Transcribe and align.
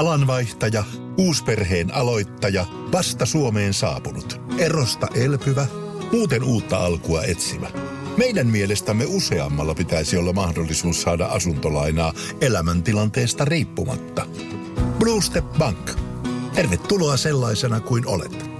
Alanvaihtaja, 0.00 0.84
uusperheen 1.18 1.94
aloittaja, 1.94 2.66
vasta 2.92 3.26
Suomeen 3.26 3.74
saapunut, 3.74 4.40
erosta 4.58 5.08
elpyvä, 5.14 5.66
muuten 6.12 6.42
uutta 6.42 6.76
alkua 6.78 7.22
etsimä. 7.22 7.70
Meidän 8.16 8.46
mielestämme 8.46 9.04
useammalla 9.08 9.74
pitäisi 9.74 10.16
olla 10.16 10.32
mahdollisuus 10.32 11.02
saada 11.02 11.26
asuntolainaa 11.26 12.12
elämäntilanteesta 12.40 13.44
riippumatta. 13.44 14.26
Blue 14.98 15.22
Step 15.22 15.44
Bank. 15.58 15.90
Tervetuloa 16.54 17.16
sellaisena 17.16 17.80
kuin 17.80 18.06
olet. 18.06 18.50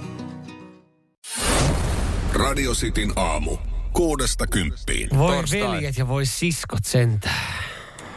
Radio 2.33 2.71
Cityn 2.71 3.13
aamu. 3.15 3.57
Kuudesta 3.93 4.47
kymppiin. 4.47 5.09
Voi 5.17 5.35
Torstai. 5.35 5.61
veljet 5.61 5.97
ja 5.97 6.07
voi 6.07 6.25
siskot 6.25 6.85
sentään. 6.85 7.70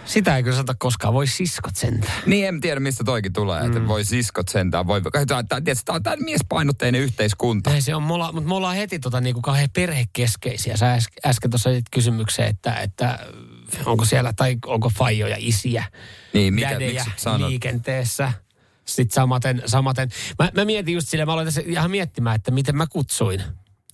Sitä 0.05 0.37
ei 0.37 0.43
kyllä 0.43 0.57
sanota 0.57 0.75
koskaan, 0.79 1.15
voi 1.15 1.27
siskot 1.27 1.77
sentään. 1.77 2.23
Niin, 2.27 2.49
en 2.49 2.61
tiedä 2.61 2.81
mistä 2.81 3.05
toikin 3.05 3.33
tulee, 3.33 3.61
mm. 3.61 3.67
että 3.67 3.89
voi 3.89 4.05
siskot 4.05 4.49
sentään. 4.49 4.87
Voi, 4.87 5.03
tämä, 5.03 5.43
tämä, 5.43 5.63
on 5.89 6.03
tämä 6.03 6.17
miespainotteinen 6.17 7.01
yhteiskunta. 7.01 7.71
Näin 7.71 7.83
se 7.83 7.95
on, 7.95 8.03
me 8.03 8.13
ollaan, 8.13 8.35
mutta 8.35 8.49
me 8.49 8.55
ollaan 8.55 8.77
heti 8.77 8.99
tota, 8.99 9.21
niinku 9.21 9.43
kauhean 9.43 9.69
perhekeskeisiä. 9.73 10.77
Sä 10.77 10.93
äs, 10.93 11.07
äsken 11.27 11.51
tuossa 11.51 11.71
kysymykseen, 11.91 12.49
että, 12.49 12.81
että 12.81 13.19
onko 13.87 14.05
siellä, 14.05 14.33
tai 14.33 14.57
onko 14.67 14.89
faijoja 14.89 15.37
isiä, 15.39 15.85
Niin, 16.33 16.55
mikä, 16.55 16.71
dädejä 16.71 17.05
liikenteessä. 17.47 18.33
Sitten 18.85 19.15
samaten, 19.15 19.63
samaten. 19.67 20.09
Mä, 20.39 20.51
mä 20.55 20.65
mietin 20.65 20.95
just 20.95 21.09
silleen, 21.09 21.29
mä 21.29 21.33
aloin 21.33 21.47
tässä 21.47 21.63
ihan 21.67 21.91
miettimään, 21.91 22.37
että 22.37 22.51
miten 22.51 22.77
mä 22.77 22.87
kutsuin 22.87 23.43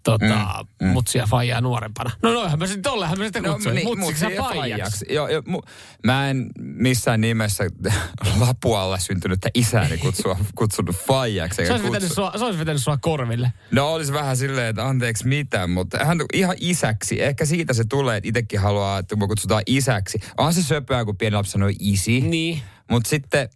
tota, 0.05 0.65
mm, 0.81 0.87
mm. 0.87 0.93
mutsia 0.93 1.27
faijaa 1.27 1.61
nuorempana. 1.61 2.11
No 2.23 2.33
noinhan 2.33 2.59
mä 2.59 2.67
sitten 2.67 2.83
tollehan 2.83 3.19
mä 3.19 3.25
sitten 3.25 3.45
kutsuin. 3.45 3.85
No, 3.85 3.95
Mutsiksi 3.95 4.25
ja 4.25 4.43
faijaksi. 4.43 5.07
Joo, 5.11 5.29
joo, 5.29 5.43
mu, 5.47 5.63
mä 6.07 6.31
en 6.31 6.47
missään 6.59 7.21
nimessä 7.21 7.65
Lapualla 8.41 8.99
syntynyttä 8.99 9.49
isääni 9.55 9.99
kutsua, 9.99 10.39
kutsunut 10.55 10.97
faijaksi. 10.97 11.57
Se 11.57 11.63
eikä 11.63 11.75
olisi, 11.75 11.87
vetänyt 11.87 12.11
kutsu- 12.11 12.15
sua, 12.15 12.33
se 12.39 12.45
olisi 12.45 12.59
vetänyt 12.59 12.83
sua 12.83 12.97
korville. 12.97 13.53
No 13.71 13.93
olisi 13.93 14.13
vähän 14.13 14.37
silleen, 14.37 14.67
että 14.67 14.89
anteeksi 14.89 15.27
mitä, 15.27 15.67
mutta 15.67 16.05
hän 16.05 16.19
ihan 16.33 16.57
isäksi. 16.61 17.23
Ehkä 17.23 17.45
siitä 17.45 17.73
se 17.73 17.85
tulee, 17.85 18.17
että 18.17 18.29
itsekin 18.29 18.61
haluaa, 18.61 18.99
että 18.99 19.17
mua 19.17 19.29
kutsutaan 19.29 19.63
isäksi. 19.67 20.21
On 20.39 20.55
se 20.55 20.63
söpöä, 20.63 21.05
kun 21.05 21.17
pieni 21.17 21.37
lapsi 21.37 21.53
sanoo 21.53 21.71
isi. 21.81 22.21
Niin. 22.21 22.63
Mutta 22.91 23.09
sitten, 23.09 23.49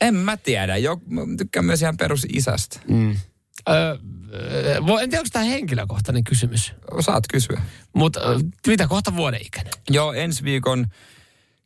en 0.00 0.14
mä 0.14 0.36
tiedä. 0.36 0.76
Jo, 0.76 1.00
mä 1.06 1.20
tykkään 1.38 1.64
myös 1.64 1.82
ihan 1.82 1.96
perus 1.96 2.26
isästä. 2.32 2.80
Mm. 2.88 3.16
Öö, 3.68 3.96
en 5.02 5.10
tiedä, 5.10 5.20
onko 5.20 5.28
tämä 5.32 5.44
henkilökohtainen 5.44 6.24
kysymys. 6.24 6.72
Saat 7.00 7.24
kysyä. 7.32 7.62
Mutta 7.92 8.20
mitä 8.66 8.88
kohta 8.88 9.16
vuoden 9.16 9.40
ikäinen? 9.46 9.72
Joo, 9.90 10.12
ensi 10.12 10.44
viikon 10.44 10.86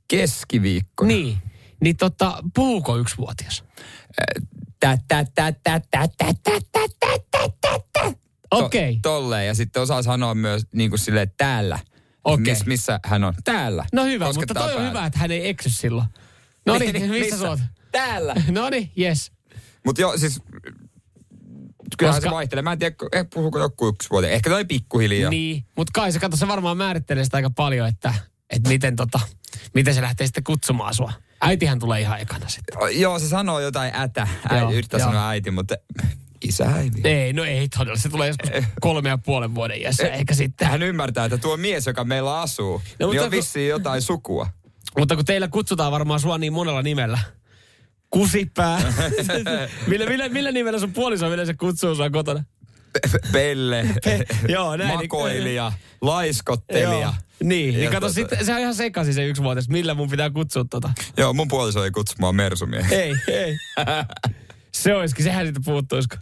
keskiviikko. 0.08 1.06
Niin. 1.06 1.38
Niin 1.80 1.96
tota, 1.96 2.42
puhuuko 2.54 2.96
yksivuotias? 2.96 3.64
Okei. 8.50 8.98
Tolleen. 9.02 9.46
Ja 9.46 9.54
sitten 9.54 9.82
osaa 9.82 10.02
sanoa 10.02 10.34
myös 10.34 10.66
niin 10.72 10.90
kuin 10.90 10.98
silleen, 10.98 11.32
täällä. 11.36 11.78
Okei. 12.24 12.54
Missä 12.66 13.00
hän 13.04 13.24
on? 13.24 13.34
Täällä. 13.44 13.86
No 13.92 14.04
hyvä, 14.04 14.32
mutta 14.32 14.54
toi 14.54 14.74
on 14.74 14.88
hyvä, 14.88 15.06
että 15.06 15.18
hän 15.18 15.30
ei 15.30 15.48
eksy 15.48 15.70
silloin. 15.70 16.06
No 16.66 16.78
niin, 16.78 17.10
missä, 17.10 17.38
sä? 17.38 17.58
Täällä. 17.92 18.34
no 18.50 18.70
niin, 18.70 18.92
yes. 18.98 19.32
Mutta 19.84 20.00
joo, 20.00 20.18
siis 20.18 20.40
kyllähän 21.98 22.16
Koska- 22.20 22.30
se 22.30 22.34
vaihtelee. 22.34 22.62
Mä 22.62 22.72
en 22.72 22.78
tiedä, 22.78 22.96
eh, 23.12 23.26
puhuuko 23.34 23.58
joku 23.58 23.88
yksi 23.88 24.10
vuote. 24.10 24.32
Ehkä 24.32 24.50
toi 24.50 24.64
pikkuhiljaa. 24.64 25.30
Niin, 25.30 25.64
mutta 25.76 25.90
kai 25.94 26.12
se 26.12 26.18
kato, 26.18 26.36
se 26.36 26.48
varmaan 26.48 26.76
määrittelee 26.76 27.24
sitä 27.24 27.36
aika 27.36 27.50
paljon, 27.50 27.88
että, 27.88 28.14
että 28.50 28.68
miten, 28.68 28.96
tota, 28.96 29.20
miten 29.74 29.94
se 29.94 30.00
lähtee 30.02 30.26
sitten 30.26 30.44
kutsumaan 30.44 30.94
sua. 30.94 31.12
Äitihän 31.40 31.78
tulee 31.78 32.00
ihan 32.00 32.20
ekana 32.20 32.48
sitten. 32.48 32.78
O, 32.82 32.86
Joo, 32.86 33.18
se 33.18 33.28
sanoo 33.28 33.60
jotain 33.60 33.94
ätä. 33.94 34.28
Joo, 34.50 34.60
Äiti, 34.60 34.74
yrittää 34.74 35.00
joo. 35.00 35.08
sanoa 35.08 35.28
äiti, 35.28 35.50
mutta 35.50 35.74
isä 36.44 36.64
äiti. 36.64 37.00
Ei, 37.04 37.32
no 37.32 37.44
ei 37.44 37.68
todella. 37.68 37.98
Se 37.98 38.08
tulee 38.08 38.28
joskus 38.28 38.50
kolme 38.80 39.08
ja 39.08 39.18
puolen 39.18 39.54
vuoden 39.54 39.80
iässä, 39.80 40.06
eikä 40.08 40.34
sitten. 40.34 40.68
Hän 40.68 40.82
ymmärtää, 40.82 41.24
että 41.24 41.38
tuo 41.38 41.56
mies, 41.56 41.86
joka 41.86 42.04
meillä 42.04 42.40
asuu, 42.40 42.82
No, 43.00 43.10
niin 43.10 43.20
on 43.20 43.24
kun- 43.26 43.30
vissiin 43.30 43.68
jotain 43.68 44.02
sukua. 44.02 44.46
Mutta 44.98 45.16
kun 45.16 45.24
teillä 45.24 45.48
kutsutaan 45.48 45.92
varmaan 45.92 46.20
sua 46.20 46.38
niin 46.38 46.52
monella 46.52 46.82
nimellä. 46.82 47.18
Kusipää. 48.12 48.80
millä, 49.86 50.06
millä, 50.06 50.28
millä 50.28 50.52
nimellä 50.52 50.78
sun 50.78 50.92
puoliso 50.92 51.32
yleensä 51.32 51.54
kutsuu 51.54 51.94
sua 51.94 52.10
kotona? 52.10 52.44
Pelle, 53.32 53.86
Pe- 54.04 54.26
joo, 54.48 54.76
näin, 54.76 54.88
niin- 54.88 54.98
makoilija, 55.00 55.72
laiskottelija. 56.00 57.00
Joo. 57.00 57.14
Niin, 57.42 57.74
niin 57.74 57.90
kato, 57.90 58.06
tota- 58.08 58.12
sit, 58.12 58.28
se 58.42 58.52
on 58.54 58.60
ihan 58.60 58.74
sekaisin 58.74 59.14
se 59.14 59.26
yksi 59.26 59.42
vuotias, 59.42 59.68
millä 59.68 59.94
mun 59.94 60.10
pitää 60.10 60.30
kutsua 60.30 60.64
tota. 60.70 60.90
Joo, 61.16 61.32
mun 61.32 61.48
puoliso 61.48 61.84
ei 61.84 61.90
kutsu 61.90 62.14
mua 62.18 62.32
mersumieheksi. 62.32 62.94
Ei, 62.94 63.14
ei. 63.28 63.56
se 64.72 64.94
olisikin, 64.94 65.24
sehän 65.24 65.46
siitä 65.46 65.60
puuttuisiko. 65.64 66.16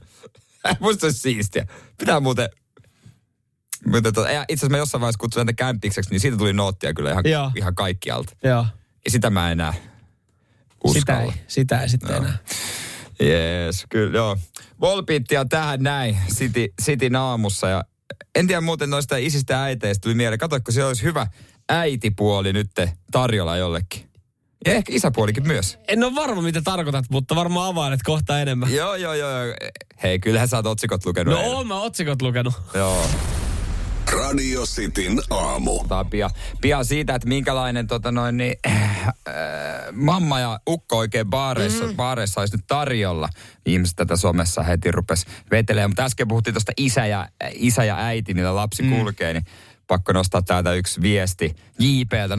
Musta 0.80 1.06
olisi 1.06 1.18
siistiä. 1.18 1.66
Pitää 1.98 2.20
muuten... 2.20 2.48
Mutta 3.86 4.12
tota, 4.12 4.30
ja 4.30 4.44
itse 4.48 4.52
asiassa 4.52 4.70
mä 4.70 4.78
jossain 4.78 5.00
vaiheessa 5.00 5.18
kutsuin 5.18 5.40
häntä 5.40 5.52
kämpikseksi, 5.52 6.10
niin 6.10 6.20
siitä 6.20 6.36
tuli 6.36 6.52
noottia 6.52 6.94
kyllä 6.94 7.10
ihan, 7.10 7.24
Joo. 7.26 7.50
ihan 7.56 7.74
kaikkialta. 7.74 8.32
Joo. 8.44 8.66
Ja 9.04 9.10
sitä 9.10 9.30
mä 9.30 9.50
en 9.52 9.60
enää 10.84 10.94
Sitä 10.94 11.12
uskalla. 11.12 11.32
ei, 11.32 11.40
sitä 11.48 11.80
ei 11.80 11.88
sitten 11.88 12.16
enää. 12.16 12.38
Jees, 13.20 13.86
kyllä 13.88 14.18
joo. 14.18 14.36
Volpittia 14.80 15.44
tähän 15.44 15.82
näin 15.82 16.18
City, 16.34 16.68
City 16.82 17.10
aamussa 17.18 17.68
ja 17.68 17.84
en 18.34 18.46
tiedä 18.46 18.60
muuten 18.60 18.90
noista 18.90 19.16
isistä 19.16 19.62
äiteistä 19.62 20.02
tuli 20.02 20.14
mieleen. 20.14 20.38
Katoiko, 20.38 20.72
siellä 20.72 20.88
olisi 20.88 21.02
hyvä 21.02 21.26
äitipuoli 21.68 22.52
nyt 22.52 22.70
tarjolla 23.12 23.56
jollekin. 23.56 24.10
Ja 24.66 24.72
ehkä 24.72 24.92
isäpuolikin 24.94 25.46
myös. 25.46 25.78
En 25.88 26.04
ole 26.04 26.14
varma, 26.14 26.42
mitä 26.42 26.62
tarkoitat, 26.62 27.04
mutta 27.10 27.36
varmaan 27.36 27.66
availet 27.68 28.00
kohta 28.04 28.40
enemmän. 28.40 28.74
Joo, 28.74 28.94
joo, 28.94 29.14
joo. 29.14 29.30
Hei, 30.02 30.18
kyllähän 30.18 30.48
sä 30.48 30.56
oot 30.56 30.66
otsikot 30.66 31.06
lukenut. 31.06 31.34
No 31.34 31.40
oon 31.40 31.66
mä 31.66 31.80
otsikot 31.80 32.22
lukenut. 32.22 32.54
Joo. 32.74 33.06
Radio 34.12 34.66
Cityn 34.66 35.20
aamu. 35.30 35.80
Pian, 36.10 36.30
pian 36.60 36.84
siitä, 36.84 37.14
että 37.14 37.28
minkälainen 37.28 37.86
tota 37.86 38.12
noin, 38.12 38.36
niin, 38.36 38.56
äh, 38.66 39.14
mamma 39.92 40.40
ja 40.40 40.60
ukko 40.68 40.98
oikein 40.98 41.26
baareissa, 41.26 41.86
mm. 41.86 41.96
baareissa 41.96 42.40
olisi 42.40 42.56
nyt 42.56 42.64
tarjolla. 42.66 43.28
Ihmiset 43.66 43.96
tätä 43.96 44.16
somessa 44.16 44.62
heti 44.62 44.90
rupes 44.90 45.26
vetelemään. 45.50 45.90
Mutta 45.90 46.04
äsken 46.04 46.28
puhuttiin 46.28 46.54
tuosta 46.54 46.72
isä 46.76 47.06
ja, 47.06 47.28
isä 47.52 47.84
ja 47.84 47.96
äiti, 47.98 48.34
niillä 48.34 48.54
lapsi 48.54 48.82
mm. 48.82 48.90
kulkee, 48.90 49.32
niin 49.32 49.44
pakko 49.86 50.12
nostaa 50.12 50.42
täältä 50.42 50.74
yksi 50.74 51.02
viesti 51.02 51.56
JPltä 51.78 52.36
0447255854. 52.36 52.38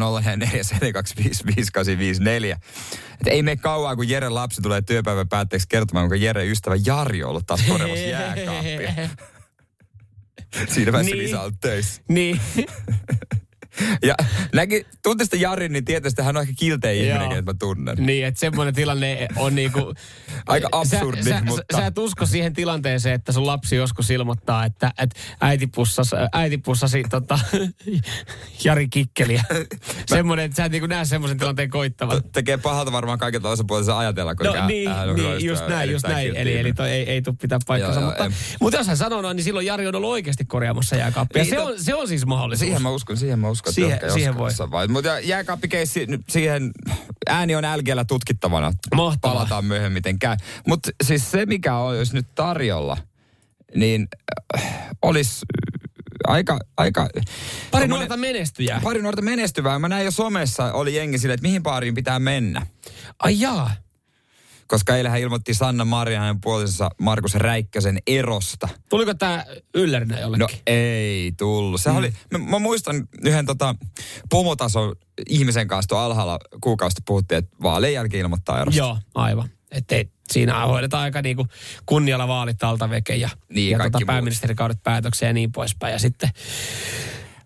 Että 3.13 3.31
ei 3.31 3.43
mene 3.43 3.55
kauan, 3.55 3.95
kun 3.95 4.09
Jere 4.09 4.29
lapsi 4.29 4.61
tulee 4.61 4.81
työpäivän 4.81 5.29
päätteeksi 5.29 5.67
kertomaan, 5.67 6.09
kuinka 6.09 6.25
Jere 6.25 6.45
ystävä 6.47 6.75
Jari 6.85 7.23
on 7.23 7.29
ollut 7.29 7.45
taas 7.45 7.61
korjamassa 7.67 8.05
jääkaappia. 8.05 8.93
Siinä 10.69 10.91
vaiheessa 10.91 11.15
Niin. 11.15 11.23
Lisa 11.23 11.41
on 11.41 11.53
töissä. 11.61 12.01
Niin. 12.07 12.39
Ja 14.03 14.15
näki, 14.53 14.85
tunti 15.03 15.23
sitä 15.23 15.37
Jarin, 15.37 15.73
niin 15.73 15.85
tietysti 15.85 16.11
että 16.11 16.23
hän 16.23 16.37
on 16.37 16.41
ehkä 16.41 16.53
kiltein 16.57 17.05
ihminen, 17.05 17.31
että 17.31 17.51
mä 17.51 17.53
tunnen. 17.59 17.97
Niin, 17.99 18.25
että 18.25 18.39
semmoinen 18.39 18.73
tilanne 18.75 19.27
on 19.35 19.55
niinku... 19.55 19.79
Aika 20.47 20.69
absurdi, 20.71 21.23
sä, 21.23 21.41
mutta- 21.45 21.63
Sä, 21.73 21.79
sä 21.81 21.85
et 21.85 21.97
usko 21.97 22.25
siihen 22.25 22.53
tilanteeseen, 22.53 23.15
että 23.15 23.31
sun 23.31 23.47
lapsi 23.47 23.75
joskus 23.75 24.09
ilmoittaa, 24.09 24.65
että, 24.65 24.91
että 24.97 25.19
äiti, 25.41 25.67
pussas, 25.67 26.11
äiti 26.33 26.57
pussasi 26.57 27.03
tota, 27.09 27.39
Jari 28.63 28.87
Kikkeliä. 28.87 29.43
semmoinen, 30.05 30.45
että 30.45 30.55
sä 30.55 30.65
et 30.65 30.71
niinku 30.71 30.87
näe 30.87 31.05
semmoisen 31.05 31.37
tilanteen 31.37 31.69
koittavan. 31.69 32.23
Tekee 32.31 32.57
pahalta 32.57 32.91
varmaan 32.91 33.19
kaikilta 33.19 33.49
osapuolissa 33.49 33.97
ajatella, 33.97 34.35
kun 34.35 34.45
No 34.45 34.67
niin, 34.67 34.89
niin 35.15 35.45
just 35.45 35.67
näin, 35.67 35.91
just 35.91 36.07
näin. 36.07 36.35
Eli, 36.35 36.57
eli 36.59 36.73
toi 36.73 36.89
ei, 36.89 37.09
ei 37.09 37.21
tule 37.21 37.35
pitää 37.41 37.59
paikkansa. 37.67 37.99
Joo, 37.99 38.09
joo, 38.09 38.11
mutta, 38.11 38.25
en. 38.25 38.33
mutta 38.61 38.77
jos 38.77 38.87
hän 38.87 38.97
sanoo 38.97 39.21
noin, 39.21 39.35
niin 39.35 39.43
silloin 39.43 39.65
Jari 39.65 39.87
on 39.87 39.95
ollut 39.95 40.09
oikeasti 40.09 40.45
korjaamassa 40.45 40.95
jääkaappia. 40.95 41.43
Niin, 41.43 41.49
se, 41.49 41.59
on, 41.59 41.73
se 41.77 41.95
on 41.95 42.07
siis 42.07 42.25
mahdollisuus. 42.25 42.67
Siihen 42.67 42.81
mä 42.81 42.89
uskon, 42.89 43.17
siihen 43.17 43.39
mä 43.39 43.49
uskon. 43.49 43.60
Että 43.69 43.71
Siihen- 43.75 44.11
siihen 44.13 44.33
voi. 44.33 44.51
vaiheessa. 44.67 44.89
Mutta 44.93 45.19
jääkaappikeissi, 45.19 46.07
siihen 46.29 46.71
ääni 47.29 47.55
on 47.55 47.63
LGllä 47.77 48.05
tutkittavana. 48.05 48.73
Mahtavaa. 48.95 49.35
Palataan 49.35 49.65
myöhemmin 49.65 49.93
miten 49.93 50.19
käy. 50.19 50.37
Mutta 50.67 50.89
siis 51.03 51.31
se, 51.31 51.45
mikä 51.45 51.77
olisi 51.77 52.13
nyt 52.13 52.27
tarjolla, 52.35 52.97
niin 53.75 54.07
äh, 54.57 54.89
olisi 55.01 55.45
aika... 56.27 56.59
aika 56.77 57.09
Pari 57.71 57.87
nuorta 57.87 58.17
menestyjää. 58.17 58.79
Pari 58.83 59.01
nuorta 59.01 59.21
menestyvää. 59.21 59.79
Mä 59.79 59.87
näin 59.89 60.05
jo 60.05 60.11
somessa, 60.11 60.73
oli 60.73 60.95
jengi 60.95 61.17
sille, 61.17 61.33
että 61.33 61.47
mihin 61.47 61.63
baariin 61.63 61.95
pitää 61.95 62.19
mennä. 62.19 62.67
Ai 63.19 63.39
jaa. 63.39 63.71
Koska 64.71 64.95
eilen 64.95 65.11
hän 65.11 65.21
ilmoitti 65.21 65.53
Sanna 65.53 65.85
Maria 65.85 66.19
hänen 66.19 66.41
puolisonsa 66.41 66.89
Markus 66.97 67.35
Räikkösen 67.35 67.99
erosta. 68.07 68.69
Tuliko 68.89 69.13
tää 69.13 69.45
yllärinä 69.75 70.15
No 70.15 70.21
jollekin? 70.21 70.59
ei 70.67 71.31
tullut. 71.37 71.81
Se 71.81 71.89
mm. 71.89 71.97
oli, 71.97 72.13
mä, 72.31 72.37
mä, 72.37 72.59
muistan 72.59 73.07
yhden 73.25 73.45
tota, 73.45 73.75
pomotason 74.29 74.95
ihmisen 75.29 75.67
kanssa 75.67 75.87
tuolla 75.89 76.05
alhaalla 76.05 76.39
kuukausta 76.61 77.01
puhuttiin, 77.05 77.37
että 77.37 77.55
vaalien 77.63 77.93
jälkeen 77.93 78.21
ilmoittaa 78.21 78.61
erosta. 78.61 78.79
Joo, 78.79 78.97
aivan. 79.15 79.49
Että 79.71 79.95
siinä 80.31 80.65
hoidetaan 80.65 81.03
aika 81.03 81.21
niinku 81.21 81.47
kunnialla 81.85 82.27
vaalit 82.27 82.63
alta 82.63 82.89
veke 82.89 83.15
ja, 83.15 83.29
Niin, 83.49 83.71
ja 83.71 83.77
tota 83.79 83.99
pääministerikaudet 84.05 84.83
päätökseen 84.83 85.29
ja 85.29 85.33
niin 85.33 85.51
poispäin. 85.51 85.91
Ja 85.91 85.99
sitten, 85.99 86.29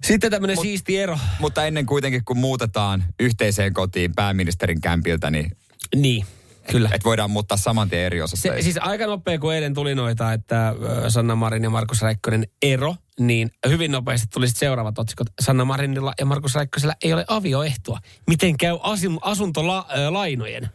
sitten 0.03 0.31
tämmöinen 0.31 0.57
siisti 0.57 0.97
ero. 0.97 1.19
Mutta 1.39 1.65
ennen 1.65 1.85
kuitenkin, 1.85 2.25
kun 2.25 2.37
muutetaan 2.37 3.03
yhteiseen 3.19 3.73
kotiin 3.73 4.15
pääministerin 4.15 4.81
kämpiltä, 4.81 5.31
niin 5.31 5.57
Niin. 5.95 6.25
Kyllä. 6.71 6.89
Että 6.93 7.05
voidaan 7.05 7.31
muuttaa 7.31 7.57
saman 7.57 7.89
tien 7.89 8.01
eri 8.01 8.17
Se, 8.17 8.23
osoitteisiin. 8.23 8.63
siis 8.63 8.77
aika 8.77 9.05
nopea, 9.05 9.39
kun 9.39 9.53
eilen 9.53 9.73
tuli 9.73 9.95
noita, 9.95 10.33
että 10.33 10.75
Sanna 11.07 11.35
Marin 11.35 11.63
ja 11.63 11.69
Markus 11.69 12.01
Räikkönen 12.01 12.47
ero, 12.61 12.95
niin 13.19 13.51
hyvin 13.69 13.91
nopeasti 13.91 14.27
tuli 14.33 14.47
sit 14.47 14.57
seuraavat 14.57 14.99
otsikot. 14.99 15.27
Sanna 15.41 15.65
Marinilla 15.65 16.13
ja 16.19 16.25
Markus 16.25 16.55
Räikkösellä 16.55 16.95
ei 17.03 17.13
ole 17.13 17.25
avioehtoa. 17.27 17.99
Miten 18.27 18.57
käy 18.57 18.77
asun, 18.81 19.19
asuntolainojen 19.21 20.69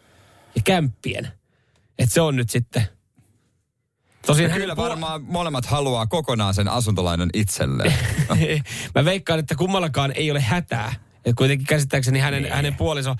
ja 0.55 0.63
kämppien? 0.65 1.29
Että 1.99 2.15
se 2.15 2.21
on 2.21 2.37
nyt 2.37 2.51
sitten... 2.51 2.87
Tosin 4.27 4.51
kyllä 4.51 4.75
puol- 4.75 4.77
varmaan 4.77 5.23
molemmat 5.23 5.67
haluaa 5.67 6.07
kokonaan 6.07 6.55
sen 6.55 6.69
asuntolainan 6.69 7.31
itselleen. 7.35 7.95
Mä 8.95 9.05
veikkaan, 9.05 9.39
että 9.39 9.55
kummallakaan 9.55 10.13
ei 10.15 10.31
ole 10.31 10.41
hätää. 10.41 10.95
Et 11.25 11.35
kuitenkin 11.37 11.67
käsittääkseni 11.67 12.19
hänen, 12.19 12.43
niin. 12.43 12.55
hänen 12.55 12.75
puoliso, 12.75 13.17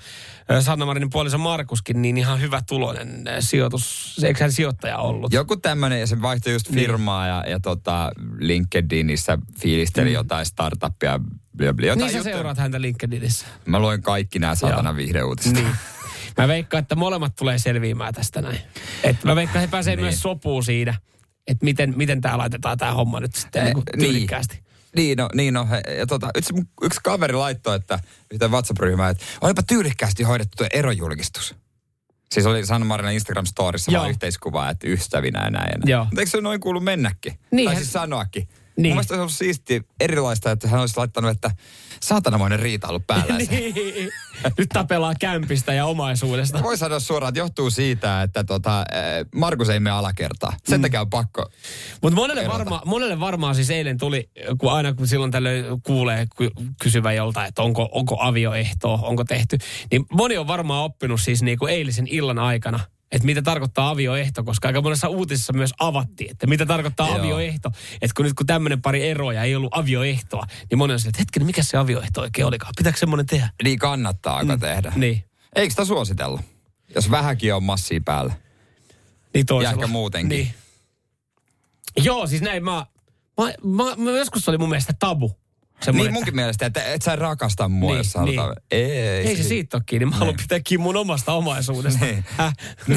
Sanna 0.59 0.85
Marinin 0.85 1.09
puoliso 1.09 1.37
Markuskin, 1.37 2.01
niin 2.01 2.17
ihan 2.17 2.41
hyvä 2.41 2.61
tulonen 2.67 3.23
sijoitus. 3.39 4.15
Eikö 4.23 4.43
hän 4.43 4.51
sijoittaja 4.51 4.97
ollut? 4.97 5.33
Joku 5.33 5.57
tämmöinen, 5.57 5.99
ja 5.99 6.07
se 6.07 6.21
vaihtoi 6.21 6.53
just 6.53 6.69
Niin. 6.69 6.79
firmaa 6.79 7.27
ja, 7.27 7.43
ja 7.47 7.59
tota 7.59 8.11
LinkedInissä 8.39 9.37
fiilisteli 9.59 10.09
mm. 10.09 10.13
jotain 10.13 10.45
startuppia. 10.45 11.19
Jotain 11.61 11.97
niin 11.97 12.09
sä 12.11 12.17
juttuja. 12.17 12.35
seuraat 12.35 12.57
häntä 12.57 12.81
LinkedInissä. 12.81 13.45
Mä 13.65 13.79
luen 13.79 14.01
kaikki 14.01 14.39
nämä 14.39 14.55
satana 14.55 14.95
viihdeuutiset. 14.95 15.53
Niin. 15.53 15.67
Mä 16.37 16.47
veikkaan, 16.47 16.81
että 16.81 16.95
molemmat 16.95 17.35
tulee 17.35 17.57
selviämään 17.57 18.13
tästä 18.13 18.41
näin. 18.41 18.59
Et 19.03 19.23
mä 19.23 19.35
veikkaan, 19.35 19.63
että 19.63 19.67
he 19.67 19.71
pääsee 19.71 19.95
Niin. 19.95 20.03
myös 20.05 20.19
sopuun 20.21 20.63
siinä, 20.63 20.93
että 21.47 21.65
miten, 21.65 21.93
miten 21.97 22.21
tämä 22.21 22.37
laitetaan 22.37 22.77
tämä 22.77 22.93
homma 22.93 23.19
nyt 23.19 23.35
sitten 23.35 23.65
niin 23.97 24.13
niin. 24.13 24.27
Niin 24.95 25.17
no, 25.17 25.29
niin 25.35 25.53
no. 25.53 25.67
Ja 25.97 26.07
tota, 26.07 26.29
yksi, 26.35 26.53
yksi 26.81 26.99
kaveri 27.03 27.33
laittoi, 27.33 27.75
että 27.75 27.99
yhteen 28.31 28.51
WhatsApp-ryhmään, 28.51 29.11
että 29.11 29.23
olipa 29.41 29.63
tyylikkäästi 29.63 30.23
hoidettu 30.23 30.57
tuo 30.57 30.67
erojulkistus. 30.73 31.55
Siis 32.31 32.45
oli 32.45 32.65
Sanna 32.65 32.85
Marina 32.85 33.09
Instagram-storissa 33.09 33.91
vaan 33.91 34.09
yhteiskuvaa, 34.09 34.69
että 34.69 34.87
ystävinä 34.87 35.43
ja 35.43 35.49
näin. 35.49 35.69
ja 35.71 35.77
näin. 35.77 35.89
Joo. 35.89 36.05
Mutta 36.05 36.21
eikö 36.21 36.31
se 36.31 36.41
noin 36.41 36.59
kuulu 36.59 36.79
mennäkin? 36.79 37.39
Niin, 37.51 37.65
tai 37.65 37.75
siis 37.75 37.91
sanoakin. 37.91 38.47
Niin. 38.77 38.89
Mun 38.89 38.95
mielestä 38.95 39.13
olisi 39.13 39.21
ollut 39.21 39.33
siistiä 39.33 39.81
erilaista, 39.99 40.51
että 40.51 40.67
hän 40.67 40.79
olisi 40.79 40.97
laittanut, 40.97 41.31
että 41.31 41.51
saatanamoinen 42.03 42.59
riita 42.59 42.87
ollut 42.87 43.07
päällä. 43.07 43.37
niin. 43.37 44.09
Nyt 44.57 44.69
tapellaan 44.69 45.15
kämpistä 45.19 45.73
ja 45.73 45.85
omaisuudesta. 45.85 46.63
Voi 46.63 46.77
sanoa 46.77 46.99
suoraan, 46.99 47.29
että 47.29 47.39
johtuu 47.39 47.69
siitä, 47.69 48.21
että 48.21 48.43
tota, 48.43 48.85
eh, 48.91 49.25
Markus 49.35 49.69
ei 49.69 49.79
mene 49.79 49.95
alakertaa. 49.95 50.53
Sen 50.63 50.79
Mm. 50.79 50.81
takia 50.81 51.01
on 51.01 51.09
pakko. 51.09 51.49
Mutta 52.01 52.15
monelle, 52.15 52.47
varma, 52.47 52.81
monelle 52.85 53.19
varmaan 53.19 53.55
siis 53.55 53.69
eilen 53.69 53.97
tuli, 53.97 54.29
kun 54.59 54.71
aina 54.73 54.93
kun 54.93 55.07
silloin 55.07 55.31
tällöin 55.31 55.65
kuulee 55.83 56.27
ky- 56.37 56.51
kysyvä 56.81 57.13
jolta, 57.13 57.45
että 57.45 57.61
onko, 57.61 57.89
onko 57.91 58.17
avioehtoa, 58.19 58.99
onko 59.01 59.23
tehty, 59.23 59.57
niin 59.91 60.05
moni 60.13 60.37
on 60.37 60.47
varmaan 60.47 60.83
oppinut 60.83 61.21
siis 61.21 61.41
niin 61.41 61.59
kuin 61.59 61.73
eilisen 61.73 62.07
illan 62.07 62.39
aikana, 62.39 62.79
että 63.11 63.25
mitä 63.25 63.41
tarkoittaa 63.41 63.89
avioehto, 63.89 64.43
koska 64.43 64.67
aika 64.67 64.81
monessa 64.81 65.07
uutisessa 65.07 65.53
myös 65.53 65.73
avattiin, 65.79 66.31
että 66.31 66.47
mitä 66.47 66.65
tarkoittaa 66.65 67.07
Joo. 67.07 67.19
avioehto. 67.19 67.71
Että 67.93 68.13
kun 68.15 68.25
nyt 68.25 68.33
kun 68.33 68.45
tämmöinen 68.45 68.81
pari 68.81 69.09
eroja 69.09 69.43
ei 69.43 69.55
ollut 69.55 69.77
avioehtoa, 69.77 70.45
niin 70.69 70.77
moni 70.77 70.93
on 70.93 70.99
sille, 70.99 71.09
että 71.09 71.19
hetkinen, 71.19 71.45
mikä 71.45 71.63
se 71.63 71.77
avioehto 71.77 72.21
oikein 72.21 72.47
olikaan? 72.47 72.73
Pitääkö 72.77 72.99
semmoinen 72.99 73.25
tehdä? 73.25 73.49
Niin 73.63 73.79
kannattaako 73.79 74.55
mm. 74.55 74.59
tehdä? 74.59 74.93
Niin. 74.95 75.23
Eikö 75.55 75.69
sitä 75.69 75.85
suositella? 75.85 76.43
Jos 76.95 77.11
vähänkin 77.11 77.55
on 77.55 77.63
massia 77.63 78.01
päällä. 78.05 78.33
Niin 79.33 79.45
toisella. 79.45 79.73
Ja 79.73 79.75
ehkä 79.75 79.87
muutenkin. 79.87 80.29
Niin. 80.29 80.53
Joo, 81.97 82.27
siis 82.27 82.41
näin 82.41 82.63
mä, 82.63 82.85
mä, 83.41 83.53
mä, 83.63 83.95
mä 83.95 84.11
joskus 84.11 84.49
oli 84.49 84.57
mun 84.57 84.69
mielestä 84.69 84.93
tabu. 84.99 85.40
Semmoinen, 85.85 86.05
Niin 86.05 86.13
munkin 86.13 86.35
mielestä, 86.35 86.65
että 86.65 86.83
et 86.83 87.01
sä 87.01 87.15
rakasta 87.15 87.69
mua, 87.69 87.89
Niin, 87.89 87.97
jos 87.97 88.13
niin. 88.25 88.39
Ei, 88.71 88.91
Ei 89.27 89.37
se 89.37 89.43
siitä 89.43 89.77
ole 89.77 89.83
kiinni. 89.85 90.05
Mä 90.05 90.15
haluan 90.15 90.35
pitää 90.37 90.59
kiinni 90.63 90.83
mun 90.83 90.97
omasta 90.97 91.33
omaisuudesta. 91.33 92.05
Niin. 92.05 92.25
Häh? 92.37 92.53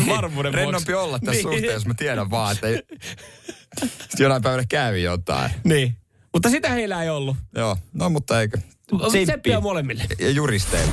Varmuuden 0.09 0.53
vuoksi. 0.53 0.65
Rennompi 0.65 0.95
olla 0.95 1.19
tässä 1.19 1.33
niin. 1.33 1.43
suhteessa, 1.43 1.73
jos 1.73 1.87
mä 1.87 1.95
tiedän 1.95 2.31
vaan, 2.31 2.53
että 2.53 2.67
ei- 2.67 2.83
Sitten 3.81 3.99
jonain 4.19 4.43
päivänä 4.43 4.65
kävi 4.69 5.03
jotain. 5.03 5.51
Niin. 5.65 5.97
Mutta 6.33 6.51
sitä 6.51 6.69
heillä 6.69 7.03
ei 7.03 7.11
ollut. 7.11 7.37
Joo, 7.57 7.77
no 7.93 8.11
mutta 8.11 8.41
eikö. 8.41 8.59
Tsemppiä 9.25 9.61
molemmille. 9.61 10.05
Ja 10.19 10.31
juristeille. 10.31 10.93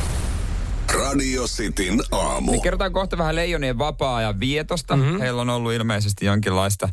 Radio 1.12 1.44
Cityn 1.48 2.02
aamu. 2.12 2.52
Niin 2.52 2.62
kerrotaan 2.62 2.94
kohta 2.94 3.18
vähän 3.18 3.36
leijonien 3.36 3.78
vapaa-ajan 3.78 4.40
vietosta. 4.40 4.96
Mhm. 4.96 5.06
Mm-hmm. 5.06 5.20
Heillä 5.20 5.42
on 5.42 5.50
ollut 5.50 5.74
ilmeisesti 5.74 6.26
jonkinlaista 6.26 6.90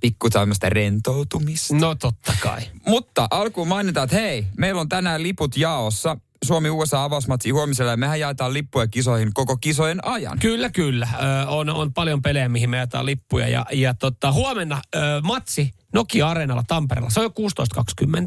pikku 0.00 0.30
tämmöistä 0.30 0.70
rentoutumista. 0.70 1.74
No 1.74 1.94
totta 1.94 2.32
kai. 2.40 2.60
Mutta 2.86 3.28
alkuun 3.30 3.68
mainitaan, 3.68 4.04
että 4.04 4.16
hei, 4.16 4.46
meillä 4.58 4.80
on 4.80 4.88
tänään 4.88 5.22
liput 5.22 5.56
jaossa. 5.56 6.16
Suomi-USA 6.44 7.04
avausmatsi 7.04 7.50
huomisella 7.50 7.90
ja 7.90 7.96
mehän 7.96 8.20
jaetaan 8.20 8.52
lippuja 8.52 8.86
kisoihin 8.86 9.34
koko 9.34 9.56
kisojen 9.56 10.06
ajan. 10.06 10.38
Kyllä, 10.38 10.70
kyllä. 10.70 11.08
Ö, 11.14 11.48
on, 11.48 11.70
on 11.70 11.92
paljon 11.92 12.22
pelejä, 12.22 12.48
mihin 12.48 12.70
me 12.70 12.76
jätään 12.76 13.06
lippuja. 13.06 13.48
Ja, 13.48 13.66
ja 13.72 13.94
tota, 13.94 14.32
huomenna 14.32 14.82
ö, 14.94 14.98
matsi 15.22 15.70
Nokia-areenalla 15.94 16.62
Tampereella. 16.68 17.10
Se 17.10 17.20
on 17.20 17.30
jo 17.38 17.48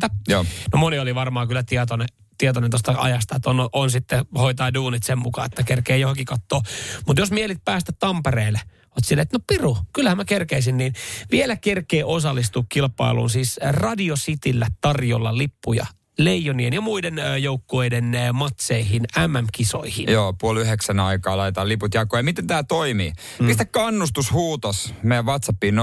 16.20. 0.08 0.16
Joo. 0.28 0.46
No 0.74 0.80
moni 0.80 1.00
oli 1.00 1.16
varmaan 1.16 1.48
kyllä 1.48 1.64
tietoinen, 1.64 2.08
tietoinen 2.40 2.72
tuosta 2.72 2.96
ajasta, 2.98 3.36
että 3.36 3.50
on, 3.50 3.70
on 3.74 3.92
sitten 3.92 4.26
hoitaa 4.38 4.74
duunit 4.74 5.04
sen 5.04 5.20
mukaan, 5.20 5.46
että 5.46 5.64
kerkee 5.64 5.98
johonkin 5.98 6.26
katsoa. 6.26 6.62
Mutta 7.08 7.22
jos 7.22 7.32
mielit 7.32 7.66
päästä 7.66 7.92
Tampereelle, 8.00 8.60
oot 8.86 9.06
silleen, 9.06 9.24
että 9.24 9.38
no 9.38 9.44
piru, 9.48 9.78
kyllähän 9.94 10.18
mä 10.18 10.26
kerkeisin, 10.26 10.78
niin 10.78 10.94
vielä 11.32 11.56
kerkee 11.56 12.04
osallistua 12.06 12.64
kilpailuun. 12.70 13.30
Siis 13.30 13.60
Radio 13.72 14.16
Cityllä 14.16 14.68
tarjolla 14.82 15.38
lippuja 15.38 15.86
Leijonien 16.20 16.74
ja 16.74 16.82
muiden 16.82 17.22
joukkueiden 17.40 18.16
matseihin, 18.34 19.02
MM-kisoihin. 19.28 20.12
Joo, 20.12 20.34
puoli 20.34 20.62
yhdeksän 20.62 21.00
aikaa 21.00 21.38
laitetaan 21.38 21.70
liput 21.70 21.94
jakoon. 21.94 22.20
Ja 22.20 22.24
miten 22.24 22.48
tämä 22.48 22.64
toimii? 22.64 23.14
Mm. 23.40 23.48
Pistä 23.48 23.66
kannustushuutos 23.66 24.94
meidän 25.04 25.26
WhatsAppiin 25.26 25.76
0447255854. 25.76 25.80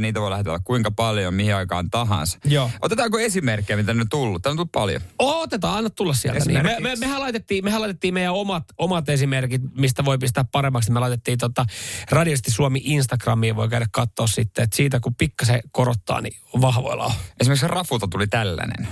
Niitä 0.00 0.20
voi 0.20 0.30
lähetellä 0.30 0.58
kuinka 0.64 0.90
paljon, 0.90 1.34
mihin 1.34 1.54
aikaan 1.54 1.90
tahansa. 1.90 2.38
Joo. 2.44 2.70
Otetaanko 2.82 3.18
esimerkkejä, 3.18 3.76
mitä 3.76 3.94
nyt 3.94 4.02
on 4.02 4.08
tullut? 4.08 4.42
Tämä 4.42 4.50
on 4.50 4.56
tullut 4.56 4.72
paljon. 4.72 5.00
Otetaan, 5.18 5.78
anna 5.78 5.90
tulla 5.90 6.14
sieltä. 6.14 6.44
Niin. 6.44 6.62
Me, 6.62 6.76
me, 6.80 6.96
mehän, 6.96 7.20
laitettiin, 7.20 7.64
mehän 7.64 7.80
laitettiin 7.80 8.14
meidän 8.14 8.34
omat, 8.34 8.64
omat 8.78 9.08
esimerkit, 9.08 9.62
mistä 9.76 10.04
voi 10.04 10.18
pistää 10.18 10.44
paremmaksi. 10.52 10.92
Me 10.92 11.00
laitettiin 11.00 11.38
tota, 11.38 11.66
Radiosti 12.10 12.50
Suomi 12.50 12.80
Instagramiin, 12.84 13.56
voi 13.56 13.68
käydä 13.68 13.86
katsoa 13.92 14.26
sitten, 14.26 14.64
että 14.64 14.76
siitä 14.76 15.00
kun 15.00 15.14
pikkasen 15.14 15.60
korottaa, 15.72 16.20
niin 16.20 16.34
vahvoilla 16.60 17.04
on. 17.04 17.12
Esimerkiksi 17.40 17.68
Rafulta 17.88 18.08
tuli 18.08 18.26
tällainen. 18.26 18.88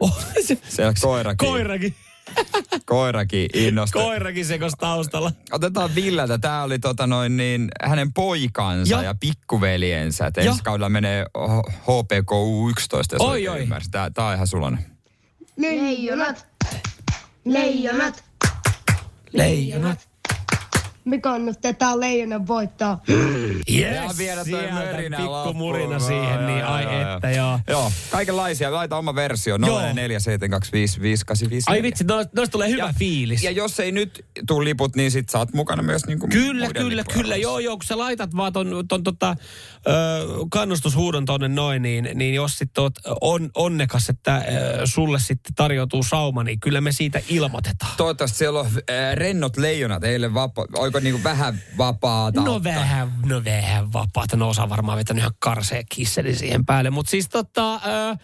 Oh, 0.00 0.18
se, 0.46 0.58
Se 0.68 0.86
on 0.86 0.94
koirakin. 1.00 1.48
koirakin, 1.48 1.94
Koirakin 2.86 3.48
innostui. 3.54 4.02
koirakin 4.02 4.44
sekos 4.44 4.72
taustalla. 4.78 5.32
Otetaan 5.52 5.94
Villeltä. 5.94 6.38
Tämä 6.38 6.62
oli 6.62 6.78
tota 6.78 7.06
noin 7.06 7.36
niin, 7.36 7.68
hänen 7.82 8.12
poikansa 8.12 8.94
Ja. 8.96 9.02
ja, 9.02 9.14
pikkuveljensä. 9.20 10.26
Et 10.26 10.36
Ja. 10.36 10.42
ensi 10.42 10.62
kaudella 10.62 10.88
menee 10.88 11.26
H- 11.38 11.72
HPK 11.82 12.30
U11, 12.32 12.96
jos 13.12 13.20
Oi, 13.20 13.28
oikein 13.28 13.50
oi. 13.50 13.60
ymmärsin. 13.62 13.90
Tää, 13.90 14.10
tää 14.10 14.26
on 14.26 14.34
ihan 14.34 14.46
sulonen. 14.46 14.86
Leijonat. 15.56 16.46
Leijonat. 17.44 18.24
Leijonat. 19.32 20.08
Me 21.06 21.20
kannustetaan 21.20 22.00
leijonan 22.00 22.46
voittaa. 22.46 23.02
Yes, 23.08 23.94
Ja 23.94 24.10
vielä 24.18 24.44
toi 24.44 24.72
mörinä 24.72 25.16
pikku 25.16 25.52
murina 25.54 25.98
siihen, 25.98 26.34
joo, 26.40 26.46
niin 26.46 26.58
joo, 26.58 26.68
ai 26.70 26.82
joo, 26.84 27.14
että 27.14 27.30
joo. 27.30 27.60
Joo, 27.68 27.92
kaikenlaisia. 28.10 28.72
Laita 28.72 28.96
oma 28.96 29.14
versio. 29.14 29.56
Joo. 29.66 29.80
04725585. 29.80 31.64
Ai 31.66 31.82
vitsi, 31.82 32.04
noista, 32.04 32.32
noista 32.36 32.52
tulee 32.52 32.68
hyvä 32.68 32.82
Ja- 32.82 32.94
fiilis. 32.98 33.42
Ja 33.42 33.50
jos 33.50 33.80
ei 33.80 33.92
nyt 33.92 34.24
tule 34.46 34.64
liput, 34.64 34.96
niin 34.96 35.10
sit 35.10 35.28
sä 35.28 35.38
oot 35.38 35.52
mukana 35.52 35.82
myös 35.82 36.06
niinku 36.06 36.28
Kyllä, 36.28 36.64
muiden 36.64 36.82
kyllä, 36.82 37.04
kyllä. 37.04 37.20
arvossa. 37.34 37.36
Joo, 37.36 37.58
joo, 37.58 37.76
kun 37.76 37.84
sä 37.86 37.98
laitat 37.98 38.36
vaan 38.36 38.52
ton, 38.52 38.84
ton 38.88 39.02
tota, 39.02 39.36
ö, 39.86 39.92
kannustushuudon 40.50 41.24
tonne 41.24 41.48
noin, 41.48 41.82
niin, 41.82 42.08
niin 42.14 42.34
jos 42.34 42.58
sitten 42.58 42.82
oot 42.82 42.94
on, 43.20 43.50
onnekas, 43.54 44.08
että 44.08 44.36
ö, 44.36 44.40
sulle 44.84 45.18
sitten 45.18 45.54
tarjoutuu 45.54 46.02
sauma, 46.02 46.42
niin 46.44 46.60
kyllä 46.60 46.80
me 46.80 46.92
siitä 46.92 47.20
ilmoitetaan. 47.28 47.92
Toivottavasti 47.96 48.38
siellä 48.38 48.60
on 48.60 48.66
äh, 48.66 48.72
rennot 49.14 49.56
leijonat 49.56 50.04
eilen 50.04 50.34
vapa- 50.34 50.66
Oiko 50.96 51.04
niinku 51.04 51.24
vähän 51.24 51.62
vapaata? 51.78 52.40
No 52.40 52.54
ottaa? 52.54 52.74
vähän, 52.74 53.12
no 53.26 53.44
vähän 53.44 53.92
vapaata. 53.92 54.36
No 54.36 54.48
osa 54.48 54.68
varmaan 54.68 54.98
vetänyt 54.98 55.20
ihan 55.20 55.32
karsea 55.38 55.82
kisseli 55.88 56.34
siihen 56.34 56.66
päälle. 56.66 56.90
Mutta 56.90 57.10
siis 57.10 57.28
tota, 57.28 57.74
ö, 57.74 58.16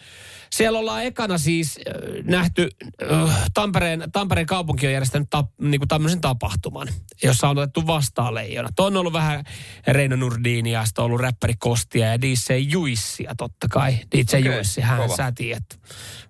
siellä 0.53 0.79
ollaan 0.79 1.05
ekana 1.05 1.39
siis 1.39 1.79
ö, 1.87 2.23
nähty, 2.23 2.69
ö, 3.03 3.29
Tampereen, 3.55 4.05
Tampereen 4.13 4.47
kaupunki 4.47 4.87
on 4.87 4.93
järjestänyt 4.93 5.31
tap, 5.31 5.51
niinku 5.61 5.87
tämmöisen 5.87 6.21
tapahtuman, 6.21 6.89
jossa 7.23 7.49
on 7.49 7.59
otettu 7.59 7.87
vastaan 7.87 8.35
leijonat. 8.35 8.81
On 8.81 8.97
ollut 8.97 9.13
vähän 9.13 9.45
Reino 9.87 10.17
Nurdinia, 10.17 10.85
sitten 10.85 11.03
on 11.03 11.07
ollut 11.07 11.21
räppäri 11.21 11.55
Kostia 11.59 12.07
ja 12.07 12.21
DJ 12.21 12.55
Juissia 12.57 13.35
totta 13.37 13.67
kai. 13.71 13.99
DJ 14.15 14.21
Okei, 14.39 14.45
Juissi, 14.55 14.81
hän 14.81 15.03
kova. 15.03 15.17
sä 15.17 15.33
tiedät. 15.35 15.81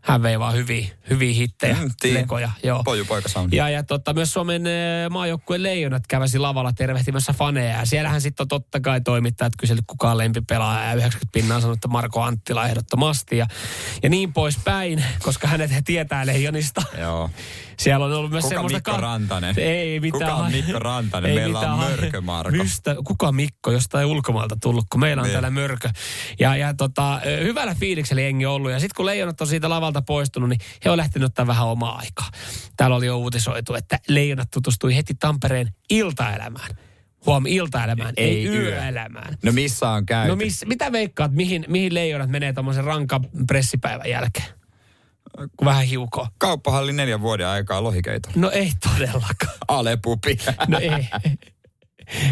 Hän 0.01 0.23
vei 0.23 0.39
vaan 0.39 0.55
hyviä, 0.55 0.87
hyviä 1.11 1.33
hittejä, 1.35 1.77
Mm, 1.83 1.91
lekoja. 2.15 2.51
Joo. 2.63 2.83
Pojupoika. 2.85 3.29
Ja, 3.53 3.69
ja 3.69 3.83
totta, 3.83 4.13
myös 4.15 4.33
Suomen 4.33 4.67
eh, 4.67 5.11
maajoukkueen 5.11 5.63
leijonat 5.63 6.07
käväsi 6.07 6.39
lavalla 6.39 6.73
tervehtimässä 6.73 7.33
faneja. 7.33 7.77
Ja 7.79 7.87
siellähän 7.87 8.21
sitten 8.21 8.45
on 8.45 8.49
totta 8.49 8.81
kai 8.81 9.01
toimittajat 9.01 9.53
kysellyt, 9.59 9.85
kuka 9.87 10.11
on 10.11 10.19
lempipelaaja. 10.19 10.89
Ja 10.89 10.95
90 10.95 11.33
pinnaa 11.33 11.61
sanonut, 11.61 11.77
että 11.77 11.89
Marko 11.89 12.23
Anttila 12.23 12.67
ehdottomasti. 12.69 13.37
Ja, 13.37 13.47
ja 14.03 14.11
niin 14.13 14.33
poispäin, 14.33 15.05
koska 15.23 15.49
hänet 15.49 15.71
he 15.71 15.83
tietää 15.83 16.27
leijonista. 16.27 16.83
Joo. 16.99 17.31
Siellä 17.79 18.07
on 18.07 18.13
ollut 18.13 18.31
myös 18.31 18.43
Kuka 18.45 18.55
semmoista... 18.55 18.77
Mikko 18.77 19.01
Rantanen? 19.01 19.55
Ei 19.59 20.01
mitään. 20.01 20.21
Kuka 20.31 20.35
on 20.35 20.53
Mikko 20.53 20.79
Rantanen? 20.79 21.31
Ei 21.31 21.37
Meillä 21.37 21.59
on 21.61 21.79
mitään- 21.79 21.91
Mörkö 22.01 22.21
Marko. 22.21 22.57
Mystä, 22.57 22.97
kuka 23.07 23.33
Mikko? 23.33 23.71
Jostain 23.71 24.07
ulkomailta 24.07 24.57
tullut, 24.63 24.85
kun 24.91 25.01
meillä 25.01 25.21
on 25.21 25.25
Niin. 25.25 25.33
täällä 25.33 25.51
mörkö. 25.51 25.91
Ja, 26.41 26.57
ja 26.57 26.75
tota, 26.75 27.21
hyvällä 27.43 27.75
fiiliksellä 27.75 28.23
jengi 28.23 28.47
ollut. 28.47 28.71
Ja 28.71 28.81
sitten 28.81 28.97
kun 28.97 29.07
leijonat 29.07 29.41
on 29.41 29.47
siitä 29.47 29.69
lavalta 29.71 30.03
poistunut, 30.03 30.49
niin 30.49 30.61
he 30.85 30.91
on 30.91 30.97
lähtenyt 30.97 31.27
ottaa 31.27 31.47
vähän 31.47 31.67
omaa 31.67 31.99
aikaa. 31.99 32.29
Täällä 32.77 32.97
oli 32.97 33.07
jo 33.07 33.17
uutisoitu, 33.19 33.75
että 33.75 33.99
leijonat 34.09 34.51
tutustui 34.51 34.97
heti 34.97 35.15
Tampereen 35.15 35.75
iltaelämään. 35.91 36.71
Huom, 37.27 37.47
iltaelämään, 37.47 38.13
ei, 38.17 38.25
Ei 38.31 38.37
ei 38.39 38.47
yö. 38.47 38.69
yöelämään. 38.71 39.37
No 39.43 39.53
missä 39.53 39.89
on 39.89 40.07
käyty? 40.07 40.29
No 40.29 40.37
miss, 40.37 40.67
mitä 40.67 40.93
veikkaat, 40.93 41.33
mihin, 41.33 41.65
mihin 41.69 41.95
leijonat 41.95 42.31
menee 42.31 42.53
tuommoisen 42.53 42.85
rankan 42.85 43.25
pressipäivän 43.47 44.11
jälkeen? 44.11 44.47
Kun 45.57 45.65
vähän 45.65 45.85
hiukoo. 45.85 46.29
Kauppahalli 46.39 46.93
neljän 46.93 47.21
vuoden 47.21 47.47
aikaa 47.47 47.83
lohikeitolla. 47.83 48.37
No 48.41 48.51
ei 48.51 48.73
todellakaan. 48.91 49.59
Alepupi. 49.69 50.37
No 50.69 50.79
ei. 50.79 50.91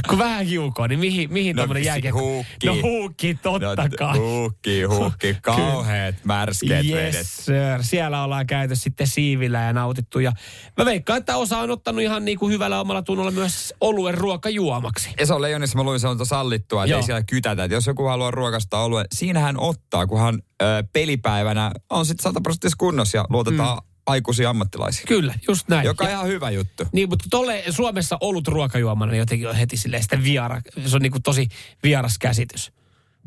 Kun 0.09 0.19
vähän 0.19 0.47
hiukoo, 0.47 0.87
niin 0.87 1.01
mihin, 1.01 1.33
mihin 1.33 1.57
No, 1.57 1.63
tämmöinen 1.63 1.85
jääkiekko? 1.85 2.21
huukki. 2.21 2.67
No 2.67 2.75
huukki, 2.83 3.35
totta 3.43 3.89
kai. 3.99 4.19
Hukki, 4.19 4.83
hukki, 4.83 5.37
kauheat 5.43 6.15
märskeet 6.25 6.87
vedet. 6.87 7.15
Yes, 7.15 7.37
sir. 7.37 7.55
Siellä 7.83 8.25
ollaan 8.25 8.47
käyty 8.47 8.77
sitten 8.77 9.07
siivillä 9.07 9.59
ja 9.63 9.73
nautittu. 9.73 10.19
Ja 10.19 10.33
mä 10.77 10.85
veikkaan, 10.85 11.19
että 11.19 11.37
osa 11.37 11.59
on 11.59 11.71
ottanut 11.71 12.03
ihan 12.03 12.25
niin 12.25 12.39
kuin 12.39 12.53
hyvällä 12.53 12.81
omalla 12.81 13.03
tunnolla 13.03 13.31
myös 13.31 13.75
oluen 13.81 14.15
ruokajuomaksi. 14.15 15.11
Ja 15.21 15.27
se 15.27 15.35
on 15.35 15.43
Leijonissa, 15.43 15.79
mä 15.79 15.85
luin, 15.85 16.01
se 16.01 16.09
on 16.09 16.27
sallittua, 16.27 16.85
että 16.85 16.91
Joo. 16.91 17.01
ei 17.01 17.03
siellä 17.07 17.23
kytätä. 17.23 17.65
Että 17.65 17.75
jos 17.75 17.87
joku 17.87 18.05
haluaa 18.05 18.31
ruokasta 18.31 18.79
oluen, 18.79 19.07
siinähän 19.15 19.61
ottaa, 19.61 20.07
kunhan 20.07 20.43
ö, 20.63 20.85
pelipäivänä 20.93 21.71
on 21.91 22.07
sitten 22.07 22.23
sataprosenttisessa 22.23 22.77
kunnossa 22.79 23.17
ja 23.17 23.25
luotetaan 23.29 23.79
mm. 23.79 23.90
Aikuisia 24.11 24.51
ammattilaisia. 24.51 25.05
Kyllä, 25.09 25.35
just 25.49 25.69
näin. 25.69 25.85
Joka 25.87 26.05
on 26.05 26.11
ja, 26.11 26.17
ihan 26.17 26.29
hyvä 26.29 26.51
juttu. 26.51 26.87
niin, 26.93 27.09
mutta 27.09 27.25
tolle 27.31 27.63
Suomessa 27.71 28.19
ollut 28.21 28.49
ruokajuomana 28.49 29.13
niin 29.13 29.19
jotenkin 29.19 29.49
on 29.49 29.55
heti 29.55 29.77
silleen 29.77 30.03
sitten 30.03 30.25
viera, 30.25 30.61
se 30.87 30.97
on 30.97 31.03
niin 31.03 31.13
kuin 31.13 31.23
tosi 31.23 31.49
vieras 31.83 32.19
käsitys. 32.19 32.73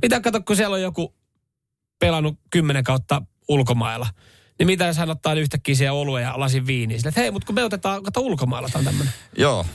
Mitä 0.01 0.21
kato, 0.21 0.41
kun 0.41 0.55
siellä 0.55 0.73
on 0.73 0.81
joku 0.81 1.15
pelannut 1.99 2.39
kymmenen 2.49 2.83
kautta 2.83 3.21
ulkomailla, 3.47 4.07
niin 4.59 4.67
mitä 4.67 4.85
jos 4.85 4.97
hän 4.97 5.09
ottaa 5.09 5.33
yhtäkkiä 5.33 5.75
siihen 5.75 5.93
oluen 5.93 6.23
ja 6.23 6.33
lasin 6.35 6.67
viiniä? 6.67 6.97
Sille, 6.97 7.09
että 7.09 7.21
hei, 7.21 7.31
mutta 7.31 7.45
kun 7.45 7.55
me 7.55 7.63
otetaan, 7.63 8.03
kato 8.03 8.19
ulkomailla 8.19 8.69
tämä 8.69 8.79
on 8.79 8.85
tämmöinen. 8.85 9.13
Joo. 9.37 9.65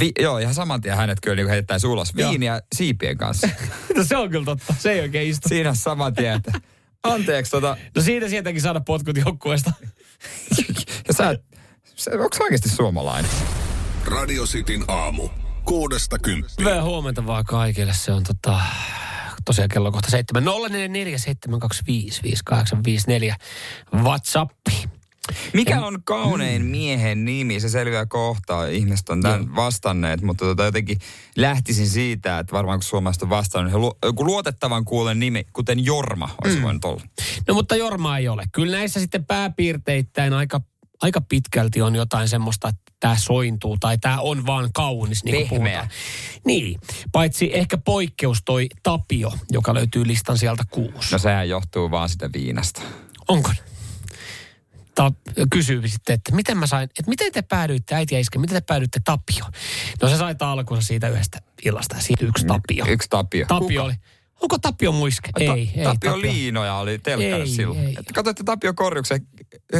Vi, 0.00 0.12
joo, 0.20 0.38
ihan 0.38 0.54
saman 0.54 0.80
tien 0.80 0.96
hänet 0.96 1.20
kyllä 1.20 1.36
niin 1.36 1.48
heittäisi 1.48 1.86
ulos. 1.86 2.12
Joo. 2.16 2.30
Viiniä 2.30 2.60
siipien 2.74 3.18
kanssa. 3.18 3.48
No 3.96 4.04
se 4.04 4.16
on 4.16 4.30
kyllä 4.30 4.44
totta, 4.44 4.74
se 4.78 4.92
ei 4.92 5.00
oikein 5.00 5.30
istu. 5.30 5.48
Siinä 5.48 5.74
saman 5.74 6.14
tien, 6.14 6.34
että 6.34 6.52
anteeksi 7.02 7.50
tota, 7.50 7.76
No 7.96 8.02
siitä 8.02 8.28
sieltäkin 8.28 8.60
saada 8.60 8.80
potkut 8.80 9.16
joukkueesta. 9.16 9.72
Ja 11.08 11.14
sä, 11.14 11.38
sä 11.96 12.10
onko 12.10 12.36
oikeasti 12.40 12.68
suomalainen? 12.68 13.30
Radio 14.04 14.44
Cityn 14.44 14.84
aamu. 14.88 15.28
Kuudesta 15.64 16.18
kymppiin. 16.18 16.58
Hyvää 16.58 16.82
huomenta 16.82 17.26
vaan 17.26 17.44
kaikille. 17.44 17.94
Se 17.94 18.12
on 18.12 18.22
tota, 18.22 18.60
tosiaan 19.44 19.68
kello 19.68 19.92
kohta 19.92 20.10
7. 20.10 20.44
044 20.44 21.18
725 21.18 22.22
5854 22.22 23.36
WhatsAppi. 23.94 24.88
Mikä 25.52 25.80
on 25.80 25.98
kaunein 26.04 26.64
miehen 26.64 27.24
nimi? 27.24 27.60
Se 27.60 27.68
selviää 27.68 28.06
kohta. 28.06 28.66
Ihmiset 28.66 29.08
on 29.08 29.22
tämän 29.22 29.56
vastanneet, 29.56 30.22
mutta 30.22 30.44
tota 30.44 30.64
jotenkin 30.64 30.98
lähtisin 31.36 31.88
siitä, 31.88 32.38
että 32.38 32.52
varmaan 32.52 32.78
kun 32.78 32.84
suomalaiset 32.84 33.22
on 33.22 33.30
vastannut, 33.30 33.96
joku 34.04 34.24
luotettavan 34.24 34.84
kuulen 34.84 35.18
nimi, 35.18 35.46
kuten 35.52 35.84
Jorma, 35.84 36.34
olisi 36.44 36.56
mm. 36.56 36.62
voinut 36.62 36.84
olla. 36.84 37.02
No 37.48 37.54
mutta 37.54 37.76
Jorma 37.76 38.18
ei 38.18 38.28
ole. 38.28 38.44
Kyllä 38.52 38.76
näissä 38.76 39.00
sitten 39.00 39.24
pääpiirteittäin 39.24 40.32
aika, 40.32 40.60
aika 41.02 41.20
pitkälti 41.20 41.82
on 41.82 41.94
jotain 41.94 42.28
semmoista, 42.28 42.68
että 42.68 42.92
tämä 43.00 43.16
sointuu 43.16 43.76
tai 43.80 43.98
tämä 43.98 44.20
on 44.20 44.46
vaan 44.46 44.70
kaunis, 44.74 45.24
niin 45.24 45.48
kuin. 45.48 45.62
Niin, 46.44 46.80
paitsi 47.12 47.50
ehkä 47.54 47.78
poikkeus 47.78 48.38
toi 48.44 48.66
Tapio, 48.82 49.32
joka 49.50 49.74
löytyy 49.74 50.06
listan 50.06 50.38
sieltä 50.38 50.64
kuusi. 50.70 51.12
No 51.12 51.18
sehän 51.18 51.48
johtuu 51.48 51.90
vaan 51.90 52.08
sitä 52.08 52.30
viinasta. 52.32 52.82
Onko? 53.28 53.50
Ta- 54.96 55.12
kysyy 55.50 55.88
sitten, 55.88 56.14
että 56.14 56.34
miten 56.34 56.58
mä 56.58 56.66
sain, 56.66 56.84
että 56.84 57.02
miten 57.06 57.32
te 57.32 57.42
päädyitte, 57.42 57.94
äiti 57.94 58.14
ja 58.14 58.20
iskä, 58.20 58.38
miten 58.38 58.54
te 58.54 58.60
päädyitte 58.66 59.00
Tapio? 59.04 59.44
No 60.02 60.08
se 60.08 60.16
sai 60.16 60.34
alkunsa 60.40 60.86
siitä 60.86 61.08
yhdestä 61.08 61.38
illasta 61.64 61.96
ja 61.96 62.02
siitä 62.02 62.26
yksi 62.26 62.46
Tapio. 62.46 62.84
Yksi 62.88 63.08
Tapio. 63.10 63.46
Tapio 63.48 63.84
oli. 63.84 63.94
Onko 64.42 64.58
Tapio 64.58 64.92
muiske? 64.92 65.30
Ta- 65.32 65.40
ei, 65.54 65.70
ei. 65.76 65.84
Tapio, 65.84 66.20
Liinoja 66.20 66.74
oli 66.74 66.98
telkkarissa 66.98 67.52
Ei, 67.52 67.56
silloin. 67.56 67.80
ei. 67.80 67.96
Että 67.98 68.12
katsoitte 68.14 68.44
Tapio 68.44 68.74
Korjuksen 68.74 69.26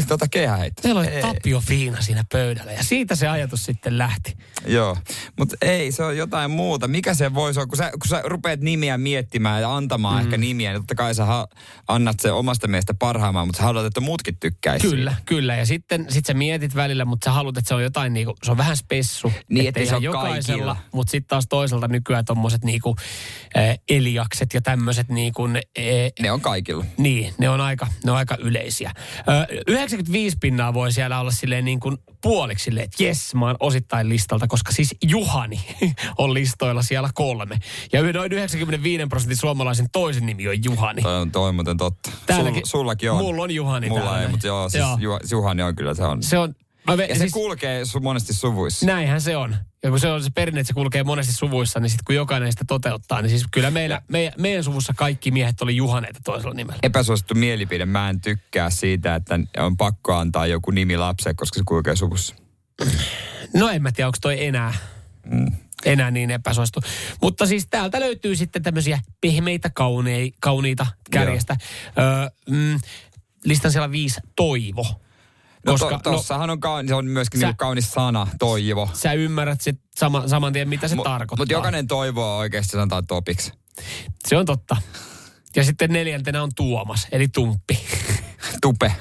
tuota 0.08 0.26
kehäheittä. 0.30 0.82
Meillä 0.84 1.00
oli 1.00 1.08
Ei. 1.08 1.22
Tapio 1.22 1.60
Fiina 1.60 2.00
siinä 2.00 2.24
pöydällä 2.32 2.72
ja 2.72 2.84
siitä 2.84 3.14
se 3.14 3.28
ajatus 3.28 3.64
sitten 3.64 3.98
lähti. 3.98 4.36
Joo, 4.66 4.96
mutta 5.38 5.56
ei, 5.62 5.92
se 5.92 6.02
on 6.02 6.16
jotain 6.16 6.50
muuta. 6.50 6.88
Mikä 6.88 7.14
se 7.14 7.34
voisi 7.34 7.60
olla, 7.60 7.66
kun 7.66 7.76
sä, 7.76 7.90
kun 7.90 8.08
sä 8.08 8.22
rupeat 8.24 8.60
nimiä 8.60 8.98
miettimään 8.98 9.62
ja 9.62 9.76
antamaan 9.76 10.14
mm. 10.16 10.20
ehkä 10.20 10.36
nimiä, 10.36 10.72
niin 10.72 10.82
totta 10.82 10.94
kai 10.94 11.14
sä 11.14 11.24
ha- 11.24 11.48
annat 11.88 12.20
se 12.20 12.32
omasta 12.32 12.68
mielestä 12.68 12.94
parhaamaan, 12.98 13.46
mutta 13.48 13.58
sä 13.58 13.64
haluat, 13.64 13.86
että 13.86 14.00
muutkin 14.00 14.36
tykkäisi. 14.40 14.88
Kyllä, 14.88 15.14
kyllä. 15.26 15.56
Ja 15.56 15.66
sitten 15.66 16.06
sit 16.08 16.26
sä 16.26 16.34
mietit 16.34 16.74
välillä, 16.74 17.04
mutta 17.04 17.24
sä 17.24 17.32
haluat, 17.32 17.56
että 17.56 17.68
se 17.68 17.74
on 17.74 17.82
jotain 17.82 18.12
niinku, 18.12 18.34
se 18.44 18.50
on 18.50 18.56
vähän 18.56 18.76
spessu. 18.76 19.32
Niin, 19.50 19.68
ettei 19.68 19.86
se 19.86 19.94
ole 19.94 20.04
jokaisella. 20.04 20.74
kaikilla. 20.74 20.76
Mutta 20.92 21.10
sitten 21.10 21.28
taas 21.28 21.46
toisaalta 21.48 21.88
nykyään 21.88 22.24
tommoset 22.24 22.64
niinku, 22.64 22.96
eh, 23.54 23.78
eliakset 23.88 24.54
ja 24.54 24.60
tämmöiset 24.60 25.08
niinku, 25.08 25.48
eh, 25.76 26.12
Ne 26.20 26.32
on 26.32 26.40
kaikilla. 26.40 26.84
Niin, 26.98 27.34
ne 27.38 27.48
on 27.48 27.60
aika, 27.60 27.86
ne 28.04 28.10
on 28.10 28.16
aika 28.18 28.36
yleisiä. 28.40 28.92
Ö, 29.18 29.55
95 29.66 30.36
pinnaa 30.40 30.74
voi 30.74 30.92
siellä 30.92 31.20
olla 31.20 31.30
silleen 31.30 31.64
niin 31.64 31.80
kuin 31.80 31.96
puoliksi 32.22 32.64
silleen, 32.64 32.84
että 32.84 33.02
jes, 33.04 33.34
mä 33.34 33.46
oon 33.46 33.56
osittain 33.60 34.08
listalta, 34.08 34.46
koska 34.46 34.72
siis 34.72 34.94
Juhani 35.08 35.60
on 36.18 36.34
listoilla 36.34 36.82
siellä 36.82 37.10
kolme. 37.14 37.58
Ja 37.92 38.12
noin 38.12 38.32
95 38.32 39.06
prosentin 39.08 39.36
suomalaisen 39.36 39.86
toisen 39.92 40.26
nimi 40.26 40.48
on 40.48 40.64
Juhani. 40.64 41.02
Toi 41.02 41.14
on, 41.20 41.30
toi 41.30 41.48
on 41.48 41.54
muuten 41.54 41.76
totta. 41.76 42.10
Täälläkin- 42.26 42.66
Sul, 42.66 42.80
sullakin 42.80 43.10
on. 43.10 43.16
Mulla 43.16 43.42
on 43.42 43.50
Juhani 43.50 43.88
Mulla 43.88 44.02
täällä 44.02 44.22
ei, 44.22 44.28
mutta 44.28 44.46
joo, 44.46 44.68
siis 44.68 44.80
Joo. 44.84 44.96
Ju, 45.00 45.18
Juhani 45.30 45.62
on 45.62 45.76
kyllä, 45.76 45.94
se 45.94 46.04
on. 46.04 46.22
Se 46.22 46.38
on... 46.38 46.54
Mä 46.86 46.96
ve, 46.96 47.04
ja 47.04 47.14
se 47.14 47.18
siis, 47.18 47.32
kulkee 47.32 47.84
su, 47.84 48.00
monesti 48.00 48.32
suvuissa. 48.32 48.86
näinhän 48.86 49.20
se 49.20 49.36
on. 49.36 49.56
Ja 49.82 49.90
kun 49.90 50.00
se 50.00 50.12
on 50.12 50.22
se 50.22 50.30
perinne, 50.34 50.60
että 50.60 50.68
se 50.68 50.74
kulkee 50.74 51.04
monesti 51.04 51.32
suvuissa, 51.32 51.80
niin 51.80 51.90
sitten 51.90 52.04
kun 52.04 52.14
jokainen 52.14 52.52
sitä 52.52 52.64
toteuttaa, 52.68 53.22
niin 53.22 53.30
siis 53.30 53.44
kyllä 53.50 53.70
meillä, 53.70 54.02
meidän, 54.08 54.32
meidän 54.38 54.64
suvussa 54.64 54.92
kaikki 54.96 55.30
miehet 55.30 55.62
oli 55.62 55.76
Juhaneita 55.76 56.20
toisella 56.24 56.54
nimellä. 56.54 56.78
Epäsuosittu 56.82 57.34
mielipide. 57.34 57.86
Mä 57.86 58.10
en 58.10 58.20
tykkää 58.20 58.70
siitä, 58.70 59.14
että 59.14 59.38
on 59.58 59.76
pakko 59.76 60.14
antaa 60.14 60.46
joku 60.46 60.70
nimi 60.70 60.96
lapselle, 60.96 61.34
koska 61.34 61.58
se 61.58 61.62
kulkee 61.66 61.96
suvussa. 61.96 62.34
No 63.54 63.68
en 63.68 63.82
mä 63.82 63.92
tiedä, 63.92 64.08
onko 64.08 64.18
toi 64.20 64.44
enää, 64.44 64.74
mm. 65.30 65.52
enää 65.84 66.10
niin 66.10 66.30
epäsuosittu. 66.30 66.80
Mutta 67.22 67.46
siis 67.46 67.66
täältä 67.66 68.00
löytyy 68.00 68.36
sitten 68.36 68.62
tämmöisiä 68.62 69.00
pehmeitä 69.20 69.70
kaunei, 69.70 70.32
kauniita 70.40 70.86
kärjestä. 71.10 71.56
Öö, 71.98 72.28
mm, 72.50 72.80
listan 73.44 73.72
siellä 73.72 73.90
viisi 73.90 74.20
toivo. 74.36 75.00
No, 75.66 75.72
Koska, 75.72 75.98
to, 75.98 76.10
tossahan 76.12 76.50
on, 76.50 76.60
kaunis, 76.60 76.88
se 76.88 76.94
on 76.94 77.06
myöskin 77.06 77.40
Sä- 77.40 77.46
niinku 77.46 77.56
kaunis 77.56 77.90
sana, 77.92 78.26
toivo. 78.38 78.90
Sä 78.92 79.12
ymmärrät 79.12 79.60
sit 79.60 79.80
sama, 79.96 80.28
saman 80.28 80.52
tien, 80.52 80.68
mitä 80.68 80.88
se 80.88 80.96
tarkoittaa. 81.04 81.36
Mutta 81.42 81.52
jokainen 81.52 81.86
toivoo 81.86 82.36
oikeasti 82.38 82.72
sanotaan 82.72 83.06
topiksi. 83.06 83.52
Se 84.28 84.36
on 84.36 84.46
totta. 84.46 84.76
Ja 85.56 85.64
sitten 85.64 85.92
neljäntenä 85.92 86.42
on 86.42 86.50
Tuomas, 86.56 87.06
eli 87.12 87.28
Tumppi. 87.28 87.78
Tupe. 88.62 88.92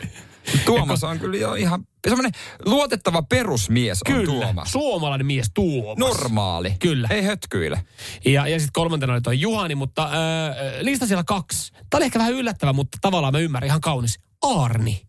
Tuomas 0.66 1.04
on 1.04 1.20
kyllä 1.20 1.38
jo 1.38 1.54
ihan 1.54 1.88
semmoinen 2.08 2.32
luotettava 2.66 3.22
perusmies 3.22 4.02
on 4.10 4.16
Kyllä, 4.16 4.26
Tuomas. 4.46 4.72
suomalainen 4.72 5.26
mies 5.28 5.52
Tuomas. 5.54 5.98
Normaali. 5.98 6.76
Kyllä. 6.80 7.08
Ei 7.12 7.24
hötkyile. 7.24 7.86
Ja, 8.26 8.48
ja 8.48 8.60
sitten 8.60 8.74
kolmantena 8.74 9.14
oli 9.14 9.22
toi 9.22 9.40
Juhani, 9.42 9.76
mutta 9.76 10.10
öö, 10.14 10.84
lista 10.84 11.08
siellä 11.08 11.24
kaksi. 11.24 11.72
Tämä 11.74 11.98
oli 11.98 12.06
ehkä 12.06 12.20
vähän 12.20 12.34
yllättävä, 12.34 12.74
mutta 12.74 12.98
tavallaan 13.02 13.34
mä 13.34 13.40
ymmärrän 13.40 13.68
ihan 13.68 13.82
kaunis. 13.82 14.20
Arni. 14.42 15.02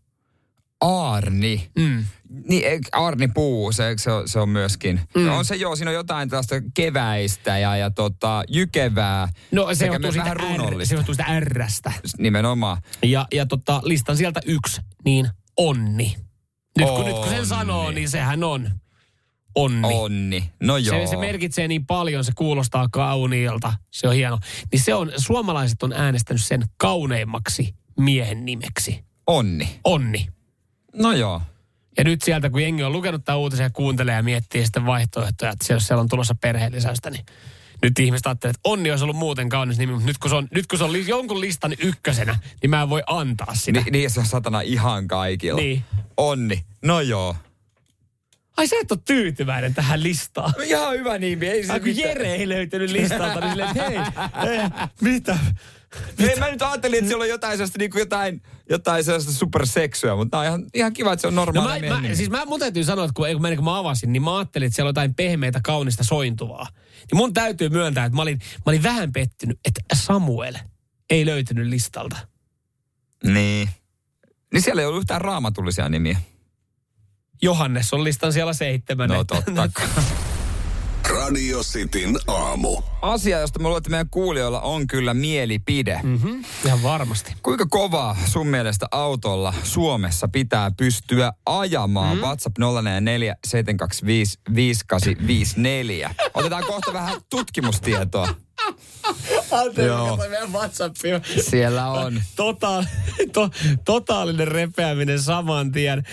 Aarni. 0.81 1.69
Mm. 1.79 2.05
Niin, 2.49 2.63
eik- 2.63 2.89
Arni 2.91 3.27
Puu, 3.27 3.71
se, 3.71 3.93
se, 3.97 4.11
on, 4.11 4.29
se 4.29 4.39
on 4.39 4.49
myöskin. 4.49 5.01
Mm. 5.15 5.29
On 5.29 5.45
se 5.45 5.55
joo, 5.55 5.75
siinä 5.75 5.91
on 5.91 5.95
jotain 5.95 6.29
tällaista 6.29 6.55
keväistä 6.73 7.57
ja, 7.57 7.77
ja 7.77 7.91
tota, 7.91 8.43
jykevää. 8.47 9.29
No 9.51 9.75
se 9.75 9.85
johtuu 9.85 10.11
siitä, 10.11 10.33
R, 10.33 10.41
se 10.83 10.95
johtuu 10.95 11.15
siitä 11.15 11.39
Rstä. 11.39 11.91
Nimenomaan. 12.17 12.81
Ja, 13.03 13.27
ja 13.33 13.45
tota, 13.45 13.81
listan 13.83 14.17
sieltä 14.17 14.39
yksi, 14.45 14.81
niin 15.05 15.29
onni. 15.57 16.15
Nyt 16.77 16.89
kun, 16.89 17.05
nyt 17.05 17.15
kun 17.15 17.29
sen 17.29 17.45
sanoo, 17.45 17.91
niin 17.91 18.09
sehän 18.09 18.43
on 18.43 18.69
onni. 19.55 19.87
Onni. 19.93 20.51
No 20.63 20.77
joo. 20.77 20.99
Se, 20.99 21.07
se 21.07 21.17
merkitsee 21.17 21.67
niin 21.67 21.85
paljon, 21.85 22.23
se 22.23 22.31
kuulostaa 22.35 22.87
kauniilta, 22.91 23.73
se 23.91 24.07
on 24.07 24.15
hieno. 24.15 24.39
Niin 24.71 24.81
se 24.81 24.93
on, 24.93 25.11
suomalaiset 25.17 25.83
on 25.83 25.93
äänestänyt 25.93 26.43
sen 26.43 26.63
kauneimmaksi 26.77 27.75
miehen 27.99 28.45
nimeksi. 28.45 29.05
Onni. 29.27 29.79
Onni. 29.83 30.27
No 30.93 31.11
joo. 31.11 31.41
Ja 31.97 32.03
nyt 32.03 32.21
sieltä, 32.21 32.49
kun 32.49 32.61
jengi 32.61 32.83
on 32.83 32.91
lukenut 32.91 33.25
tämän 33.25 33.39
uutisen 33.39 33.63
ja 33.63 33.69
kuuntelee 33.69 34.15
ja 34.15 34.23
miettii 34.23 34.63
sitten 34.63 34.85
vaihtoehtoja, 34.85 35.51
että 35.51 35.73
jos 35.73 35.87
siellä 35.87 36.01
on 36.01 36.09
tulossa 36.09 36.35
perheellisäystä, 36.35 37.09
niin 37.09 37.25
nyt 37.81 37.99
ihmiset 37.99 38.27
ajattelee, 38.27 38.49
että 38.49 38.69
onni 38.69 38.91
olisi 38.91 39.03
ollut 39.03 39.17
muuten 39.17 39.49
kaunis 39.49 39.77
nimi, 39.77 39.93
mutta 39.93 40.07
nyt 40.07 40.17
kun 40.17 40.29
se 40.29 40.35
on, 40.35 40.47
nyt 40.51 40.67
kun 40.67 40.77
se 40.79 40.83
on 40.83 40.93
li, 40.93 41.07
jonkun 41.07 41.41
listan 41.41 41.73
ykkösenä, 41.79 42.39
niin 42.61 42.69
mä 42.69 42.81
en 42.81 42.89
voi 42.89 43.03
antaa 43.07 43.55
sitä. 43.55 43.81
Ni, 43.81 43.91
niin 43.91 44.09
se 44.09 44.19
on 44.19 44.25
satana 44.25 44.61
ihan 44.61 45.07
kaikilla. 45.07 45.61
Niin. 45.61 45.83
Onni. 46.17 46.65
No 46.85 47.01
joo. 47.01 47.35
Ai 48.57 48.67
sä 48.67 48.75
et 48.81 48.91
ole 48.91 48.99
tyytyväinen 49.05 49.73
tähän 49.73 50.03
listaan. 50.03 50.53
Ihan 50.63 50.93
hyvä 50.93 51.17
nimi. 51.17 51.47
Ei 51.47 51.65
se 51.65 51.73
Ai 51.73 51.79
kun 51.79 51.89
mitään. 51.89 52.09
Jere 52.09 52.35
ei 52.35 52.49
löytynyt 52.49 52.91
listalta, 52.91 53.39
niin 53.39 53.49
silleen, 53.49 53.69
että 53.69 53.89
hei, 53.89 53.97
hei, 54.57 54.69
mitä? 55.13 55.37
Ei, 56.19 56.39
mä 56.39 56.51
nyt 56.51 56.61
ajattelin, 56.61 56.97
että 56.97 57.07
siellä 57.07 57.23
on 57.23 57.29
jotain 57.29 57.57
sellaista, 57.57 57.79
niin 57.79 57.91
kuin 57.91 57.99
jotain, 57.99 58.41
jotain 58.69 59.03
sellaista 59.03 59.31
superseksyä, 59.31 60.15
mutta 60.15 60.39
on 60.39 60.45
ihan, 60.45 60.65
ihan 60.73 60.93
kiva, 60.93 61.13
että 61.13 61.21
se 61.21 61.27
on 61.27 61.35
No 61.35 61.45
normaali 61.45 61.89
mä, 61.89 62.01
mä, 62.01 62.15
siis 62.15 62.29
mä, 62.29 62.45
mun 62.45 62.59
täytyy 62.59 62.83
sanoa, 62.83 63.05
että 63.05 63.13
kun, 63.13 63.27
kun, 63.31 63.41
mä, 63.41 63.55
kun 63.55 63.65
mä 63.65 63.77
avasin, 63.77 64.13
niin 64.13 64.23
mä 64.23 64.37
ajattelin, 64.37 64.65
että 64.65 64.75
siellä 64.75 64.87
on 64.87 64.89
jotain 64.89 65.15
pehmeitä, 65.15 65.59
kaunista 65.63 66.03
sointuvaa. 66.03 66.67
Niin 67.11 67.17
mun 67.17 67.33
täytyy 67.33 67.69
myöntää, 67.69 68.05
että 68.05 68.15
mä 68.15 68.21
olin, 68.21 68.37
mä 68.37 68.63
olin 68.65 68.83
vähän 68.83 69.11
pettynyt, 69.11 69.59
että 69.65 69.81
Samuel 69.93 70.55
ei 71.09 71.25
löytynyt 71.25 71.67
listalta. 71.67 72.17
Niin. 73.23 73.69
Niin 74.53 74.61
siellä 74.61 74.81
ei 74.81 74.85
ollut 74.85 75.01
yhtään 75.01 75.21
raamatullisia 75.21 75.89
nimiä. 75.89 76.17
Johannes 77.41 77.93
on 77.93 78.03
listan 78.03 78.33
siellä 78.33 78.53
seitsemän. 78.53 79.09
No 79.09 79.23
totta. 79.23 79.69
Radio 81.27 81.59
Cityn 81.63 82.17
aamu. 82.27 82.81
Asia, 83.01 83.39
josta 83.39 83.59
mä 83.59 83.67
luulen, 83.67 83.77
että 83.77 83.89
meidän 83.89 84.09
kuulijoilla 84.11 84.61
on 84.61 84.87
kyllä 84.87 85.13
mielipide. 85.13 85.99
Mm. 86.03 86.09
Mhm, 86.09 86.27
Ihan 86.65 86.83
varmasti. 86.83 87.33
Kuinka 87.43 87.65
kovaa 87.69 88.17
sun 88.25 88.47
mielestä 88.47 88.85
autolla 88.91 89.53
Suomessa 89.63 90.27
pitää 90.27 90.71
pystyä 90.77 91.31
ajamaan? 91.45 92.17
Mm. 92.17 92.21
WhatsApp 92.23 92.57
044 92.57 93.35
725 93.47 94.39
5854. 94.55 96.15
Otetaan 96.33 96.63
kohta 96.67 96.93
vähän 96.93 97.21
tutkimustietoa. 97.29 98.27
Anteeksi, 99.51 99.81
Joo. 99.81 100.17
meidän. 100.17 101.21
Siellä 101.49 101.87
on. 101.87 102.21
Tota, 102.35 102.83
to, 103.33 103.49
totaalinen 103.85 104.47
repeäminen 104.47 105.21
saman 105.21 105.71
tien. 105.71 106.03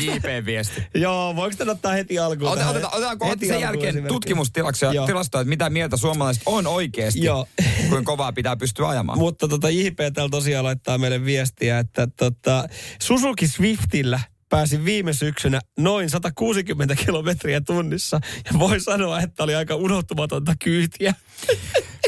JP-viesti. 0.00 0.82
Joo, 0.94 1.36
voiko 1.36 1.56
tämän 1.56 1.72
ottaa 1.72 1.92
heti 1.92 2.18
alkuun? 2.18 2.50
Ota, 2.50 2.68
otetaan, 2.68 2.94
otetaan 2.94 3.18
kohta 3.18 3.30
Heti 3.30 3.46
sen 3.46 3.60
jälkeen 3.60 4.04
tutkimustilastoja, 4.08 5.06
tilastoja, 5.06 5.40
että 5.40 5.48
mitä 5.48 5.70
mieltä 5.70 5.96
suomalaiset 5.96 6.42
on 6.46 6.66
oikeasti, 6.66 7.24
Joo. 7.24 7.46
kuinka 7.88 8.12
kovaa 8.12 8.32
pitää 8.32 8.56
pystyä 8.56 8.88
ajamaan. 8.88 9.18
Mutta 9.18 9.48
tota, 9.48 9.70
JP 9.70 9.98
täällä 10.14 10.30
tosiaan 10.30 10.64
laittaa 10.64 10.98
meille 10.98 11.24
viestiä, 11.24 11.78
että 11.78 12.08
tota, 12.16 12.68
Suzuki 13.02 13.48
Swiftillä 13.48 14.20
pääsin 14.52 14.84
viime 14.84 15.12
syksynä 15.12 15.60
noin 15.78 16.10
160 16.10 16.94
kilometriä 16.94 17.60
tunnissa. 17.60 18.20
Ja 18.52 18.58
voi 18.58 18.80
sanoa, 18.80 19.20
että 19.20 19.44
oli 19.44 19.54
aika 19.54 19.74
unohtumatonta 19.74 20.54
kyytiä. 20.64 21.14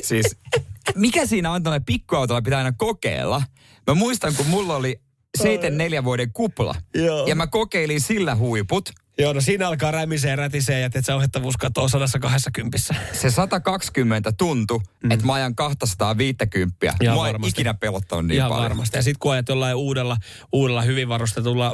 Siis, 0.03 0.37
mikä 0.95 1.27
siinä 1.27 1.51
on 1.51 1.63
tuonne 1.63 1.81
pikkuautolla 1.87 2.43
pitää 2.43 2.59
aina 2.59 2.73
kokeilla? 2.73 3.43
Mä 3.87 3.95
muistan, 3.95 4.35
kun 4.35 4.47
mulla 4.47 4.77
oli 4.77 5.01
74 5.39 6.05
vuoden 6.05 6.33
kupla. 6.33 6.75
Joo. 6.95 7.27
Ja 7.27 7.35
mä 7.35 7.47
kokeilin 7.47 8.01
sillä 8.01 8.37
huiput. 8.37 8.91
Joo, 9.19 9.33
no 9.33 9.41
siinä 9.41 9.69
alkaa 9.69 9.91
rämisee 9.91 10.31
ja 10.31 10.37
rätisee 10.37 10.81
ja 10.81 10.87
että 10.87 11.03
se 11.03 11.15
ohjattavuus 11.15 11.57
katoo 11.57 11.89
120. 11.89 12.79
Se 13.13 13.31
120 13.31 14.33
tuntui, 14.33 14.81
mm. 15.03 15.11
että 15.11 15.27
mä 15.27 15.35
ajan 15.35 15.55
250. 15.55 16.77
Ihan 17.03 17.15
Mua 17.17 17.27
ei 17.27 17.33
varmasti. 17.33 17.51
ikinä 17.61 17.75
pelottanut 17.75 18.27
niin 18.27 18.37
Ihan 18.37 18.49
paljon. 18.49 18.71
varmasti. 18.71 18.97
Ja 18.99 19.03
sitten 19.03 19.19
kun 19.19 19.33
ajat 19.33 19.49
jollain 19.49 19.77
uudella, 19.77 20.17
uudella 20.53 20.83
hyvin 20.83 21.09
varustetulla 21.09 21.73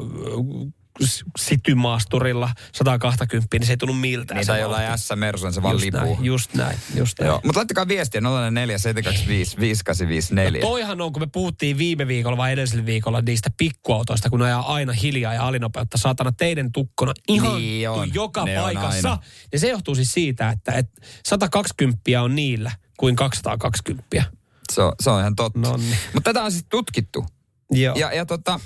s- 1.05 1.25
sitymaasturilla 1.39 2.51
120, 2.75 3.59
niin 3.59 3.67
se 3.67 3.73
ei 3.73 3.77
tunnu 3.77 3.95
miltään. 3.95 4.37
Niin 4.37 4.47
se 4.47 4.59
jollain 4.59 4.99
S-Mersulla 4.99 5.53
se 5.53 5.63
vaan 5.63 5.75
just 5.75 5.85
lipuu. 5.85 6.01
näin, 6.15 6.25
just 6.25 6.55
näin, 6.55 6.79
just 6.95 7.19
näin. 7.19 7.27
Joo, 7.29 7.41
mutta 7.45 7.59
laittakaa 7.59 7.89
viestiä 7.89 8.21
044 8.21 8.79
725 8.79 9.57
5854. 9.61 10.61
Toihan 10.61 11.01
on, 11.01 11.13
kun 11.13 11.23
me 11.23 11.27
puhuttiin 11.33 11.79
viime 11.79 12.07
viikolla 12.07 12.37
vai 12.37 12.53
edellisellä 12.53 12.87
viikolla 12.87 13.21
niistä 13.21 13.51
pikkuautoista, 13.57 14.31
kun 14.31 14.43
ajaa 14.43 14.75
aina 14.75 14.93
hiljaa 14.93 15.35
ja 15.35 15.47
alinopeutta 15.47 15.99
saatana 15.99 16.33
teidän 16.33 16.73
tukkona 16.73 17.13
ihan 17.29 17.57
Niin 17.57 17.91
on. 17.91 18.15
joka 18.15 18.45
Ne 18.45 18.57
paikassa. 18.57 19.19
Ja 19.53 19.59
se 19.59 19.69
johtuu 19.69 19.95
siis 19.95 20.13
siitä, 20.15 20.51
että, 20.51 20.73
että 20.73 21.01
120 21.27 22.01
on 22.23 22.35
niillä 22.37 22.71
kuin 22.97 23.17
220. 23.17 24.25
Se 24.73 24.83
on, 24.83 24.93
se 25.01 25.11
on 25.11 25.21
ihan 25.21 25.37
totta. 25.37 25.59
Nonni. 25.59 25.97
Mutta 26.15 26.33
tätä 26.33 26.45
on 26.45 26.53
siis 26.53 26.65
tutkittu. 26.71 27.27
Joo. 27.71 27.95
Ja, 27.97 28.13
ja 28.13 28.27
tota, 28.27 28.61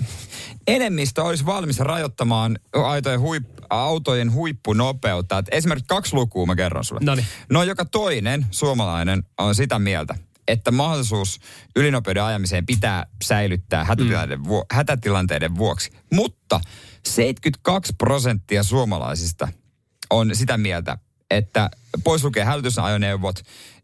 enemmistö 0.67 1.25
olisi 1.25 1.47
valmis 1.47 1.79
rajoittamaan 1.79 2.59
autojen, 2.73 3.21
huip, 3.21 3.45
autojen 3.71 4.33
huippunopeutta. 4.33 5.39
Et 5.39 5.47
esimerkiksi 5.51 5.89
kaksi 5.89 6.15
lukua 6.15 6.47
mä 6.47 6.57
kerron 6.57 6.85
sulle. 6.85 7.01
Noniin. 7.05 7.27
No 7.51 7.63
joka 7.63 7.85
toinen 7.85 8.47
suomalainen 8.51 9.23
on 9.39 9.55
sitä 9.55 9.79
mieltä, 9.79 10.15
että 10.49 10.71
mahdollisuus 10.71 11.41
ylinopeuden 11.77 12.23
ajamiseen 12.23 12.67
pitää 12.67 13.07
säilyttää 13.25 13.85
hätätilanteiden, 13.85 14.41
mm. 14.41 14.49
vuo, 14.49 14.65
hätätilanteiden 14.73 15.57
vuoksi. 15.57 15.91
Mutta 16.13 16.61
72 17.07 17.93
prosenttia 17.99 18.63
suomalaisista 18.63 19.49
on 20.11 20.37
sitä 20.37 20.59
mieltä, 20.59 20.99
että 21.31 21.71
pois 22.05 22.25
lukee 22.25 22.45
hälytysajoneuvot, 22.45 23.37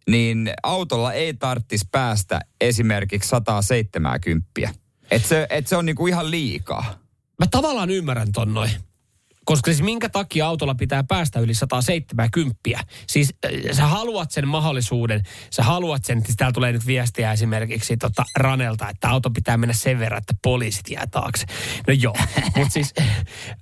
niin 0.08 0.52
autolla 0.62 1.12
ei 1.12 1.34
tarvitsisi 1.34 1.88
päästä 1.92 2.40
esimerkiksi 2.60 3.28
170. 3.28 4.80
Että 5.10 5.28
se, 5.28 5.46
et 5.50 5.66
se 5.66 5.76
on 5.76 5.86
niinku 5.86 6.06
ihan 6.06 6.30
liikaa. 6.30 6.98
Mä 7.38 7.46
tavallaan 7.50 7.90
ymmärrän 7.90 8.32
ton 8.32 8.54
noin. 8.54 8.70
Koska 9.44 9.70
siis 9.70 9.82
minkä 9.82 10.08
takia 10.08 10.46
autolla 10.46 10.74
pitää 10.74 11.04
päästä 11.04 11.40
yli 11.40 11.54
170? 11.54 12.60
Siis 13.06 13.34
äh, 13.44 13.50
sä 13.72 13.86
haluat 13.86 14.30
sen 14.30 14.48
mahdollisuuden, 14.48 15.22
sä 15.50 15.62
haluat 15.62 16.04
sen, 16.04 16.18
että 16.18 16.32
täällä 16.36 16.52
tulee 16.52 16.72
nyt 16.72 16.86
viestiä 16.86 17.32
esimerkiksi 17.32 17.96
tota 17.96 18.24
Ranelta, 18.36 18.88
että 18.88 19.10
auto 19.10 19.30
pitää 19.30 19.56
mennä 19.56 19.74
sen 19.74 19.98
verran, 19.98 20.18
että 20.18 20.34
poliisit 20.42 20.90
jää 20.90 21.06
taakse. 21.06 21.46
No 21.86 21.92
joo, 21.92 22.16
mutta 22.56 22.72
siis 22.72 22.94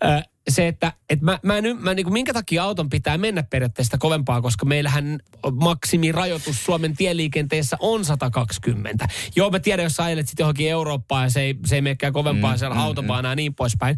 äh, 0.04 0.22
se, 0.48 0.68
että 0.68 0.92
et 1.10 1.20
mä, 1.20 1.38
mä, 1.42 1.56
en, 1.56 1.76
mä 1.80 1.94
niinku, 1.94 2.10
minkä 2.10 2.32
takia 2.32 2.64
auton 2.64 2.90
pitää 2.90 3.18
mennä 3.18 3.42
periaatteessa 3.42 3.98
kovempaa, 3.98 4.42
koska 4.42 4.66
meillähän 4.66 5.20
maksimirajoitus 5.52 6.64
Suomen 6.64 6.96
tieliikenteessä 6.96 7.76
on 7.80 8.04
120. 8.04 9.08
Joo, 9.36 9.50
mä 9.50 9.58
tiedän, 9.58 9.84
jos 9.84 9.96
sä 9.96 10.04
ajelet 10.04 10.28
sitten 10.28 10.44
johonkin 10.44 10.70
Eurooppaan 10.70 11.24
ja 11.24 11.30
se 11.30 11.40
ei, 11.40 11.54
se 11.66 11.74
ei 11.74 11.82
menekään 11.82 12.12
kovempaa 12.12 12.52
mm, 12.52 12.58
siellä 12.58 12.74
mm, 12.74 12.80
autobaanaa 12.80 13.32
ja 13.32 13.36
niin 13.36 13.54
poispäin. 13.54 13.96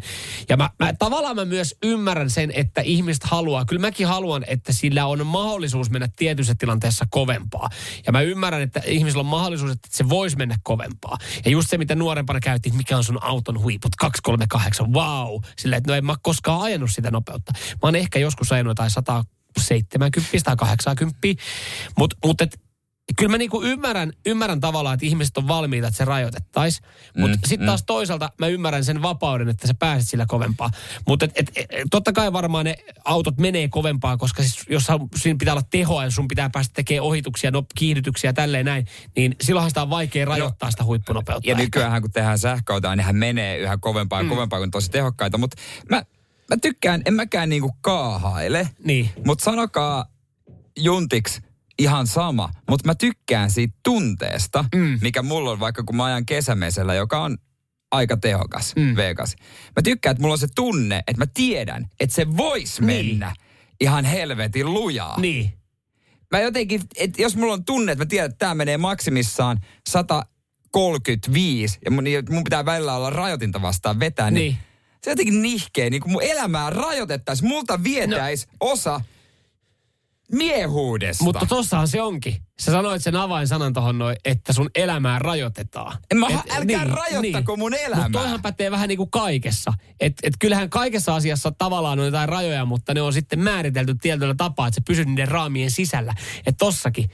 Ja 0.49 0.57
mä, 0.57 0.69
mä, 0.79 0.93
tavallaan 0.99 1.35
mä 1.35 1.45
myös 1.45 1.75
ymmärrän 1.83 2.29
sen, 2.29 2.51
että 2.55 2.81
ihmiset 2.81 3.23
haluaa, 3.23 3.65
kyllä 3.65 3.81
mäkin 3.81 4.07
haluan, 4.07 4.43
että 4.47 4.73
sillä 4.73 5.05
on 5.05 5.27
mahdollisuus 5.27 5.89
mennä 5.89 6.09
tietyssä 6.15 6.55
tilanteessa 6.55 7.05
kovempaa. 7.09 7.69
Ja 8.05 8.11
mä 8.11 8.21
ymmärrän, 8.21 8.61
että 8.61 8.81
ihmisillä 8.85 9.19
on 9.19 9.25
mahdollisuus, 9.25 9.71
että 9.71 9.87
se 9.91 10.09
voisi 10.09 10.37
mennä 10.37 10.55
kovempaa. 10.63 11.17
Ja 11.45 11.51
just 11.51 11.69
se, 11.69 11.77
mitä 11.77 11.95
nuorempana 11.95 12.39
käytiin, 12.39 12.75
mikä 12.75 12.97
on 12.97 13.03
sun 13.03 13.23
auton 13.23 13.61
huiput, 13.61 13.95
238, 13.95 14.93
wow. 14.93 15.41
Sillä, 15.57 15.77
että 15.77 15.91
no 15.91 15.97
en 15.97 16.05
mä 16.05 16.15
koskaan 16.41 16.61
ajanut 16.61 16.91
sitä 16.91 17.11
nopeutta. 17.11 17.53
Mä 17.55 17.79
oon 17.83 17.95
ehkä 17.95 18.19
joskus 18.19 18.51
ajanut 18.51 18.71
jotain 18.71 18.91
170 18.91 20.29
tai 20.43 20.55
80, 20.55 21.17
mutta 21.97 22.15
mut 22.25 22.41
et, 22.41 22.59
kyllä 23.17 23.31
mä 23.31 23.37
niinku 23.37 23.61
ymmärrän, 23.63 24.13
ymmärrän 24.25 24.59
tavallaan, 24.59 24.93
että 24.93 25.05
ihmiset 25.05 25.37
on 25.37 25.47
valmiita, 25.47 25.87
että 25.87 25.97
se 25.97 26.05
rajoitettaisiin. 26.05 26.87
Mutta 27.17 27.37
mm, 27.37 27.41
sitten 27.45 27.65
taas 27.65 27.83
toisaalta 27.83 28.31
mä 28.39 28.47
ymmärrän 28.47 28.85
sen 28.85 29.01
vapauden, 29.01 29.49
että 29.49 29.67
sä 29.67 29.73
pääset 29.73 30.09
sillä 30.09 30.25
kovempaa. 30.27 30.69
Mutta 31.07 31.25
et, 31.25 31.31
et, 31.35 31.51
et, 31.55 31.67
totta 31.91 32.13
kai 32.13 32.33
varmaan 32.33 32.65
ne 32.65 32.75
autot 33.05 33.37
menee 33.37 33.67
kovempaa, 33.67 34.17
koska 34.17 34.43
siis, 34.43 34.65
jos 34.69 34.87
siinä 35.15 35.37
pitää 35.39 35.53
olla 35.53 35.67
tehoa 35.69 36.03
ja 36.03 36.11
sun 36.11 36.27
pitää 36.27 36.49
päästä 36.49 36.73
tekemään 36.73 37.03
ohituksia, 37.03 37.51
no, 37.51 37.63
kiihdytyksiä 37.75 38.29
ja 38.29 38.33
tälleen 38.33 38.65
näin, 38.65 38.87
niin 39.15 39.35
silloinhan 39.41 39.69
sitä 39.69 39.81
on 39.81 39.89
vaikea 39.89 40.25
rajoittaa 40.25 40.71
sitä 40.71 40.83
huippunopeutta. 40.83 41.49
Ja 41.49 41.55
nykyään 41.55 42.01
kun 42.01 42.11
tehdään 42.11 42.39
sähköautoja, 42.39 42.95
niin 42.95 43.05
hän 43.05 43.15
menee 43.15 43.57
yhä 43.57 43.77
kovempaa 43.77 44.21
ja 44.21 44.29
kovempaa, 44.29 44.59
kun 44.59 44.63
on 44.63 44.71
tosi 44.71 44.91
tehokkaita. 44.91 45.37
Mutta 45.37 45.57
mä, 45.89 46.03
mä 46.51 46.57
tykkään, 46.61 47.01
en 47.05 47.13
mäkään 47.13 47.49
niinku 47.49 47.71
kaahaile. 47.81 48.69
Niin. 48.83 49.09
Mutta 49.25 49.43
sanokaa 49.43 50.05
juntiksi 50.79 51.41
ihan 51.79 52.07
sama. 52.07 52.49
Mutta 52.69 52.89
mä 52.89 52.95
tykkään 52.95 53.51
siitä 53.51 53.73
tunteesta, 53.83 54.65
mm. 54.75 54.99
mikä 55.01 55.21
mulla 55.21 55.51
on 55.51 55.59
vaikka 55.59 55.83
kun 55.83 55.95
mä 55.95 56.05
ajan 56.05 56.25
kesämesellä, 56.25 56.93
joka 56.93 57.23
on 57.23 57.37
aika 57.91 58.17
tehokas, 58.17 58.75
mm. 58.75 58.95
vegas. 58.95 59.35
Mä 59.75 59.81
tykkään, 59.83 60.11
että 60.11 60.21
mulla 60.21 60.33
on 60.33 60.39
se 60.39 60.47
tunne, 60.55 60.97
että 61.07 61.21
mä 61.21 61.25
tiedän, 61.33 61.87
että 61.99 62.15
se 62.15 62.37
voisi 62.37 62.85
Niin. 62.85 63.05
mennä 63.05 63.33
ihan 63.79 64.05
helvetin 64.05 64.73
lujaa. 64.73 65.19
Niin. 65.19 65.53
Mä 66.31 66.39
jotenkin, 66.39 66.81
että 66.97 67.21
jos 67.21 67.35
mulla 67.35 67.53
on 67.53 67.65
tunne, 67.65 67.91
että 67.91 68.05
mä 68.05 68.09
tiedän, 68.09 68.29
että 68.29 68.37
tämä 68.37 68.55
menee 68.55 68.77
maksimissaan 68.77 69.59
135 69.89 71.79
ja 71.85 71.91
mun, 71.91 72.03
mun 72.29 72.43
pitää 72.43 72.65
välillä 72.65 72.95
olla 72.95 73.09
rajoitinta 73.09 73.61
vastaan 73.61 73.99
vetää, 73.99 74.31
niin, 74.31 74.43
Niin. 74.43 74.57
Se 75.03 75.11
jotenkin 75.11 75.41
nihkeä, 75.41 75.89
niin 75.89 76.01
kun 76.01 76.11
mun 76.11 76.23
elämää 76.23 76.69
rajoitettaisiin, 76.69 77.47
multa 77.47 77.83
vietäisi 77.83 78.47
no. 78.47 78.53
osa 78.59 79.01
miehuudesta. 80.31 81.23
Mutta 81.23 81.45
tossahan 81.45 81.87
se 81.87 82.01
onkin. 82.01 82.35
Sä 82.59 82.71
sanoit 82.71 83.03
sen 83.03 83.15
avainsanan 83.15 83.73
tohon 83.73 83.97
noin, 83.97 84.15
että 84.25 84.53
sun 84.53 84.69
elämää 84.75 85.19
rajoitetaan. 85.19 85.97
En 86.11 86.17
mä, 86.17 86.27
älkää 86.49 86.83
rajoittako 86.83 87.57
mun 87.57 87.73
elämää. 87.73 88.03
Mutta 88.03 88.19
toihan 88.19 88.41
pätee 88.41 88.71
vähän 88.71 88.87
niin 88.87 88.97
kuin 88.97 89.11
kaikessa. 89.11 89.73
Et, 89.99 90.13
et 90.23 90.33
kyllähän 90.39 90.69
kaikessa 90.69 91.15
asiassa 91.15 91.51
tavallaan 91.57 91.99
on 91.99 92.05
jotain 92.05 92.29
rajoja, 92.29 92.65
mutta 92.65 92.93
ne 92.93 93.01
on 93.01 93.13
sitten 93.13 93.39
määritelty 93.39 93.95
tietyllä 94.01 94.35
tapaa, 94.37 94.67
että 94.67 94.75
se 94.75 94.81
pysyy 94.87 95.05
niiden 95.05 95.27
raamien 95.27 95.71
sisällä. 95.71 96.13
Että 96.37 96.57
tossakin, 96.57 97.09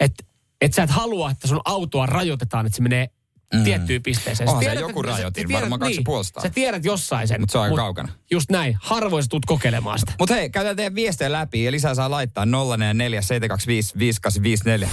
että 0.00 0.24
et 0.60 0.74
sä 0.74 0.82
et 0.82 0.90
halua, 0.90 1.30
että 1.30 1.48
sun 1.48 1.60
autoa 1.64 2.06
rajoitetaan, 2.06 2.66
että 2.66 2.76
se 2.76 2.82
menee 2.82 3.10
mm. 3.54 3.64
tiettyyn 3.64 4.02
pisteeseen. 4.02 4.48
Onhan 4.48 4.64
se 4.64 4.80
joku 4.80 5.02
rajoitin, 5.02 5.52
varmaan 5.52 5.80
kaksi 5.80 6.02
niin, 6.06 6.24
Sä 6.42 6.50
tiedät 6.54 6.84
jossain 6.84 7.28
sen. 7.28 7.40
Mutta 7.40 7.52
se 7.52 7.58
on 7.58 7.64
aika 7.64 7.76
kaukana. 7.76 8.08
Just 8.30 8.50
näin. 8.50 8.76
Harvoin 8.80 9.22
sä 9.22 9.28
tulet 9.28 9.44
kokeilemaan 9.46 9.98
sitä. 9.98 10.12
Mutta 10.18 10.34
hei, 10.34 10.50
käydään 10.50 10.76
teidän 10.76 10.94
viestejä 10.94 11.32
läpi 11.32 11.64
ja 11.64 11.70
lisää 11.70 11.94
saa 11.94 12.10
laittaa 12.10 12.46
044 12.46 13.22
725 13.22 13.98
5854. 13.98 14.88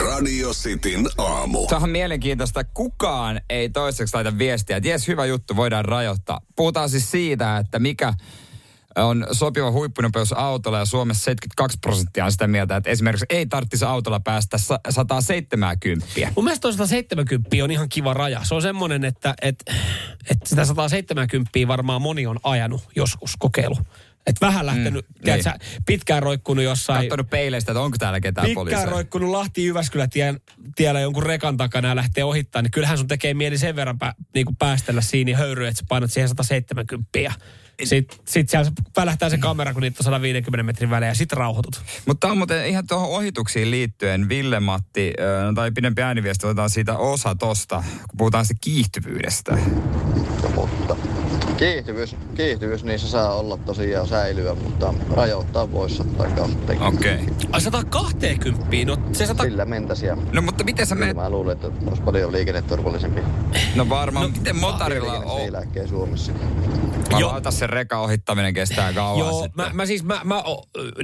Radio 0.00 0.50
Cityn 0.50 1.08
aamu. 1.18 1.66
Tämä 1.66 1.80
on 1.80 1.90
mielenkiintoista. 1.90 2.64
Kukaan 2.64 3.40
ei 3.50 3.68
toiseksi 3.68 4.14
laita 4.14 4.38
viestiä. 4.38 4.80
Ties, 4.80 5.08
hyvä 5.08 5.26
juttu, 5.26 5.56
voidaan 5.56 5.84
rajoittaa. 5.84 6.40
Puhutaan 6.56 6.90
siis 6.90 7.10
siitä, 7.10 7.56
että 7.56 7.78
mikä 7.78 8.14
on 8.96 9.26
sopiva 9.32 9.70
huippunopeus 9.70 10.32
autolla 10.32 10.78
ja 10.78 10.84
Suomessa 10.84 11.24
72 11.24 11.78
prosenttia 11.80 12.24
on 12.24 12.32
sitä 12.32 12.46
mieltä, 12.46 12.76
että 12.76 12.90
esimerkiksi 12.90 13.26
ei 13.30 13.46
tarvitsisi 13.46 13.84
autolla 13.84 14.20
päästä 14.20 14.58
170. 14.90 16.06
Mun 16.36 16.44
mielestä 16.44 16.72
170 16.72 17.56
on 17.64 17.70
ihan 17.70 17.88
kiva 17.88 18.14
raja. 18.14 18.40
Se 18.44 18.54
on 18.54 18.62
semmoinen, 18.62 19.04
että, 19.04 19.34
että, 19.42 19.72
että 20.30 20.48
sitä 20.48 20.64
170 20.64 21.50
varmaan 21.68 22.02
moni 22.02 22.26
on 22.26 22.40
ajanut 22.42 22.82
joskus 22.96 23.36
kokeilu. 23.38 23.76
Et 24.26 24.40
vähän 24.40 24.66
lähtenyt, 24.66 25.06
mm, 25.08 25.30
niin. 25.30 25.42
sä, 25.42 25.54
pitkään 25.86 26.22
roikkunut 26.22 26.64
jossain... 26.64 27.00
Kattonut 27.00 27.30
peileistä, 27.30 27.72
että 27.72 27.80
onko 27.80 27.96
täällä 27.98 28.20
ketään 28.20 28.44
pitkään 28.44 28.54
poliisia. 28.54 28.78
Pitkään 28.78 28.92
roikkunut 28.92 29.30
Lahti 29.30 29.64
Jyväskylä 29.64 30.08
tien, 30.08 30.40
tiellä 30.76 31.00
jonkun 31.00 31.22
rekan 31.22 31.56
takana 31.56 31.88
ja 31.88 31.96
lähtee 31.96 32.24
ohittaa, 32.24 32.62
niin 32.62 32.70
kyllähän 32.70 32.98
sun 32.98 33.06
tekee 33.06 33.34
mieli 33.34 33.58
sen 33.58 33.76
verran 33.76 33.98
pä, 33.98 34.14
niin 34.34 34.46
kuin 34.46 34.56
päästellä 34.56 35.00
siinä 35.00 35.36
höyryä, 35.36 35.68
että 35.68 35.78
sä 35.78 35.84
painat 35.88 36.12
siihen 36.12 36.28
170. 36.28 37.08
Sitten 37.84 38.18
sit 38.28 38.48
siellä 38.48 38.70
välähtää 38.96 39.28
se 39.28 39.38
kamera, 39.38 39.72
kun 39.72 39.82
niitä 39.82 39.96
on 40.00 40.04
150 40.04 40.62
metrin 40.62 40.90
välein 40.90 41.08
ja 41.08 41.14
sitten 41.14 41.38
rauhoitut. 41.38 41.82
Mutta 42.06 42.28
on 42.28 42.38
muuten 42.38 42.66
ihan 42.66 42.86
tuohon 42.86 43.08
ohituksiin 43.08 43.70
liittyen, 43.70 44.28
Ville-Matti, 44.28 45.12
no 45.44 45.52
tai 45.52 45.70
pidempi 45.70 46.02
ääniviesti, 46.02 46.46
otetaan 46.46 46.70
siitä 46.70 46.96
osa 46.98 47.34
tosta, 47.34 47.84
kun 48.08 48.16
puhutaan 48.16 48.46
siitä 48.46 48.60
kiihtyvyydestä. 48.60 49.58
Mutta 50.54 50.96
kiihtyvyys, 51.60 52.16
kiihtyvyys 52.34 52.84
niissä 52.84 53.08
saa 53.08 53.34
olla 53.34 53.56
tosiaan 53.56 54.06
säilyä, 54.06 54.54
mutta 54.54 54.94
rajoittaa 55.10 55.72
voisi 55.72 55.96
120. 55.96 56.72
Okei. 56.86 57.14
Okay. 57.14 57.26
Ai 57.52 57.60
120? 57.60 58.76
No 58.86 58.98
se 59.12 59.26
100... 59.26 59.42
Sillä 59.42 59.64
mentäisiin. 59.64 60.32
No 60.32 60.42
mutta 60.42 60.64
miten 60.64 60.86
sä 60.86 60.94
menet? 60.94 61.16
Mä 61.16 61.30
luulen, 61.30 61.52
että 61.52 61.66
olisi 61.86 62.02
paljon 62.02 62.32
liikenneturvallisempi. 62.32 63.20
No 63.74 63.88
varmaan. 63.88 64.30
No, 64.30 64.38
miten 64.38 64.56
motarilla 64.56 65.12
on? 65.12 65.50
Suomessa. 65.88 66.32
Mä 67.44 67.50
se 67.50 67.66
reka 67.66 67.98
ohittaminen 67.98 68.54
kestää 68.54 68.92
kauan 68.92 69.18
Joo, 69.18 69.48
mä, 69.54 69.70
mä, 69.72 69.86
siis 69.86 70.04
mä, 70.04 70.20
mä 70.24 70.42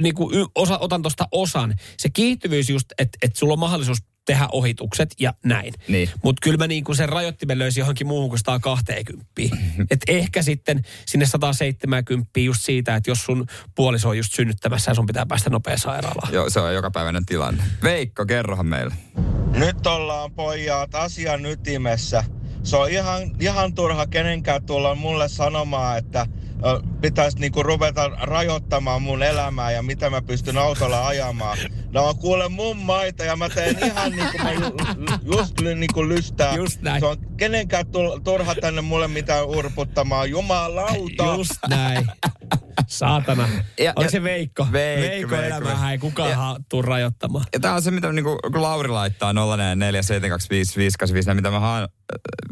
niinku, 0.01 0.31
osa, 0.55 0.77
otan 0.77 1.01
tuosta 1.01 1.27
osan. 1.31 1.73
Se 1.97 2.09
kiihtyvyys 2.09 2.69
just, 2.69 2.85
että 2.97 3.17
et 3.21 3.35
sulla 3.35 3.53
on 3.53 3.59
mahdollisuus 3.59 3.97
tehdä 4.27 4.47
ohitukset 4.51 5.09
ja 5.19 5.33
näin. 5.45 5.73
Niin. 5.87 6.09
Mutta 6.23 6.39
kyllä 6.43 6.57
mä 6.57 6.67
niin 6.67 6.83
kuin 6.83 6.95
sen 6.95 7.09
rajoittimen 7.09 7.59
löysin 7.59 7.81
johonkin 7.81 8.07
muuhun 8.07 8.29
kuin 8.29 8.39
120. 8.39 9.25
Et 9.91 10.01
ehkä 10.07 10.41
sitten 10.41 10.81
sinne 11.05 11.25
170 11.25 12.39
just 12.39 12.61
siitä, 12.61 12.95
että 12.95 13.11
jos 13.11 13.23
sun 13.23 13.47
puoliso 13.75 14.09
on 14.09 14.17
just 14.17 14.33
synnyttämässä 14.33 14.91
ja 14.91 14.95
sun 14.95 15.05
pitää 15.05 15.25
päästä 15.25 15.49
nopea 15.49 15.77
sairaalaan. 15.77 16.33
Joo, 16.33 16.49
se 16.49 16.59
on 16.59 16.73
joka 16.73 16.91
päiväinen 16.91 17.25
tilanne. 17.25 17.63
Veikko, 17.83 18.25
kerrohan 18.25 18.65
meille. 18.65 18.95
Nyt 19.51 19.87
ollaan 19.87 20.31
pojat 20.31 20.95
asian 20.95 21.45
ytimessä. 21.45 22.23
Se 22.63 22.77
on 22.77 22.89
ihan, 22.89 23.21
ihan 23.39 23.73
turha 23.73 24.07
kenenkään 24.07 24.65
tulla 24.65 24.95
mulle 24.95 25.29
sanomaan, 25.29 25.97
että 25.97 26.25
pitäisi 27.01 27.39
niinku 27.39 27.63
ruveta 27.63 28.09
rajoittamaan 28.09 29.01
mun 29.01 29.23
elämää 29.23 29.71
ja 29.71 29.83
mitä 29.83 30.09
mä 30.09 30.21
pystyn 30.21 30.57
autolla 30.57 31.07
ajamaan. 31.07 31.57
No 31.91 32.03
on 32.03 32.17
kuule 32.17 32.49
mun 32.49 32.77
maita 32.77 33.23
ja 33.23 33.35
mä 33.35 33.49
teen 33.49 33.77
ihan 33.85 34.11
niin 34.11 34.27
kuin 34.31 34.43
mä 34.43 34.51
ju, 34.51 34.75
just 35.37 35.61
niinku 35.75 36.07
lystää. 36.07 36.55
Just 36.55 36.81
näin. 36.81 36.99
Se 36.99 37.05
on 37.05 37.17
kenenkään 37.37 37.85
turha 38.23 38.55
tänne 38.55 38.81
mulle 38.81 39.07
mitään 39.07 39.45
urputtamaan. 39.45 40.29
Jumalauta. 40.29 41.35
Just 41.37 41.51
näin. 41.69 42.07
Saatana. 42.87 43.47
Ja, 43.79 43.93
Oliko 43.95 44.11
se 44.11 44.23
Veikko? 44.23 44.67
Veikko, 44.71 45.09
Veikko, 45.09 45.29
Veikko 45.29 45.55
elämähän 45.55 45.91
ei 45.91 45.97
kukaan 45.97 46.29
ja, 46.29 46.55
tuu 46.69 46.81
rajoittamaan. 46.81 47.45
Ja 47.53 47.59
tää 47.59 47.73
on 47.73 47.81
se, 47.81 47.91
mitä 47.91 48.11
niinku, 48.11 48.39
kun 48.51 48.61
Lauri 48.61 48.89
laittaa 48.89 49.33
04725 49.33 51.33
mitä 51.33 51.51
mä 51.51 51.59
haan, 51.59 51.89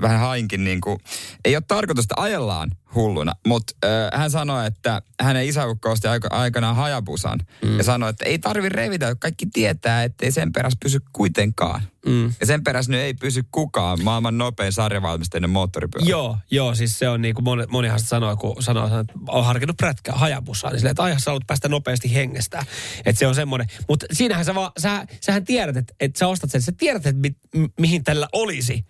vähän 0.02 0.20
hainkin, 0.20 0.64
niin 0.64 0.82
kuin, 0.82 1.00
ei 1.46 1.56
ole 1.56 1.64
tarkoitusta 1.68 2.16
ajellaan 2.18 2.72
hulluna, 2.96 3.34
mutta 3.48 3.74
äh, 3.86 4.20
hän 4.20 4.32
sanoi, 4.32 4.68
että 4.68 5.02
hänen 5.22 5.46
isäukko 5.46 5.92
osti 5.92 6.08
aika, 6.08 6.28
aikanaan 6.32 6.76
hajabusan 6.76 7.40
mm. 7.66 7.78
ja 7.78 7.84
sanoi, 7.84 8.10
että 8.10 8.26
ei 8.26 8.40
tarvi 8.40 8.70
revitä, 8.70 9.16
kaikki 9.16 9.46
tietää, 9.54 10.04
että 10.04 10.26
ei 10.26 10.32
sen 10.32 10.54
perässä 10.54 10.78
pysy 10.84 11.00
kuitenkaan. 11.14 11.82
Mm. 12.06 12.34
Ja 12.40 12.46
sen 12.46 12.64
perässä 12.64 12.92
nyt 12.92 13.02
ei 13.02 13.14
pysy 13.14 13.44
kukaan 13.52 14.04
maailman 14.04 14.38
nopein 14.38 14.72
sarjavalmisteinen 14.72 15.50
moottoripyörä. 15.50 16.10
Joo, 16.10 16.38
joo, 16.52 16.76
siis 16.76 17.00
se 17.00 17.10
on 17.10 17.22
niin 17.22 17.36
kuin 17.36 17.44
moni, 17.44 17.66
monihan 17.70 18.00
sanoo, 18.00 18.38
kun 18.38 18.64
sanoo, 18.64 19.00
että 19.00 19.14
on 19.28 19.46
harkinnut 19.46 19.78
prätkää 19.78 20.16
hajabusaa, 20.16 20.72
niin 20.72 20.80
silleen, 20.80 20.92
että 20.92 21.04
ai 21.04 21.20
sä 21.20 21.32
haluat 21.32 21.48
päästä 21.48 21.70
nopeasti 21.70 22.14
hengestä. 22.14 22.66
Että 23.06 23.20
se 23.20 23.28
on 23.28 23.36
semmoinen. 23.36 23.68
Mutta 23.88 24.06
siinähän 24.12 24.46
sä 24.46 24.56
vaan, 24.56 24.72
sä, 24.78 25.06
sähän 25.22 25.46
tiedät, 25.46 25.78
että, 25.78 25.94
että 26.00 26.20
sä 26.20 26.28
ostat 26.28 26.52
sen, 26.52 26.62
sä 26.62 26.72
tiedät, 26.78 27.06
että 27.06 27.22
mi, 27.22 27.36
mihin 27.80 28.04
tällä 28.04 28.28
olisi. 28.34 28.86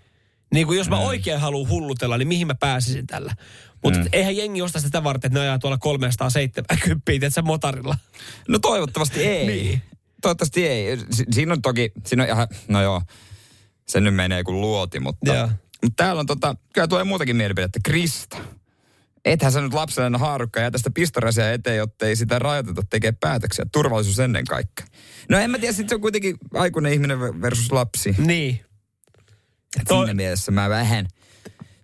Niin 0.54 0.68
kuin 0.68 0.78
jos 0.78 0.90
mä 0.90 1.00
oikein 1.00 1.40
haluan 1.40 1.70
hullutella, 1.70 2.18
niin 2.18 2.28
mihin 2.28 2.48
mä 2.48 2.56
pääsisin 2.56 3.08
tällä. 3.08 3.36
Mutta 3.84 4.00
mm. 4.00 4.10
eihän 4.12 4.38
jengi 4.38 4.62
osta 4.62 4.80
sitä 4.80 5.04
varten, 5.04 5.28
että 5.28 5.40
ne 5.40 5.44
ajaa 5.44 5.60
tuolla 5.60 5.78
370, 5.78 7.12
että 7.28 7.42
motarilla. 7.42 7.98
No 8.48 8.60
toivottavasti 8.60 9.24
ei. 9.24 9.48
niin. 9.56 9.82
Toivottavasti 10.22 10.68
ei. 10.68 10.98
Si- 11.12 11.26
siinä 11.32 11.54
on 11.54 11.62
toki, 11.62 11.92
siinä 12.06 12.24
on 12.24 12.30
ihan, 12.30 12.48
no 12.68 12.82
joo, 12.82 13.02
se 13.88 14.00
nyt 14.00 14.16
menee 14.16 14.44
kuin 14.44 14.62
luoti, 14.62 15.00
mutta, 15.00 15.50
mutta 15.84 16.04
täällä 16.04 16.20
on 16.20 16.26
tota, 16.26 16.56
kyllä 16.74 16.88
tulee 16.88 17.04
muutakin 17.04 17.36
mielipidettä. 17.36 17.80
Krista. 17.84 18.38
Ethän 19.26 19.52
sä 19.52 19.62
nyt 19.62 19.74
lapsena 19.74 20.18
haarukka 20.18 20.60
ja 20.60 20.72
tästä 20.72 20.92
pistorasia 20.94 21.52
eteen, 21.52 21.78
jotta 21.78 22.06
ei 22.06 22.16
sitä 22.16 22.40
rajoiteta 22.40 22.82
tekee 22.90 23.12
päätöksiä. 23.12 23.66
Turvallisuus 23.72 24.20
ennen 24.20 24.46
kaikkea. 24.46 24.86
No 25.30 25.38
en 25.38 25.52
mä 25.52 25.60
tiedä, 25.60 25.74
sit 25.74 25.90
se 25.90 25.96
on 25.96 26.02
kuitenkin 26.02 26.38
aikuinen 26.54 26.94
ihminen 26.94 27.42
versus 27.42 27.72
lapsi. 27.72 28.16
Niin. 28.18 28.65
Toi... 29.88 30.06
Siinä 30.06 30.14
mielessä 30.14 30.52
mä 30.52 30.70
vähän 30.70 31.08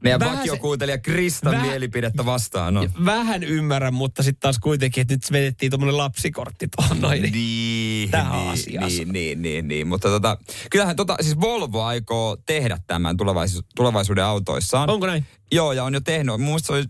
meidän 0.01 0.19
vähän 0.19 0.38
vakiokuuntelija 0.38 0.97
Kristan 0.97 1.51
väh, 1.51 1.62
mielipidettä 1.62 2.25
vastaan 2.25 2.77
on. 2.77 2.91
Vähän 3.06 3.43
ymmärrän, 3.43 3.93
mutta 3.93 4.23
sitten 4.23 4.41
taas 4.41 4.60
kuitenkin, 4.60 5.01
että 5.01 5.13
nyt 5.13 5.32
vedettiin 5.32 5.71
tuommoinen 5.71 5.97
lapsikortti 5.97 6.67
tuohon 6.75 7.01
noin. 7.01 7.21
Niin, 7.21 8.12
tähän 8.12 8.39
niin, 8.39 8.49
asiassa. 8.49 8.88
Niin, 8.88 9.13
niin, 9.13 9.41
niin, 9.41 9.67
niin, 9.67 9.88
mutta 9.88 10.08
tota, 10.08 10.38
kyllähän 10.71 10.95
tota, 10.95 11.15
siis 11.21 11.39
Volvo 11.41 11.84
aikoo 11.84 12.38
tehdä 12.45 12.77
tämän 12.88 13.17
tulevaisu- 13.17 13.67
tulevaisuuden 13.75 14.25
autoissaan. 14.25 14.89
Onko 14.89 15.08
näin? 15.08 15.25
Joo, 15.51 15.71
ja 15.71 15.84
on 15.84 15.93
jo 15.93 16.01
tehnyt. 16.01 16.38
Mielestä 16.38 16.67
se 16.67 16.73
oli, 16.73 16.84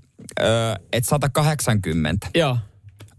että 0.93 1.09
180. 1.09 2.27
Joo 2.35 2.57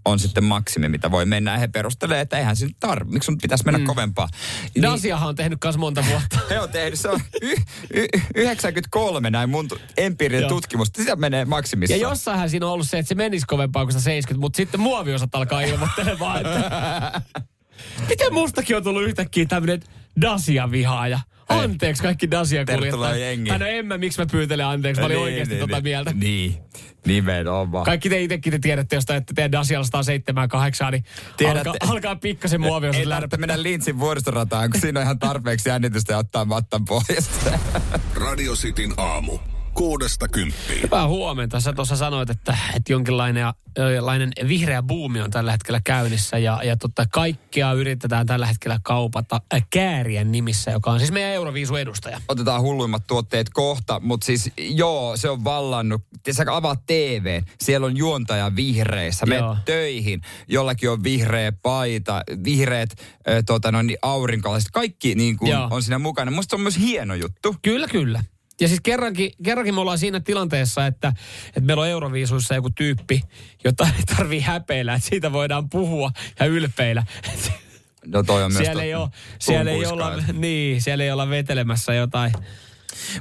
on 0.04 0.18
sitten 0.18 0.44
maksimi, 0.44 0.88
mitä 0.88 1.10
voi 1.10 1.26
mennä. 1.26 1.58
He 1.58 1.68
perustelee, 1.68 2.20
että 2.20 2.38
eihän 2.38 2.56
se 2.56 2.68
tarvitse. 2.80 3.12
Miksi 3.12 3.26
sun 3.26 3.38
pitäisi 3.38 3.64
mennä 3.64 3.78
mm. 3.78 3.84
kovempaa? 3.84 4.28
Niin, 4.74 4.82
Dasiahan 4.82 5.28
on 5.28 5.34
tehnyt 5.34 5.58
myös 5.64 5.78
monta 5.78 6.04
vuotta. 6.10 6.38
He 6.50 6.60
on 6.60 6.68
tehnyt, 6.68 7.00
se 7.00 7.08
on 7.08 7.20
y- 7.42 7.56
y- 7.94 8.20
93 8.34 9.30
näin 9.30 9.50
mun 9.50 9.68
empiirinen 9.96 10.48
tutkimus. 10.48 10.88
Sitä 10.96 11.16
menee 11.16 11.44
maksimissa. 11.44 11.96
Ja 11.96 12.02
jossainhan 12.02 12.50
siinä 12.50 12.66
on 12.66 12.72
ollut 12.72 12.88
se, 12.88 12.98
että 12.98 13.08
se 13.08 13.14
menisi 13.14 13.46
kovempaa 13.46 13.84
kuin 13.84 14.00
70, 14.00 14.40
mutta 14.40 14.56
sitten 14.56 14.80
muoviosat 14.80 15.34
alkaa 15.34 15.60
ilmoittelemaan, 15.60 16.36
että... 16.36 17.22
Miten 18.08 18.34
mustakin 18.34 18.76
on 18.76 18.82
tullut 18.82 19.02
yhtäkkiä 19.02 19.46
tämmöinen 19.46 19.82
Dasia-vihaaja? 20.20 21.20
Anteeksi 21.48 22.02
kaikki 22.02 22.30
Dasia 22.30 22.64
kuljettajat. 22.64 23.58
No 23.58 23.66
en 23.66 23.86
mä, 23.86 23.98
miksi 23.98 24.20
mä 24.20 24.26
pyytelen 24.32 24.66
anteeksi. 24.66 25.00
Mä 25.00 25.06
olin 25.06 25.14
niin, 25.14 25.24
oikeasti 25.24 25.54
niin, 25.54 25.60
tota 25.60 25.76
niin, 25.76 25.82
mieltä. 25.82 26.12
Niin, 26.14 26.56
nimenomaan. 27.06 27.84
Kaikki 27.84 28.10
te 28.10 28.22
itsekin 28.22 28.52
te 28.52 28.58
tiedätte, 28.58 28.96
jos 28.96 29.04
te 29.04 29.22
teidän 29.34 29.52
Dasialla 29.52 29.84
107 29.84 30.48
8, 30.48 30.92
niin 30.92 31.04
Tiedätte, 31.36 31.68
alkaa, 31.68 31.90
alkaa 31.90 32.16
pikkasen 32.16 32.60
muovia. 32.60 32.90
Ei 32.90 33.06
tarvitse 33.06 33.36
mennä 33.36 33.62
Linsin 33.62 33.98
vuoristorataan, 33.98 34.70
kun 34.70 34.80
siinä 34.80 35.00
on 35.00 35.04
ihan 35.04 35.18
tarpeeksi 35.18 35.68
jännitystä 35.68 36.12
ja 36.12 36.18
ottaa 36.18 36.44
mattan 36.44 36.84
pois. 36.84 37.30
Radio 38.14 38.52
Cityn 38.52 38.94
aamu. 38.96 39.38
Kuudesta 39.74 40.28
kymppiin. 40.28 40.82
Hyvää 40.82 41.08
huomenta. 41.08 41.60
Sä 41.60 41.72
tuossa 41.72 41.96
sanoit, 41.96 42.30
että, 42.30 42.56
että 42.76 42.92
jonkinlainen 42.92 43.44
jonkinlainen 43.76 44.32
vihreä 44.48 44.82
buumi 44.82 45.20
on 45.20 45.30
tällä 45.30 45.52
hetkellä 45.52 45.80
käynnissä 45.84 46.38
ja, 46.38 46.60
ja 46.64 46.76
totta, 46.76 47.06
kaikkea 47.06 47.72
yritetään 47.72 48.26
tällä 48.26 48.46
hetkellä 48.46 48.80
kaupata 48.82 49.40
äh, 49.54 49.66
Käärien 49.70 50.32
nimissä, 50.32 50.70
joka 50.70 50.90
on 50.90 50.98
siis 50.98 51.12
meidän 51.12 51.30
Euroviisu 51.30 51.76
edustaja. 51.76 52.20
Otetaan 52.28 52.62
hulluimmat 52.62 53.06
tuotteet 53.06 53.50
kohta, 53.50 54.00
mutta 54.00 54.24
siis 54.24 54.50
joo, 54.58 55.16
se 55.16 55.30
on 55.30 55.44
vallannut. 55.44 56.02
Sä 56.30 56.44
avaat 56.50 56.86
TV, 56.86 57.42
siellä 57.60 57.86
on 57.86 57.96
juontaja 57.96 58.56
vihreissä. 58.56 59.26
Me 59.26 59.38
töihin, 59.64 60.20
jollakin 60.48 60.90
on 60.90 61.04
vihreä 61.04 61.52
paita, 61.52 62.22
vihreät 62.44 62.90
äh, 63.00 63.42
tota, 63.46 63.72
noin, 63.72 63.86
niin 63.86 63.98
aurinkolaiset. 64.02 64.70
Kaikki 64.70 65.14
niin 65.14 65.36
kuin, 65.36 65.56
on 65.70 65.82
siinä 65.82 65.98
mukana. 65.98 66.30
Musta 66.30 66.50
se 66.50 66.56
on 66.56 66.62
myös 66.62 66.78
hieno 66.78 67.14
juttu. 67.14 67.56
Kyllä, 67.62 67.88
kyllä. 67.88 68.24
Ja 68.60 68.68
siis 68.68 68.80
kerrankin, 68.80 69.32
kerrankin 69.44 69.74
me 69.74 69.80
ollaan 69.80 69.98
siinä 69.98 70.20
tilanteessa, 70.20 70.86
että, 70.86 71.12
että 71.46 71.60
meillä 71.60 71.80
on 71.80 71.88
Euroviisuissa 71.88 72.54
joku 72.54 72.70
tyyppi, 72.70 73.20
jota 73.64 73.88
ei 73.98 74.16
tarvii 74.16 74.40
häpeillä, 74.40 74.94
että 74.94 75.08
siitä 75.08 75.32
voidaan 75.32 75.70
puhua 75.70 76.10
ja 76.40 76.46
ylpeillä. 76.46 77.02
No 78.06 78.22
toi 78.22 78.44
on 78.44 78.52
myös 78.52 78.64
siellä 78.64 78.82
ei, 78.82 78.92
totta. 78.92 79.02
ole, 79.02 79.10
siellä, 79.38 79.70
ei 79.70 79.86
olla, 79.86 80.16
niin, 80.32 80.82
siellä 80.82 81.04
ei 81.04 81.10
olla 81.10 81.28
vetelemässä 81.28 81.94
jotain 81.94 82.32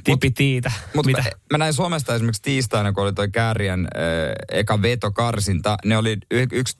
tipitiitä. 0.04 0.72
Mutta 0.94 1.06
Mitä? 1.06 1.22
mä, 1.22 1.30
mä 1.50 1.58
näin 1.58 1.74
Suomesta 1.74 2.14
esimerkiksi 2.14 2.42
tiistaina, 2.42 2.92
kun 2.92 3.02
oli 3.04 3.12
toi 3.12 3.30
Kääriän 3.30 3.80
äh, 3.80 4.58
eka 4.58 4.82
vetokarsinta, 4.82 5.76
ne 5.84 5.96
oli 5.96 6.16
y- 6.30 6.46
yksi 6.52 6.76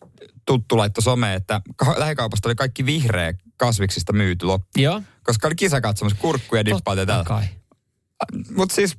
tuttu 0.47 0.77
laitto 0.77 1.01
some, 1.01 1.35
että 1.35 1.61
ka- 1.77 1.95
lähikaupasta 1.99 2.49
oli 2.49 2.55
kaikki 2.55 2.87
vihreä 2.87 3.35
kasviksista 3.57 4.13
myyty 4.13 4.47
loppu. 4.47 4.81
Joo. 4.81 5.03
Koska 5.23 5.49
oli 5.49 5.55
kisa 5.55 5.81
katsomassa 5.81 6.19
kurkkuja, 6.21 6.65
dippaat 6.65 6.99
ja. 6.99 7.43
Mutta 8.57 8.75
siis, 8.75 8.95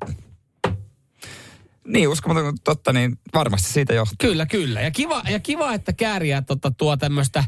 niin 1.86 2.08
uskomaton 2.08 2.44
kuin 2.44 2.56
totta, 2.64 2.92
niin 2.92 3.18
varmasti 3.34 3.72
siitä 3.72 3.94
johtuu. 3.94 4.16
Kyllä, 4.18 4.46
kyllä. 4.46 4.80
Ja 4.80 4.90
kiva, 4.90 5.22
ja 5.30 5.40
kiva 5.40 5.74
että 5.74 5.92
kääriä 5.92 6.42
tota, 6.42 6.70
tuo 6.70 6.96
tämmöistä 6.96 7.44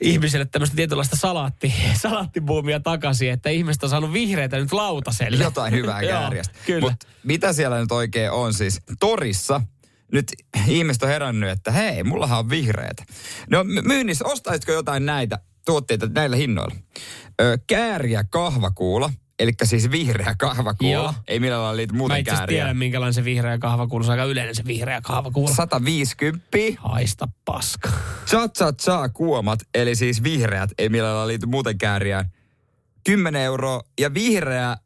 ihmisille 0.00 0.44
tämmöistä 0.44 0.76
tietynlaista 0.76 1.16
salaatti, 1.16 1.74
salaattibuumia 2.02 2.80
takaisin, 2.80 3.30
että 3.30 3.50
ihmiset 3.50 3.82
on 3.82 3.90
saanut 3.90 4.12
vihreitä 4.12 4.56
nyt 4.56 4.72
lautaselle. 4.72 5.44
Jotain 5.44 5.72
hyvää 5.74 6.00
kääriästä. 6.08 6.54
Kyllä. 6.66 6.80
Mut 6.80 7.04
mitä 7.24 7.52
siellä 7.52 7.80
nyt 7.80 7.92
oikein 7.92 8.30
on 8.30 8.54
siis? 8.54 8.80
Torissa 9.00 9.60
nyt 10.12 10.26
ihmiset 10.66 11.02
on 11.02 11.08
herännyt, 11.08 11.50
että 11.50 11.70
hei, 11.70 12.04
mullahan 12.04 12.38
on 12.38 12.50
vihreät. 12.50 12.96
No 13.50 13.64
my- 13.64 13.82
myynnissä, 13.82 14.24
ostaisitko 14.24 14.72
jotain 14.72 15.06
näitä 15.06 15.38
tuotteita 15.66 16.08
näillä 16.14 16.36
hinnoilla? 16.36 16.74
Ö, 17.40 17.58
kääriä 17.66 18.24
kahvakuula, 18.24 19.10
eli 19.38 19.52
siis 19.64 19.90
vihreä 19.90 20.34
kahvakuula. 20.38 20.92
Joo. 20.92 21.14
Ei 21.28 21.40
millään 21.40 21.62
lailla 21.62 21.76
liity 21.76 21.92
Mä 21.92 21.98
muuten 21.98 22.18
itse 22.18 22.30
asiassa 22.30 22.40
kääriä. 22.40 22.62
tiedän, 22.62 22.76
minkälainen 22.76 23.14
se 23.14 23.24
vihreä 23.24 23.58
kahvakuulu. 23.58 24.04
Se 24.04 24.10
on 24.10 24.18
aika 24.18 24.30
yleinen 24.30 24.54
se 24.54 24.64
vihreä 24.66 25.00
kahvakuulu. 25.00 25.54
150. 25.54 26.46
Haista 26.78 27.28
paska. 27.44 27.90
Cha 28.26 28.48
cha 28.48 28.72
cha 28.72 29.08
kuomat, 29.08 29.60
eli 29.74 29.94
siis 29.96 30.22
vihreät, 30.22 30.70
ei 30.78 30.88
millään 30.88 31.14
lailla 31.14 31.28
liity 31.28 31.46
muuten 31.46 31.78
kääriään. 31.78 32.30
10 33.06 33.42
euroa 33.42 33.82
ja 34.00 34.14
vihreä 34.14 34.76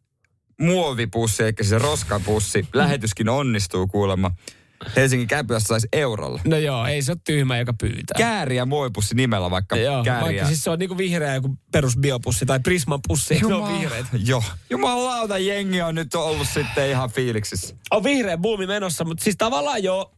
muovipussi, 0.60 1.42
eli 1.42 1.52
siis 1.62 1.82
roskapussi. 1.82 2.68
Lähetyskin 2.72 3.28
onnistuu 3.28 3.86
kuulemma. 3.86 4.30
Helsingin 4.96 5.28
käpylässä 5.28 5.66
saisi 5.66 5.88
eurolla. 5.92 6.40
No 6.44 6.56
joo, 6.56 6.86
ei 6.86 7.02
se 7.02 7.12
ole 7.12 7.18
tyhmä, 7.24 7.58
joka 7.58 7.72
pyytää. 7.80 8.18
Kääriä 8.18 8.64
muovipussi 8.64 9.14
nimellä 9.14 9.50
vaikka 9.50 9.76
Joo, 9.76 10.04
kääriä. 10.04 10.24
vaikka 10.26 10.46
siis 10.46 10.64
se 10.64 10.70
on 10.70 10.78
niinku 10.78 10.98
vihreä 10.98 11.34
joku 11.34 11.58
perusbiopussi 11.72 12.46
tai 12.46 12.60
Prisman 12.60 13.00
pussi, 13.08 13.34
ne 13.34 13.54
on 13.54 13.80
vihreät. 13.80 14.06
Joo. 14.24 14.42
Jumalauta, 14.70 15.38
jengi 15.38 15.82
on 15.82 15.94
nyt 15.94 16.14
ollut 16.14 16.48
sitten 16.48 16.90
ihan 16.90 17.10
fiiliksissä. 17.10 17.76
On 17.90 18.04
vihreä 18.04 18.38
buumi 18.38 18.66
menossa, 18.66 19.04
mutta 19.04 19.24
siis 19.24 19.36
tavallaan 19.36 19.82
joo, 19.82 20.12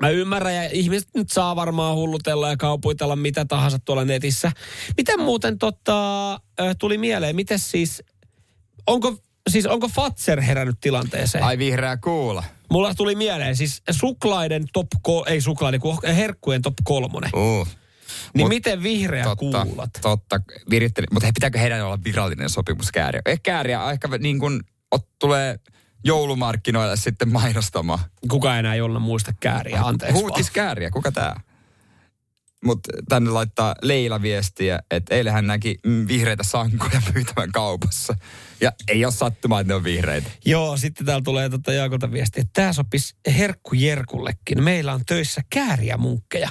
Mä 0.00 0.08
ymmärrän 0.08 0.54
ja 0.54 0.68
ihmiset 0.72 1.08
nyt 1.14 1.30
saa 1.30 1.56
varmaan 1.56 1.96
hullutella 1.96 2.48
ja 2.48 2.56
kaupuitella 2.56 3.16
mitä 3.16 3.44
tahansa 3.44 3.78
tuolla 3.78 4.04
netissä. 4.04 4.52
Miten 4.96 5.20
muuten 5.20 5.58
tota, 5.58 6.40
tuli 6.78 6.98
mieleen, 6.98 7.36
miten 7.36 7.58
siis, 7.58 8.02
onko, 8.86 9.16
siis 9.50 9.66
onko 9.66 9.88
Fatser 9.88 10.40
herännyt 10.40 10.76
tilanteeseen? 10.80 11.44
Ai 11.44 11.58
vihreä 11.58 11.96
kuula. 11.96 12.44
Mulla 12.70 12.94
tuli 12.94 13.14
mieleen 13.14 13.56
siis 13.56 13.82
suklaiden 13.90 14.64
top, 14.72 14.86
ko- 15.08 15.24
ei 15.30 15.40
suklaiden, 15.40 15.80
kun 15.80 15.98
herkkujen 16.16 16.62
top 16.62 16.74
kolmonen. 16.84 17.30
Uh. 17.34 17.68
Niin 18.34 18.44
Mut 18.44 18.48
miten 18.48 18.82
vihreä 18.82 19.24
Totta, 19.24 19.66
kuulat? 19.66 19.90
totta. 20.02 20.40
Viritteli. 20.70 21.06
Mutta 21.12 21.26
hei, 21.26 21.32
pitääkö 21.32 21.58
heidän 21.58 21.86
olla 21.86 21.98
virallinen 22.04 22.50
sopimus 22.50 22.92
kääriä? 22.92 23.22
Ehkä 23.26 23.42
kääriä 23.52 23.90
ehkä 23.90 24.08
niin 24.18 24.38
kuin 24.38 24.60
ot, 24.90 25.08
tulee 25.18 25.58
joulumarkkinoille 26.04 26.96
sitten 26.96 27.32
mainostamaan. 27.32 27.98
Kuka 28.30 28.58
enää 28.58 28.74
jolla 28.74 28.98
muista 28.98 29.32
kääriä, 29.40 29.80
anteeksi. 29.82 30.20
Huutis 30.20 30.50
kääriä, 30.50 30.90
kuka 30.90 31.12
tää? 31.12 31.40
Mutta 32.64 32.90
tänne 33.08 33.30
laittaa 33.30 33.74
Leila 33.82 34.22
viestiä, 34.22 34.78
että 34.90 35.14
eilen 35.14 35.32
hän 35.32 35.46
näki 35.46 35.78
mm, 35.86 36.08
vihreitä 36.08 36.42
sankoja 36.42 37.02
myytävän 37.14 37.52
kaupassa. 37.52 38.16
Ja 38.60 38.72
ei 38.88 39.04
ole 39.04 39.12
sattumaa, 39.12 39.60
että 39.60 39.68
ne 39.68 39.74
on 39.74 39.84
vihreitä. 39.84 40.30
Joo, 40.44 40.76
sitten 40.76 41.06
täällä 41.06 41.22
tulee 41.24 41.48
tota 41.48 41.72
Jaakolta 41.72 42.12
viesti, 42.12 42.40
että 42.40 42.50
tämä 42.54 42.72
sopisi 42.72 43.14
herkku 43.38 43.74
Jerkullekin. 43.74 44.62
Meillä 44.62 44.92
on 44.92 45.04
töissä 45.06 45.42
kääriä 45.50 45.96
munkkeja. 45.96 46.48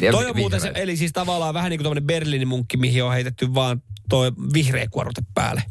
Ja 0.00 0.12
toi 0.12 0.26
on 0.26 0.36
muuten 0.36 0.60
se, 0.60 0.72
eli 0.74 0.96
siis 0.96 1.12
tavallaan 1.12 1.54
vähän 1.54 1.70
niin 1.70 1.78
kuin 1.78 1.84
tämmöinen 1.84 2.06
Berliinin 2.06 2.48
munkki, 2.48 2.76
mihin 2.76 3.04
on 3.04 3.12
heitetty 3.12 3.54
vaan 3.54 3.82
toi 4.08 4.32
vihreä 4.54 4.86
kuorute 4.90 5.22
päälle. 5.34 5.62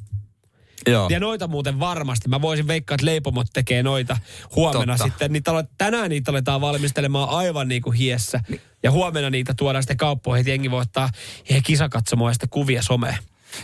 Joo. 0.88 1.10
Ja 1.10 1.20
noita 1.20 1.48
muuten 1.48 1.80
varmasti. 1.80 2.30
Mä 2.30 2.42
voisin 2.42 2.68
veikkaa, 2.68 2.96
että 2.96 3.06
leipomot 3.06 3.48
tekee 3.54 3.84
noita 3.84 4.18
huomenna 4.56 4.98
Totta. 4.98 5.04
sitten. 5.04 5.34
Niitä 5.34 5.52
ale, 5.52 5.66
tänään 5.78 6.10
niitä 6.10 6.32
aletaan 6.32 6.62
valmistelemaan 6.62 7.30
aivan 7.30 7.68
niin 7.68 7.82
kuin 7.82 7.98
hiessä. 7.98 8.40
Ja 8.84 8.92
huomenna 8.92 9.30
niitä 9.30 9.54
tuodaan 9.58 9.84
sitten 9.84 9.98
kauppoihin, 9.98 10.42
että 10.42 10.50
jengi 10.50 10.72
voi 10.72 10.82
ottaa 10.82 11.10
ihan 11.50 11.64
kisakatsomaan 11.64 12.30
ja 12.30 12.34
sitten 12.34 12.50
kuvia 12.50 12.82
someen. 12.82 13.18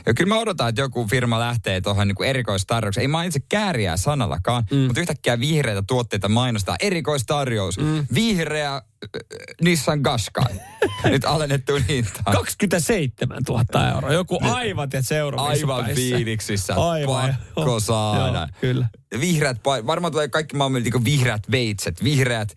Ja 0.05 0.13
kyllä 0.13 0.29
mä 0.35 0.39
odotan, 0.39 0.69
että 0.69 0.81
joku 0.81 1.07
firma 1.07 1.39
lähtee 1.39 1.81
tuohon 1.81 2.07
niin 2.07 2.23
erikoistarjoukseen. 2.23 3.01
Ei 3.01 3.07
mainitse 3.07 3.39
kääriää 3.49 3.97
sanallakaan, 3.97 4.63
mm. 4.71 4.77
mutta 4.77 4.99
yhtäkkiä 4.99 5.39
vihreitä 5.39 5.83
tuotteita 5.87 6.29
mainostaa. 6.29 6.75
Erikoistarjous. 6.81 7.77
Mm. 7.77 8.05
Vihreä 8.13 8.75
äh, 8.75 8.81
Nissan 9.61 10.03
Qashqai. 10.03 10.53
Nyt 11.11 11.25
alennettu 11.25 11.73
hintaan. 11.87 12.35
27 12.35 13.41
000 13.49 13.89
euroa. 13.95 14.13
Joku 14.13 14.39
aivan, 14.41 14.83
että 14.83 15.01
seuraava 15.01 15.49
Aivan 15.49 15.85
fiiliksissä. 15.95 16.73
Aivan. 16.75 17.35
Pakko 17.55 17.79
saada. 17.79 18.39
Joo, 18.39 18.47
kyllä. 18.61 18.87
Vihreät, 19.19 19.57
varmaan 19.65 20.11
tulee 20.11 20.27
kaikki 20.27 20.55
maailman 20.55 20.83
niin 20.83 21.05
vihreät 21.05 21.51
veitset, 21.51 22.03
vihreät 22.03 22.55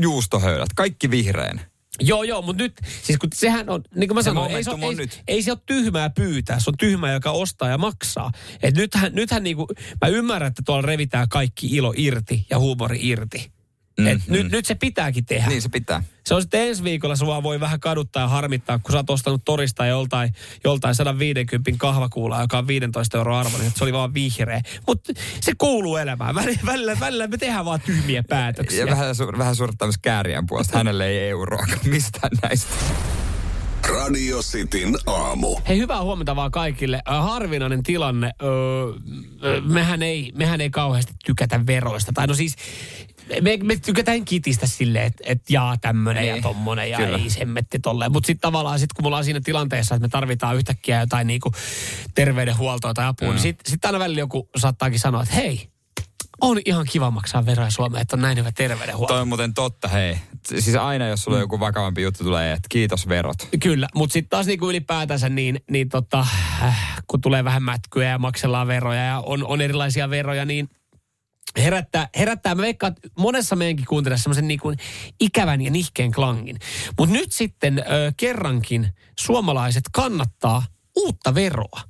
juustohöylät, 0.00 0.68
kaikki 0.76 1.10
vihreän. 1.10 1.60
Joo, 2.00 2.22
joo, 2.22 2.42
mutta 2.42 2.62
nyt, 2.62 2.80
siis 3.02 3.18
kun 3.18 3.30
sehän 3.34 3.68
on, 3.68 3.82
niin 3.94 4.08
kuin 4.08 4.14
mä 4.14 4.22
Se 4.22 4.24
sanoin, 4.24 4.56
ei 4.56 4.64
se, 4.64 4.70
on 4.70 4.82
ei, 4.82 4.94
nyt. 4.94 5.22
ei 5.28 5.42
se 5.42 5.52
ole 5.52 5.58
tyhmää 5.66 6.10
pyytää, 6.10 6.60
se 6.60 6.70
on 6.70 6.76
tyhmää, 6.78 7.12
joka 7.12 7.30
ostaa 7.30 7.68
ja 7.68 7.78
maksaa. 7.78 8.32
Et 8.62 8.74
nythän, 8.76 9.14
nythän 9.14 9.42
niin 9.42 9.56
kuin, 9.56 9.68
mä 10.00 10.08
ymmärrän, 10.08 10.48
että 10.48 10.62
tuolla 10.66 10.82
revitään 10.82 11.28
kaikki 11.28 11.66
ilo 11.66 11.94
irti 11.96 12.46
ja 12.50 12.58
huumori 12.58 12.98
irti. 13.02 13.55
Mm, 14.00 14.06
Et 14.06 14.18
Mm, 14.26 14.32
nyt, 14.32 14.52
nyt 14.52 14.66
se 14.66 14.74
pitääkin 14.74 15.26
tehdä. 15.26 15.48
Niin 15.48 15.62
se 15.62 15.68
pitää. 15.68 16.02
Se 16.24 16.34
on 16.34 16.42
sitten 16.42 16.68
ensi 16.68 16.84
viikolla, 16.84 17.16
sua 17.16 17.42
voi 17.42 17.60
vähän 17.60 17.80
kaduttaa 17.80 18.22
ja 18.22 18.28
harmittaa, 18.28 18.78
kun 18.78 18.92
sä 18.92 18.98
oot 18.98 19.10
ostanut 19.10 19.42
torista 19.44 19.86
joltain, 19.86 20.34
joltain 20.64 20.94
150 20.94 21.70
kahvakuulaa, 21.78 22.40
joka 22.40 22.58
on 22.58 22.66
15 22.66 23.18
euroa 23.18 23.40
arvoinen, 23.40 23.66
että 23.66 23.78
se 23.78 23.84
oli 23.84 23.92
vaan 23.92 24.14
vihreä. 24.14 24.60
Mutta 24.86 25.12
se 25.40 25.52
kuuluu 25.58 25.96
elämään. 25.96 26.34
Välillä, 26.34 26.60
välillä, 26.66 27.00
välillä 27.00 27.26
me 27.26 27.36
tehdään 27.36 27.64
vaan 27.64 27.80
tyhmiä 27.80 28.22
päätöksiä. 28.28 28.80
Ja 28.80 28.86
vähän, 28.86 29.14
su- 29.14 29.38
vähän 29.38 29.56
suorittaa 29.56 29.88
myös 29.88 29.98
kääriän 30.02 30.46
puolesta. 30.46 30.78
Hänelle 30.78 31.06
ei 31.06 31.28
euroakaan 31.28 31.78
mistään 31.84 32.30
näistä. 32.42 32.74
Radio 33.88 34.38
Cityn 34.42 34.94
aamu. 35.06 35.56
Hei, 35.68 35.78
hyvää 35.78 36.02
huomenta 36.02 36.36
vaan 36.36 36.50
kaikille. 36.50 37.02
Ö, 37.08 37.10
harvinainen 37.12 37.82
tilanne. 37.82 38.32
Öö, 38.42 38.50
ö, 39.44 39.60
mehän, 39.60 40.02
ei, 40.02 40.32
mehän 40.36 40.60
ei 40.60 40.70
kauheasti 40.70 41.12
tykätä 41.26 41.66
veroista. 41.66 42.12
Tai 42.12 42.26
no 42.26 42.34
siis, 42.34 42.56
me, 43.40 43.58
me 43.62 43.76
tykätään 43.76 44.24
kitistä 44.24 44.66
silleen, 44.66 45.06
että 45.06 45.24
et 45.26 45.50
jaa 45.50 45.76
tämmönen 45.76 46.26
ja 46.26 46.32
Niin, 46.32 46.42
tommonen 46.42 46.90
ja 46.90 46.98
kyllä. 46.98 47.18
ei 47.18 47.30
semmetti 47.30 47.78
tolleen. 47.78 48.12
Mutta 48.12 48.26
sitten 48.26 48.40
tavallaan, 48.40 48.78
sit 48.78 48.92
kun 48.92 49.04
me 49.04 49.06
ollaan 49.06 49.24
siinä 49.24 49.40
tilanteessa, 49.40 49.94
että 49.94 50.06
me 50.06 50.08
tarvitaan 50.08 50.56
yhtäkkiä 50.56 51.00
jotain 51.00 51.26
niinku 51.26 51.52
terveydenhuoltoa 52.14 52.94
tai 52.94 53.06
apua, 53.06 53.28
mm. 53.28 53.32
niin 53.34 53.42
sitten 53.42 53.70
sit 53.70 53.84
aina 53.84 53.98
välillä 53.98 54.20
joku 54.20 54.48
saattaakin 54.56 54.98
sanoa, 54.98 55.22
että 55.22 55.34
hei, 55.34 55.68
on 56.40 56.60
ihan 56.64 56.86
kiva 56.90 57.10
maksaa 57.10 57.46
veroja 57.46 57.70
Suomeen, 57.70 58.02
että 58.02 58.16
on 58.16 58.22
näin 58.22 58.38
hyvä 58.38 58.52
terveydenhuolto. 58.52 59.14
Toi 59.14 59.22
on 59.22 59.28
muuten 59.28 59.54
totta, 59.54 59.88
hei. 59.88 60.18
Siis 60.48 60.76
aina, 60.76 61.06
jos 61.06 61.22
sulla 61.22 61.36
on 61.36 61.42
joku 61.42 61.60
vakavampi 61.60 62.02
juttu 62.02 62.24
tulee, 62.24 62.52
että 62.52 62.66
kiitos 62.68 63.08
verot. 63.08 63.48
Kyllä, 63.62 63.88
mutta 63.94 64.12
sitten 64.12 64.30
taas 64.30 64.46
niinku 64.46 64.70
ylipäätänsä 64.70 65.28
niin, 65.28 65.60
niin 65.70 65.88
tota, 65.88 66.26
äh, 66.62 67.02
kun 67.06 67.20
tulee 67.20 67.44
vähän 67.44 67.62
mätkyä 67.62 68.08
ja 68.08 68.18
maksellaan 68.18 68.66
veroja 68.66 69.04
ja 69.04 69.22
on, 69.26 69.46
on 69.46 69.60
erilaisia 69.60 70.10
veroja, 70.10 70.44
niin 70.44 70.68
herättää, 71.56 72.08
herättää 72.16 72.54
mä 72.54 72.62
veikkaan, 72.62 72.92
että 72.92 73.08
monessa 73.18 73.56
meidänkin 73.56 73.86
kuuntelee 73.86 74.18
semmoisen 74.18 74.48
niin 74.48 74.60
kuin 74.60 74.76
ikävän 75.20 75.60
ja 75.62 75.70
nihkeen 75.70 76.12
klangin. 76.12 76.58
Mutta 76.98 77.12
nyt 77.12 77.32
sitten 77.32 77.78
ö, 77.78 78.12
kerrankin 78.16 78.88
suomalaiset 79.18 79.84
kannattaa 79.92 80.62
uutta 80.96 81.34
veroa. 81.34 81.80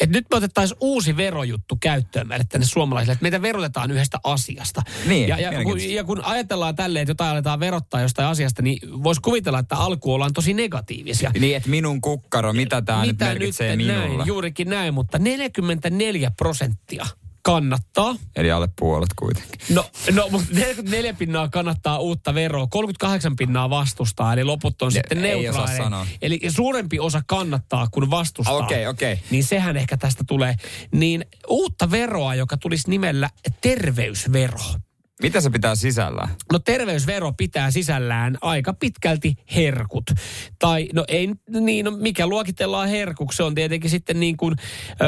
että 0.00 0.16
nyt 0.16 0.26
me 0.30 0.36
otettaisiin 0.36 0.78
uusi 0.80 1.16
verojuttu 1.16 1.76
käyttöön 1.80 2.28
meille 2.28 2.44
tänne 2.48 2.66
suomalaisille, 2.66 3.12
että 3.12 3.22
meitä 3.22 3.42
verotetaan 3.42 3.90
yhdestä 3.90 4.18
asiasta. 4.24 4.82
Niin, 5.06 5.28
ja, 5.28 5.40
ja, 5.40 5.64
kun, 5.64 5.80
ja 5.80 6.04
kun 6.04 6.24
ajatellaan 6.24 6.76
tälleen, 6.76 7.02
että 7.02 7.10
jotain 7.10 7.30
aletaan 7.30 7.60
verottaa 7.60 8.00
jostain 8.00 8.28
asiasta, 8.28 8.62
niin 8.62 9.02
voisi 9.02 9.20
kuvitella, 9.20 9.58
että 9.58 9.76
alku 9.76 10.14
ollaan 10.14 10.32
tosi 10.32 10.54
negatiivisia. 10.54 11.30
Niin, 11.38 11.56
että 11.56 11.70
minun 11.70 12.00
kukkaro, 12.00 12.52
mitä 12.52 12.82
tämä 12.82 13.06
nyt 13.06 13.18
merkitsee 13.18 13.76
minulle. 13.76 14.16
näin, 14.16 14.26
juurikin 14.26 14.70
näin, 14.70 14.94
mutta 14.94 15.18
44 15.18 16.30
prosenttia 16.30 17.06
kannattaa. 17.44 18.16
Eli 18.36 18.50
alle 18.50 18.68
puolet 18.78 19.08
kuitenkin. 19.16 19.60
No, 19.68 19.90
no 20.14 20.28
mutta 20.30 20.48
44 20.54 21.14
pinnaa 21.14 21.48
kannattaa 21.48 21.98
uutta 21.98 22.34
veroa, 22.34 22.66
38 22.66 23.36
pinnaa 23.36 23.70
vastustaa, 23.70 24.32
eli 24.32 24.44
loput 24.44 24.82
on 24.82 24.88
Ne- 24.88 24.92
sitten 24.92 25.22
neutraaleja. 25.22 26.06
Eli 26.22 26.40
suurempi 26.48 26.98
osa 26.98 27.22
kannattaa 27.26 27.86
kuin 27.90 28.10
vastustaa. 28.10 28.54
Okei, 28.56 28.86
okei. 28.86 29.18
Niin 29.30 29.44
sehän 29.44 29.76
ehkä 29.76 29.96
tästä 29.96 30.24
tulee. 30.26 30.56
Niin 30.92 31.24
uutta 31.48 31.90
veroa, 31.90 32.34
joka 32.34 32.56
tulisi 32.56 32.90
nimellä 32.90 33.30
terveysvero. 33.60 34.58
Mitä 35.24 35.40
se 35.40 35.50
pitää 35.50 35.74
sisällään? 35.74 36.28
No 36.52 36.58
terveysvero 36.58 37.32
pitää 37.32 37.70
sisällään 37.70 38.38
aika 38.40 38.72
pitkälti 38.72 39.34
herkut. 39.56 40.04
Tai 40.58 40.88
no 40.92 41.04
ei, 41.08 41.30
niin 41.60 41.84
no 41.84 41.90
mikä 41.90 42.26
luokitellaan 42.26 42.88
herkuksi, 42.88 43.36
se 43.36 43.42
on 43.42 43.54
tietenkin 43.54 43.90
sitten 43.90 44.20
niin 44.20 44.36
kuin 44.36 44.54
ö, 44.90 45.04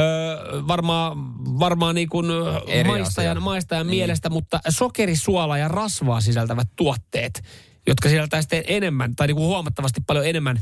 varmaan, 0.67 1.17
varmaan 1.59 1.95
niin 1.95 2.09
kuin 2.09 2.25
Eri 2.67 2.89
maistajan, 2.89 3.37
asia. 3.37 3.43
maistajan 3.45 3.87
Niin. 3.87 3.97
mielestä, 3.97 4.29
mutta 4.29 4.59
sokeri, 4.69 5.15
suola 5.15 5.57
ja 5.57 5.67
rasvaa 5.67 6.21
sisältävät 6.21 6.67
tuotteet, 6.75 7.41
jotka 7.87 8.09
sisältää 8.09 8.41
sitten 8.41 8.63
enemmän, 8.67 9.15
tai 9.15 9.27
niin 9.27 9.35
kuin 9.35 9.47
huomattavasti 9.47 10.01
paljon 10.07 10.27
enemmän 10.27 10.61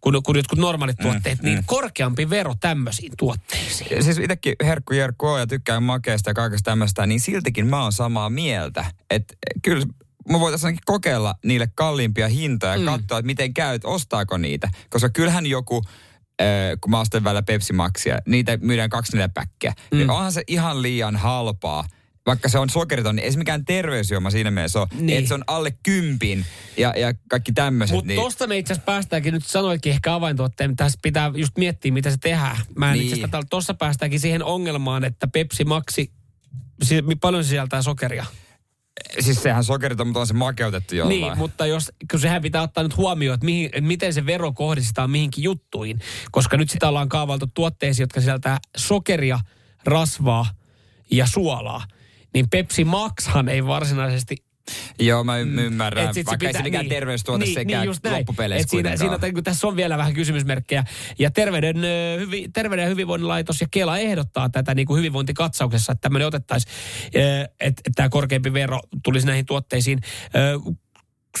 kuin, 0.00 0.22
kuin 0.22 0.36
jotkut 0.36 0.58
normaalit 0.58 0.96
tuotteet, 1.02 1.42
niin 1.42 1.62
korkeampi 1.66 2.30
vero 2.30 2.54
tämmöisiin 2.60 3.12
tuotteisiin. 3.18 4.04
Siis 4.04 4.18
itsekin 4.18 4.54
herkku 4.64 4.94
Jerkku 4.94 5.36
ja 5.36 5.46
tykkään 5.46 5.82
makeasta 5.82 6.30
ja 6.30 6.34
kaikesta 6.34 6.70
tämmöistä, 6.70 7.06
niin 7.06 7.20
siltikin 7.20 7.66
mä 7.66 7.82
oon 7.82 7.92
samaa 7.92 8.30
mieltä. 8.30 8.84
Että 9.10 9.34
kyllä 9.62 9.86
mä 10.28 10.40
voitaisiin 10.40 10.78
kokeilla 10.84 11.34
niille 11.44 11.68
kalliimpia 11.74 12.28
hintoja 12.28 12.72
ja 12.72 12.78
Mm. 12.78 12.84
katsoa, 12.84 13.18
että 13.18 13.26
miten 13.26 13.54
käy, 13.54 13.74
että 13.74 13.88
ostaako 13.88 14.38
niitä. 14.38 14.70
Koska 14.90 15.08
kyllähän 15.08 15.46
joku, 15.46 15.82
kun 16.80 16.90
mä 16.90 17.00
ostan 17.00 17.24
välillä 17.24 17.42
Pepsi 17.42 17.72
Maxia, 17.72 18.18
niitä 18.26 18.56
myydään 18.56 18.90
kaksi 18.90 19.12
neljä 19.12 19.28
päkkiä. 19.28 19.72
Mm. 19.90 19.98
Niin 19.98 20.10
onhan 20.10 20.32
se 20.32 20.42
ihan 20.46 20.82
liian 20.82 21.16
halpaa. 21.16 21.84
Vaikka 22.30 22.48
se 22.48 22.58
on 22.58 22.70
sokeriton, 22.70 23.16
niin 23.16 23.24
ei 23.24 23.32
se 23.32 23.38
mikään 23.38 23.64
terveysjuoma 23.64 24.30
siinä 24.30 24.50
mielessä 24.50 24.80
ole. 24.80 24.88
Niin. 24.94 25.18
Että 25.18 25.28
se 25.28 25.34
on 25.34 25.44
alle 25.46 25.70
kympin 25.82 26.46
ja, 26.76 26.94
ja 26.96 27.14
kaikki 27.28 27.52
tämmöiset. 27.52 27.94
Mutta 27.94 28.08
niin, 28.08 28.20
tosta 28.20 28.46
me 28.46 28.58
itse 28.58 28.72
asiassa 28.72 28.84
päästäänkin, 28.84 29.34
nyt 29.34 29.46
sanoitkin 29.46 29.92
ehkä 29.92 30.14
avaintuotteen, 30.14 30.76
tässä 30.76 30.98
pitää 31.02 31.32
just 31.34 31.58
miettiä, 31.58 31.92
mitä 31.92 32.10
se 32.10 32.16
tehdään. 32.20 32.56
Mä 32.76 32.92
en 32.92 32.98
Niin. 32.98 33.04
itse 33.04 33.14
asiassa, 33.14 33.46
tuossa 33.50 33.74
päästäänkin 33.74 34.20
siihen 34.20 34.44
ongelmaan, 34.44 35.04
että 35.04 35.28
Pepsi 35.28 35.64
Maxi, 35.64 36.12
si- 36.82 37.02
paljon 37.20 37.44
se 37.44 37.48
sisältää 37.48 37.82
sokeria. 37.82 38.26
Siis 39.20 39.42
sehän 39.42 39.64
sokeriton, 39.64 40.06
mutta 40.06 40.20
on 40.20 40.26
se 40.26 40.34
makeutettu 40.34 40.94
jollain. 40.94 41.20
Niin, 41.20 41.38
mutta 41.38 41.66
jos, 41.66 41.92
kun 42.10 42.20
sehän 42.20 42.42
pitää 42.42 42.62
ottaa 42.62 42.82
nyt 42.82 42.96
huomioon, 42.96 43.34
että, 43.34 43.44
mihin, 43.44 43.66
että 43.66 43.80
miten 43.80 44.14
se 44.14 44.26
vero 44.26 44.52
kohdistetaan 44.52 45.10
mihinkin 45.10 45.44
juttuihin. 45.44 46.00
Koska 46.30 46.56
nyt 46.56 46.70
sitä 46.70 46.88
ollaan 46.88 47.08
kaavailtu 47.08 47.46
tuotteisiin, 47.54 48.04
jotka 48.04 48.20
sisältää 48.20 48.58
sokeria, 48.76 49.40
rasvaa 49.84 50.46
ja 51.10 51.26
suolaa. 51.26 51.84
Niin 52.34 52.50
Pepsi 52.50 52.84
Maxhan 52.84 53.48
ei 53.48 53.66
varsinaisesti 53.66 54.36
Joo, 54.98 55.24
mä 55.24 55.38
ymmärrän. 55.38 56.14
Se 56.14 56.22
Vaikka 56.26 56.46
ei 56.46 56.52
se 56.52 56.62
mikään 56.62 56.88
terveystuote 56.88 57.44
niin, 57.44 57.54
sekään 57.54 57.80
niin 57.80 57.88
just 57.88 58.04
näin. 58.04 58.16
loppupeleissä 58.16 58.64
Et 58.64 58.70
siinä, 58.70 58.96
siinä, 58.96 59.32
kun 59.34 59.44
tässä 59.44 59.66
on 59.66 59.76
vielä 59.76 59.98
vähän 59.98 60.14
kysymysmerkkejä. 60.14 60.84
Ja 61.18 61.30
terveyden, 61.30 61.76
hyvi, 62.18 62.48
terveyden 62.54 62.82
ja 62.82 62.88
hyvinvoinnin 62.88 63.28
laitos 63.28 63.60
ja 63.60 63.66
Kela 63.70 63.98
ehdottaa 63.98 64.48
tätä 64.48 64.74
niin 64.74 64.86
kuin 64.86 64.98
hyvinvointikatsauksessa, 64.98 65.92
että 65.92 66.00
tämmöinen 66.00 66.28
otettaisiin, 66.28 66.74
että, 67.60 67.82
tämä 67.94 68.08
korkeampi 68.08 68.52
vero 68.52 68.80
tulisi 69.04 69.26
näihin 69.26 69.46
tuotteisiin. 69.46 70.00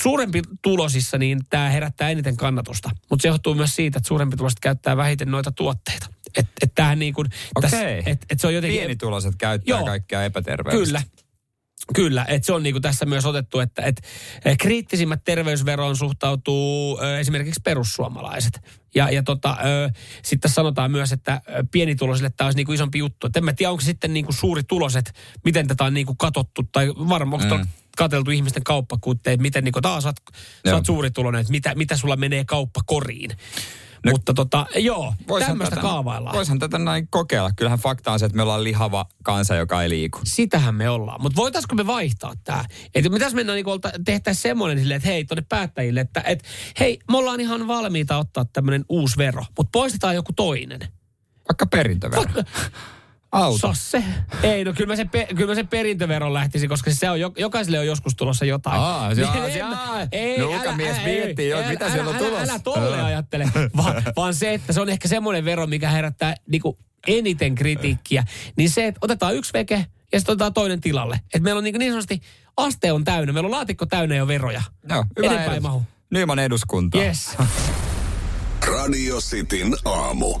Suurempi 0.02 0.42
tulosissa, 0.62 1.18
niin 1.18 1.38
tämä 1.50 1.70
herättää 1.70 2.10
eniten 2.10 2.36
kannatusta. 2.36 2.90
Mutta 3.10 3.22
se 3.22 3.28
johtuu 3.28 3.54
myös 3.54 3.76
siitä, 3.76 3.98
että 3.98 4.08
suurempi 4.08 4.36
tuloset 4.36 4.60
käyttää 4.60 4.96
vähiten 4.96 5.30
noita 5.30 5.52
tuotteita. 5.52 6.06
Että 6.36 6.52
et 6.62 6.72
tämähän 6.74 6.98
niin 6.98 7.14
kuin, 7.14 7.28
Okei. 7.54 8.02
et, 8.06 8.26
et 8.30 8.40
se 8.40 8.46
on 8.46 8.54
jotenkin... 8.54 8.78
Pienituloiset 8.78 9.34
käyttää 9.38 9.78
Joo. 9.78 9.84
kaikkea 9.84 10.24
epäterveellistä. 10.24 10.98
Kyllä. 10.98 11.20
Kyllä, 11.94 12.24
että 12.28 12.46
se 12.46 12.52
on 12.52 12.62
niinku 12.62 12.80
tässä 12.80 13.06
myös 13.06 13.26
otettu, 13.26 13.60
että 13.60 13.82
et, 13.82 14.02
eh, 14.44 14.58
kriittisimmät 14.58 15.24
terveysveroon 15.24 15.96
suhtautuu 15.96 17.00
ö, 17.02 17.18
esimerkiksi 17.18 17.60
perussuomalaiset. 17.64 18.60
Ja, 18.94 19.10
ja 19.10 19.22
tota, 19.22 19.56
sitten 20.22 20.40
tässä 20.40 20.54
sanotaan 20.54 20.90
myös, 20.90 21.12
että 21.12 21.40
pienituloisille 21.70 22.30
tämä 22.36 22.46
olisi 22.46 22.56
niinku 22.56 22.72
isompi 22.72 22.98
juttu. 22.98 23.26
Et 23.26 23.36
en 23.36 23.44
mä 23.44 23.52
tiedä, 23.52 23.70
onko 23.70 23.80
sitten 23.80 24.14
niinku 24.14 24.32
suuri 24.32 24.62
tuloset, 24.62 25.12
miten 25.44 25.68
tätä 25.68 25.84
on 25.84 25.94
niinku 25.94 26.14
katottu, 26.14 26.62
tai 26.72 26.88
varmaan 26.88 27.42
mm. 27.42 27.66
katseltu 27.96 28.30
ihmisten 28.30 28.64
kauppakuutteet, 28.64 29.40
miten 29.40 29.64
niinku 29.64 29.80
taas 29.80 30.02
sä 30.02 30.08
oot, 30.08 30.16
sä 30.68 30.74
oot 30.74 30.86
suurituloinen, 30.86 31.40
että 31.40 31.50
mitä, 31.50 31.74
mitä 31.74 31.96
sulla 31.96 32.16
menee 32.16 32.44
kauppakoriin. 32.44 33.30
No, 34.04 34.12
Mutta 34.12 34.34
tota, 34.34 34.66
joo, 34.76 35.14
tämmöistä 35.46 35.76
tätä- 35.76 35.82
kaavaillaan. 35.82 36.36
Voisihan 36.36 36.58
tätä 36.58 36.78
näin 36.78 37.08
kokeilla. 37.08 37.50
Kyllähän 37.56 37.78
fakta 37.78 38.12
on 38.12 38.18
se, 38.18 38.26
että 38.26 38.36
me 38.36 38.42
ollaan 38.42 38.64
lihava 38.64 39.06
kansa, 39.22 39.54
joka 39.54 39.82
ei 39.82 39.88
liiku. 39.88 40.20
Sitähän 40.24 40.74
me 40.74 40.88
ollaan. 40.90 41.22
Mutta 41.22 41.36
voitaisiko 41.36 41.74
me 41.74 41.86
vaihtaa 41.86 42.32
tämä? 42.44 42.64
Että 42.94 43.10
mitäs 43.10 43.34
mennään 43.34 43.56
niin 43.56 44.04
tehtäisiin 44.04 44.42
semmoinen 44.42 44.78
silleen, 44.78 44.96
että 44.96 45.08
hei, 45.08 45.24
tuonne 45.24 45.44
päättäjille, 45.48 46.00
että 46.00 46.22
et, 46.26 46.44
hei, 46.80 46.98
me 47.10 47.16
ollaan 47.16 47.40
ihan 47.40 47.68
valmiita 47.68 48.18
ottaa 48.18 48.44
tämmöinen 48.44 48.84
uusi 48.88 49.16
vero, 49.16 49.44
mutta 49.58 49.70
poistetaan 49.72 50.14
joku 50.14 50.32
toinen. 50.32 50.80
Vaikka 51.48 51.66
perintövero. 51.66 52.24
Auto. 53.32 53.58
Sosse. 53.58 54.04
Ei, 54.42 54.64
no 54.64 54.72
kyllä 54.72 54.86
mä, 54.92 54.96
sen, 54.96 55.08
pe- 55.08 55.26
kyllä 55.36 55.50
mä 55.50 55.54
sen 55.54 55.68
perintöveron 55.68 56.34
lähtisin, 56.34 56.68
koska 56.68 56.90
se 56.94 57.10
on, 57.10 57.20
jo- 57.20 57.32
jokaiselle 57.38 57.78
on 57.78 57.86
joskus 57.86 58.16
tulossa 58.16 58.44
jotain. 58.44 58.80
Aa, 58.80 59.14
se- 59.14 59.20
Niin 59.20 59.30
aa, 59.30 59.46
en 59.46 59.52
se- 59.52 59.62
aa. 59.62 59.98
ei, 60.12 60.38
Nuukamies 60.38 60.96
älä- 60.96 61.04
miettii 61.04 61.48
jo, 61.48 61.60
ei, 61.60 61.68
mitä 61.68 61.84
älä- 61.84 61.94
siellä 61.94 62.10
on 62.10 62.16
älä- 62.16 62.24
tulossa. 62.26 62.52
Älä 62.52 62.58
tolle 62.58 63.00
Aa. 63.00 63.06
ajattele, 63.06 63.48
vaan, 63.76 64.02
vaan 64.16 64.34
se, 64.34 64.54
että 64.54 64.72
se 64.72 64.80
on 64.80 64.88
ehkä 64.88 65.08
semmoinen 65.08 65.44
vero, 65.44 65.66
mikä 65.66 65.90
herättää 65.90 66.34
niinku 66.50 66.78
eniten 67.06 67.54
kritiikkiä. 67.54 68.24
Niin 68.56 68.70
se, 68.70 68.86
että 68.86 68.98
otetaan 69.02 69.34
yksi 69.34 69.52
veke 69.52 69.86
ja 70.12 70.18
sitten 70.20 70.32
otetaan 70.32 70.54
toinen 70.54 70.80
tilalle. 70.80 71.14
Että 71.24 71.40
meillä 71.40 71.58
on 71.58 71.64
niin, 71.64 71.78
niin 71.78 71.92
sanotusti, 71.92 72.20
aste 72.56 72.92
on 72.92 73.04
täynnä, 73.04 73.32
meillä 73.32 73.46
on 73.46 73.50
laatikko 73.52 73.86
täynnä 73.86 74.16
jo 74.16 74.26
veroja. 74.28 74.62
Joo, 74.88 75.04
hyvä 75.18 75.26
Enempää 75.32 75.54
ei 75.54 75.60
mahu. 75.60 75.82
Nyman 76.10 76.38
eduskunta. 76.38 76.98
Yes. 76.98 77.36
Radio 78.72 79.18
Cityn 79.20 79.74
aamu. 79.84 80.40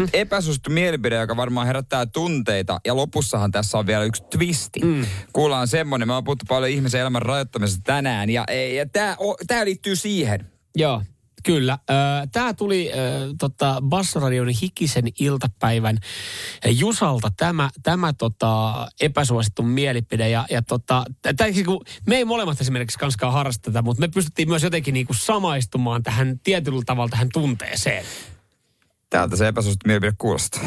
Nyt 0.00 0.10
epäsuosittu 0.12 0.70
mielipide, 0.70 1.14
joka 1.14 1.36
varmaan 1.36 1.66
herättää 1.66 2.06
tunteita. 2.06 2.80
Ja 2.86 2.96
lopussahan 2.96 3.50
tässä 3.50 3.78
on 3.78 3.86
vielä 3.86 4.04
yksi 4.04 4.22
twisti. 4.30 4.80
Mm. 4.84 5.06
Kuullaan 5.32 5.68
semmonen, 5.68 6.08
me 6.08 6.14
on 6.14 6.24
puhuttu 6.24 6.44
paljon 6.48 6.70
ihmisen 6.70 7.00
elämän 7.00 7.22
rajoittamisesta 7.22 7.82
tänään. 7.84 8.30
Ja, 8.30 8.44
ja 8.76 8.88
tämä 8.88 9.16
tää 9.46 9.64
liittyy 9.64 9.96
siihen. 9.96 10.46
Joo, 10.76 11.02
kyllä. 11.44 11.78
Tämä 12.32 12.54
tuli 12.54 12.90
tota, 13.38 13.82
Bassoradion 13.88 14.48
hikisen 14.48 15.04
iltapäivän 15.20 15.98
Jusalta 16.70 17.30
tämä, 17.36 17.70
tämä 17.82 18.12
tota, 18.12 18.74
epäsuosittu 19.00 19.62
mielipide. 19.62 20.28
Ja, 20.28 20.46
ja 20.50 20.62
tota, 20.62 21.04
tää, 21.36 21.48
niinku, 21.48 21.84
me 22.06 22.16
ei 22.16 22.24
molemmat 22.24 22.60
esimerkiksi 22.60 22.98
kanskaan 22.98 23.32
harrasta 23.32 23.70
tätä, 23.70 23.82
mutta 23.82 24.00
me 24.00 24.08
pystyttiin 24.08 24.48
myös 24.48 24.62
jotenkin 24.62 24.94
niinku 24.94 25.14
samaistumaan 25.14 26.02
tähän 26.02 26.40
tietyllä 26.44 26.82
tavalla 26.86 27.10
tähän 27.10 27.28
tunteeseen. 27.32 28.04
Täältä 29.12 29.36
se 29.36 29.48
epäsuosittu 29.48 29.86
mielipide 29.86 30.12
kuulostaa. 30.18 30.62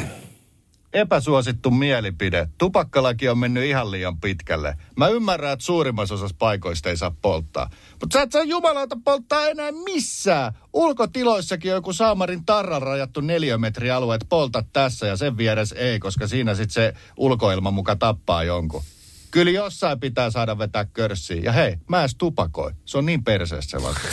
epäsuosittu 0.94 1.72
mielipide. 1.72 2.50
Tupakkalaki 2.58 3.30
on 3.30 3.38
mennyt 3.38 3.64
ihan 3.64 3.92
liian 3.92 4.20
pitkälle. 4.20 4.78
Mä 4.96 5.08
ymmärrän, 5.08 5.54
että 5.54 5.66
suurimmassa 5.66 6.16
osassa 6.16 6.36
paikoista 6.40 6.90
ei 6.90 6.98
saa 6.98 7.16
polttaa. 7.22 7.70
Mutta 7.92 8.14
sä 8.14 8.22
et 8.22 8.32
saa 8.32 8.44
jumalauta 8.44 8.98
polttaa 9.06 9.48
enää 9.48 9.72
missään. 9.72 10.54
Ulkotiloissakin 10.74 11.72
on 11.72 11.76
joku 11.76 11.94
Saamarin 11.94 12.46
tarran 12.46 12.82
rajattu 12.82 13.22
neliömetrialue, 13.22 14.16
että 14.16 14.28
polta 14.30 14.64
tässä 14.74 15.08
ja 15.08 15.18
sen 15.18 15.38
vieressä 15.38 15.76
ei, 15.76 16.00
koska 16.00 16.28
siinä 16.28 16.56
sitten 16.56 16.74
se 16.74 16.94
ulkoilma 17.18 17.72
muka 17.72 17.96
tappaa 17.96 18.44
jonkun. 18.44 18.84
Kyllä 19.36 19.52
jossain 19.52 20.00
pitää 20.00 20.30
saada 20.30 20.58
vetää 20.58 20.86
körssiä. 20.86 21.42
Ja 21.44 21.52
hei, 21.52 21.76
mä 21.90 22.00
edes 22.00 22.16
tupakoi. 22.18 22.72
Se 22.86 22.98
on 22.98 23.06
niin 23.06 23.24
perseessä 23.24 23.80
se 23.80 23.86
vasta. 23.86 24.08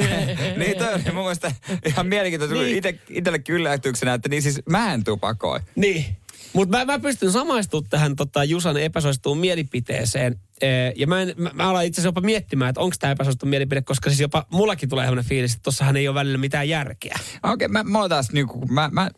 niin 0.56 0.78
toi 0.78 0.94
oli 0.94 1.02
mun 1.04 1.22
mielestä 1.22 1.52
ihan 1.86 2.06
mielenkiintoista, 2.06 2.56
niin. 2.56 2.76
ite, 2.76 2.98
itsellekin 3.08 3.54
yllätyksenä, 3.54 4.14
että 4.14 4.28
niin 4.28 4.42
siis 4.42 4.60
mä 4.68 4.94
en 4.94 5.04
tupakoi. 5.04 5.60
Niin. 5.76 6.04
Mutta 6.52 6.78
mä, 6.78 6.84
mä 6.84 6.98
pystyn 6.98 7.32
samaistumaan 7.32 7.90
tähän 7.90 8.16
tota, 8.16 8.44
Jusan 8.44 8.76
epäsuosittuun 8.76 9.38
mielipiteeseen. 9.38 10.40
Ee, 10.62 10.92
ja 10.96 11.06
mä, 11.06 11.22
en, 11.22 11.34
mä, 11.36 11.50
mä 11.54 11.70
alan 11.70 11.84
itse 11.84 12.00
asiassa 12.00 12.08
jopa 12.08 12.20
miettimään, 12.20 12.68
että 12.68 12.80
onko 12.80 12.96
tämä 12.98 13.10
epäsuosittu 13.10 13.46
mielipide, 13.46 13.82
koska 13.82 14.10
siis 14.10 14.20
jopa 14.20 14.46
mullakin 14.52 14.88
tulee 14.88 15.04
sellainen 15.04 15.28
fiilis, 15.28 15.52
että 15.52 15.62
tossahan 15.62 15.96
ei 15.96 16.08
ole 16.08 16.14
välillä 16.14 16.38
mitään 16.38 16.68
järkeä. 16.68 17.18
Okei, 17.42 17.66
okay, 17.66 17.68
mä, 17.68 17.98
mä, 17.98 18.08
taas, 18.08 18.32
niinku, 18.32 18.66
mä, 18.66 18.90
mä, 18.92 19.10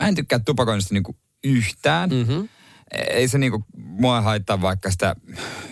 mä 0.00 0.08
en 0.08 0.14
tykkää 0.14 0.38
tupakoinnista 0.38 0.94
niinku 0.94 1.16
yhtään. 1.44 2.10
Mm-hmm 2.10 2.48
ei 3.10 3.28
se 3.28 3.38
niinku 3.38 3.64
mua 3.76 4.20
haittaa, 4.20 4.60
vaikka 4.60 4.90
sitä, 4.90 5.16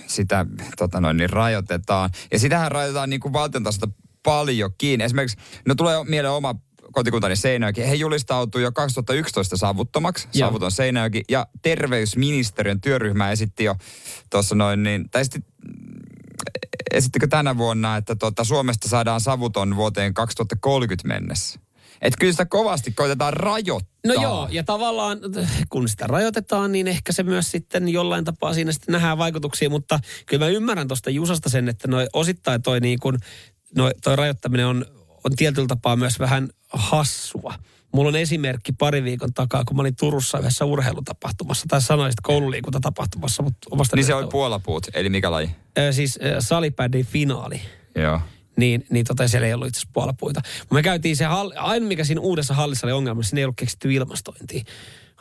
sitä 0.07 0.47
tota 0.79 1.01
noin, 1.01 1.17
niin 1.17 1.31
rajoitetaan. 1.31 2.11
Ja 2.33 2.39
sitähän 2.39 2.73
rajoitetaan 2.73 3.11
niinku 3.11 3.33
valtion 3.33 3.63
tasolta 3.63 3.89
paljonkin. 4.23 5.01
Esimerkiksi, 5.01 5.37
no 5.67 5.75
tulee 5.75 6.05
mieleen 6.05 6.35
oma 6.35 6.55
kotikuntani 6.93 7.37
Seinäjoki. 7.37 7.89
He 7.89 7.95
julistautui 7.95 8.63
jo 8.63 8.73
2011 8.73 9.57
savuttomaksi, 9.57 10.29
Joo. 10.35 10.49
savuton 10.49 10.73
Seinäjoki. 10.73 11.23
Ja 11.29 11.47
terveysministeriön 11.63 12.81
työryhmä 12.81 13.31
esitti 13.31 13.65
jo 13.65 13.77
tuossa 14.31 14.55
noin, 14.55 14.83
niin, 14.83 15.11
tai 15.11 15.21
esitti, 15.21 15.41
esittikö 16.93 17.27
tänä 17.27 17.57
vuonna, 17.57 17.97
että 17.97 18.17
tuota, 18.17 18.45
Suomesta 18.45 18.89
saadaan 18.89 19.21
savuton 19.21 19.77
vuoteen 19.77 20.15
2030 20.15 21.09
mennessä. 21.09 21.61
Että 22.03 22.17
kyllä 22.21 22.33
sitä 22.33 22.47
kovasti 22.47 22.93
koitetaan 22.93 23.33
rajoittaa. 23.33 23.91
No 24.07 24.15
joo, 24.15 24.49
ja 24.51 24.65
tavallaan 24.65 25.19
kun 25.69 25.89
sitä 25.89 26.07
rajoitetaan, 26.07 26.73
niin 26.73 26.89
ehkä 26.89 27.13
se 27.13 27.23
myös 27.23 27.51
sitten 27.51 27.89
jollain 27.89 28.25
tapaa 28.25 28.55
siinä 28.55 28.73
sitten 28.73 28.93
nähdään 28.93 29.19
vaikutuksia, 29.19 29.71
mutta 29.71 30.01
kyllä 30.27 30.45
mä 30.45 30.51
ymmärrän 30.51 30.89
tuosta 30.89 31.11
Jusasta 31.11 31.49
sen, 31.49 31.69
että 31.69 31.89
noi 31.89 32.07
osittain 32.13 32.63
toi, 32.63 32.81
niin 32.81 32.99
kun, 32.99 33.19
noi, 33.77 33.91
toi 34.05 34.17
rajoittaminen 34.17 34.67
on, 34.67 34.85
on 35.25 35.37
tietyllä 35.37 35.69
tapaa 35.69 35.97
myös 35.97 36.19
vähän 36.19 36.49
hassua. 36.69 37.55
Mulla 37.93 38.09
on 38.09 38.17
esimerkki 38.17 38.73
pari 38.73 39.05
viikon 39.05 39.35
takaa, 39.35 39.65
kun 39.65 39.77
mä 39.77 39.81
olin 39.81 39.97
Turussa 39.97 40.39
yhdessä 40.39 40.65
urheilutapahtumassa, 40.65 41.65
tai 41.69 41.83
sanoisit 41.83 42.21
koululiikuntatapahtumassa. 42.23 43.43
Mutta 43.43 43.69
omasta 43.71 43.97
niin 43.97 44.07
se 44.07 44.15
oli 44.15 44.27
puolapuut, 44.27 44.87
eli 44.95 45.09
mikä 45.09 45.31
laji? 45.31 45.51
Ö, 45.79 45.93
siis 45.93 46.19
salipädin 46.41 47.07
finaali. 47.07 47.61
Joo 47.97 48.21
niin, 48.57 48.87
niin 48.91 49.05
tota, 49.07 49.29
siellä 49.29 49.47
ei 49.47 49.55
ollut 49.55 49.69
itse 49.69 49.79
asiassa 49.79 49.93
puolapuita. 49.93 50.41
Me 50.71 50.83
käytiin 50.83 51.17
se, 51.17 51.25
hall, 51.25 51.53
aina 51.57 51.87
mikä 51.87 52.05
siinä 52.05 52.21
uudessa 52.21 52.55
hallissa 52.55 52.87
oli 52.87 52.93
ongelma, 52.93 53.23
siinä 53.23 53.39
ei 53.39 53.45
ollut 53.45 53.57
keksitty 53.57 53.93
ilmastointia. 53.95 54.65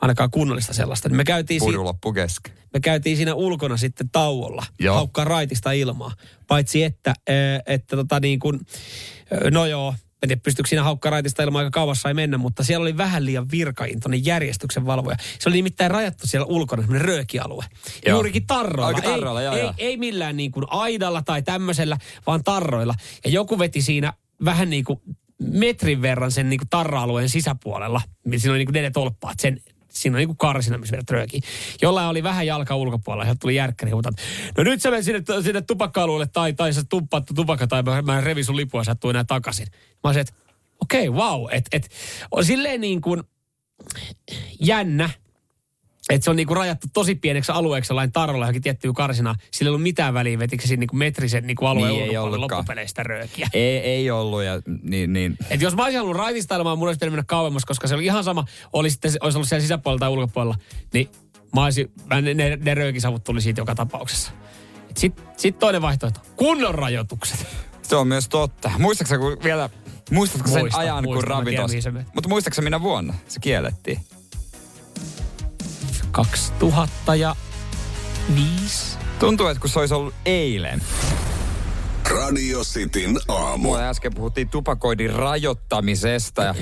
Ainakaan 0.01 0.32
kunnollista 0.32 0.73
sellaista. 0.73 1.09
Niin 1.09 1.17
me 1.17 1.23
käytiin, 1.23 1.61
si- 1.61 1.77
loppu 1.77 2.13
kesken. 2.13 2.53
me 2.73 2.80
käytiin 2.80 3.17
siinä 3.17 3.34
ulkona 3.34 3.77
sitten 3.77 4.09
tauolla, 4.09 4.65
joo. 4.80 4.95
haukkaa 4.95 5.25
raitista 5.25 5.71
ilmaa. 5.71 6.11
Paitsi 6.47 6.84
että, 6.84 7.13
että 7.65 7.95
tota 7.95 8.19
niin 8.19 8.39
kuin, 8.39 8.59
no 9.51 9.65
joo, 9.65 9.93
en 10.24 10.30
tiedä, 10.30 10.41
pystyykö 10.43 10.70
siinä 10.70 10.84
haukkaraitista 10.84 11.43
ilman 11.43 11.59
aika 11.59 11.72
kauassa 11.72 12.09
ei 12.09 12.13
mennä, 12.13 12.38
mutta 12.38 12.63
siellä 12.63 12.84
oli 12.84 12.97
vähän 12.97 13.26
liian 13.26 13.51
virkaintoinen 13.51 14.26
järjestyksen 14.26 14.86
valvoja. 14.86 15.17
Se 15.39 15.49
oli 15.49 15.55
nimittäin 15.55 15.91
rajattu 15.91 16.28
siellä 16.28 16.45
ulkona, 16.45 16.82
semmoinen 16.82 17.07
röökialue. 17.07 17.65
Joo. 18.05 18.15
Juurikin 18.15 18.47
tarroilla. 18.47 18.88
Aika 18.88 19.01
tarroilla, 19.01 19.41
ei, 19.41 19.45
joo, 19.45 19.55
ei, 19.55 19.61
joo. 19.61 19.74
ei, 19.78 19.97
millään 19.97 20.38
niin 20.38 20.51
kuin 20.51 20.65
aidalla 20.70 21.22
tai 21.22 21.41
tämmöisellä, 21.41 21.97
vaan 22.28 22.43
tarroilla. 22.43 22.95
Ja 23.26 23.32
joku 23.32 23.59
veti 23.59 23.82
siinä 23.82 24.13
vähän 24.45 24.70
niin 24.70 24.84
kuin 24.84 24.99
metrin 25.39 26.01
verran 26.01 26.32
sen 26.32 26.49
niin 26.49 26.59
kuin 26.59 26.70
tarra-alueen 26.70 27.30
sisäpuolella. 27.30 28.01
Siinä 28.38 28.51
oli 28.51 28.57
niin 28.57 28.67
kuin 28.67 28.74
neljä 28.74 28.91
tolppaa. 28.91 29.34
Sen 29.38 29.61
siinä 29.99 30.15
on 30.15 30.17
niin 30.17 30.27
kuin 30.27 30.37
karsina, 30.37 30.77
missä 30.77 30.93
vedät 30.93 31.09
röökiä. 31.09 31.41
Jollain 31.81 32.07
oli 32.07 32.23
vähän 32.23 32.47
jalka 32.47 32.75
ulkopuolella, 32.75 33.31
ja 33.31 33.35
tuli 33.35 33.55
järkkäri 33.55 33.91
huutaa, 33.91 34.11
no 34.57 34.63
nyt 34.63 34.81
sä 34.81 34.91
menet 34.91 35.05
sinne, 35.05 35.23
sinne 35.43 35.61
tupakka-alueelle, 35.61 36.27
tai, 36.33 36.53
tai 36.53 36.73
sä 36.73 36.83
tuppaat 36.89 37.23
tupakka, 37.35 37.67
tai 37.67 37.83
mä, 37.83 38.01
mä 38.01 38.21
revin 38.21 38.45
sun 38.45 38.57
lipua, 38.57 38.83
sä 38.83 38.95
tuu 38.95 39.09
enää 39.09 39.23
takaisin. 39.23 39.67
Mä 39.71 39.99
olisin, 40.03 40.21
että 40.21 40.33
okei, 40.79 41.09
okay, 41.09 41.21
wow, 41.21 41.47
että 41.51 41.69
et, 41.77 41.89
on 42.31 42.45
silleen 42.45 42.81
niin 42.81 43.01
kuin 43.01 43.23
jännä, 44.59 45.09
että 46.10 46.24
se 46.24 46.30
on 46.30 46.36
niinku 46.36 46.53
rajattu 46.53 46.88
tosi 46.93 47.16
pieneksi 47.16 47.51
alueeksi 47.51 47.91
jollain 47.91 48.12
tarrolla 48.12 48.45
johonkin 48.45 48.62
tiettyyn 48.62 48.93
karsinaan. 48.93 49.36
Sillä 49.51 49.70
ei 49.70 49.72
ollut 49.72 49.84
mitään 49.84 50.14
väliä, 50.14 50.39
vetikö 50.39 50.68
siinä 50.68 50.80
niinku 50.80 50.95
metrisen 50.95 51.47
niinku 51.47 51.66
alueen 51.66 51.93
niin 51.93 52.03
ulkopuolelle 52.03 52.38
loppupeleistä 52.38 53.03
röökiä. 53.03 53.47
Ei, 53.53 53.78
ei 53.78 54.12
ollut. 54.12 54.43
Ja, 54.43 54.62
niin, 54.84 55.14
niin. 55.14 55.38
Et 55.49 55.62
jos 55.62 55.76
mä 55.76 55.84
olisin 55.84 55.99
halunnut 55.99 56.22
raitistailemaan, 56.22 56.78
mun 56.78 56.88
olisi 56.88 57.05
mennä 57.05 57.24
kauemmas, 57.28 57.66
koska 57.66 57.88
se 57.88 57.95
oli 57.95 58.05
ihan 58.05 58.24
sama, 58.24 58.45
oli 58.74 58.89
sitten, 58.89 59.12
olisi 59.22 59.38
ollut 59.38 59.49
siellä 59.49 59.62
sisäpuolella 59.62 59.99
tai 59.99 60.10
ulkopuolella. 60.10 60.55
Niin 60.93 61.10
mä 61.55 61.64
olisin, 61.64 61.91
ne, 62.22 62.34
ne, 62.34 62.57
ne 62.62 62.74
röökisavut 62.74 63.24
tuli 63.24 63.41
siitä 63.41 63.62
joka 63.62 63.76
tapauksessa. 63.76 64.32
Sitten 64.97 65.26
sit 65.38 65.60
toinen 65.60 65.82
vaihtoehto, 65.82 66.20
kunnon 66.36 66.76
rajoitukset. 66.76 67.47
Se 67.84 67.95
on 67.95 68.07
myös 68.07 68.30
totta. 68.30 68.72
Muistaaksä 68.78 69.18
kun 69.18 69.38
vielä, 69.43 69.70
muistatko 70.12 70.49
sen 70.49 70.60
muista, 70.60 70.80
ajan, 70.80 71.03
muista, 71.03 71.28
kun 71.28 71.28
ravintos... 71.28 71.72
Mutta 72.14 72.30
muistaaksä 72.30 72.62
minä 72.62 72.82
vuonna 72.82 73.14
se 73.28 73.39
kiellettiin? 73.39 73.99
2005. 76.12 78.97
Tuntuu, 79.20 79.47
että 79.47 79.62
kun 79.62 79.70
se 79.70 79.80
olisi 79.80 79.93
ollut 79.93 80.14
eilen. 80.26 80.82
Radio 82.10 82.64
Cityn 82.64 83.18
aamu. 83.28 83.64
Mua 83.64 83.80
äsken 83.80 84.16
puhuttiin 84.16 84.49
tupakoidin 84.49 85.14
rajoittamisesta 85.14 86.43
ja 86.43 86.55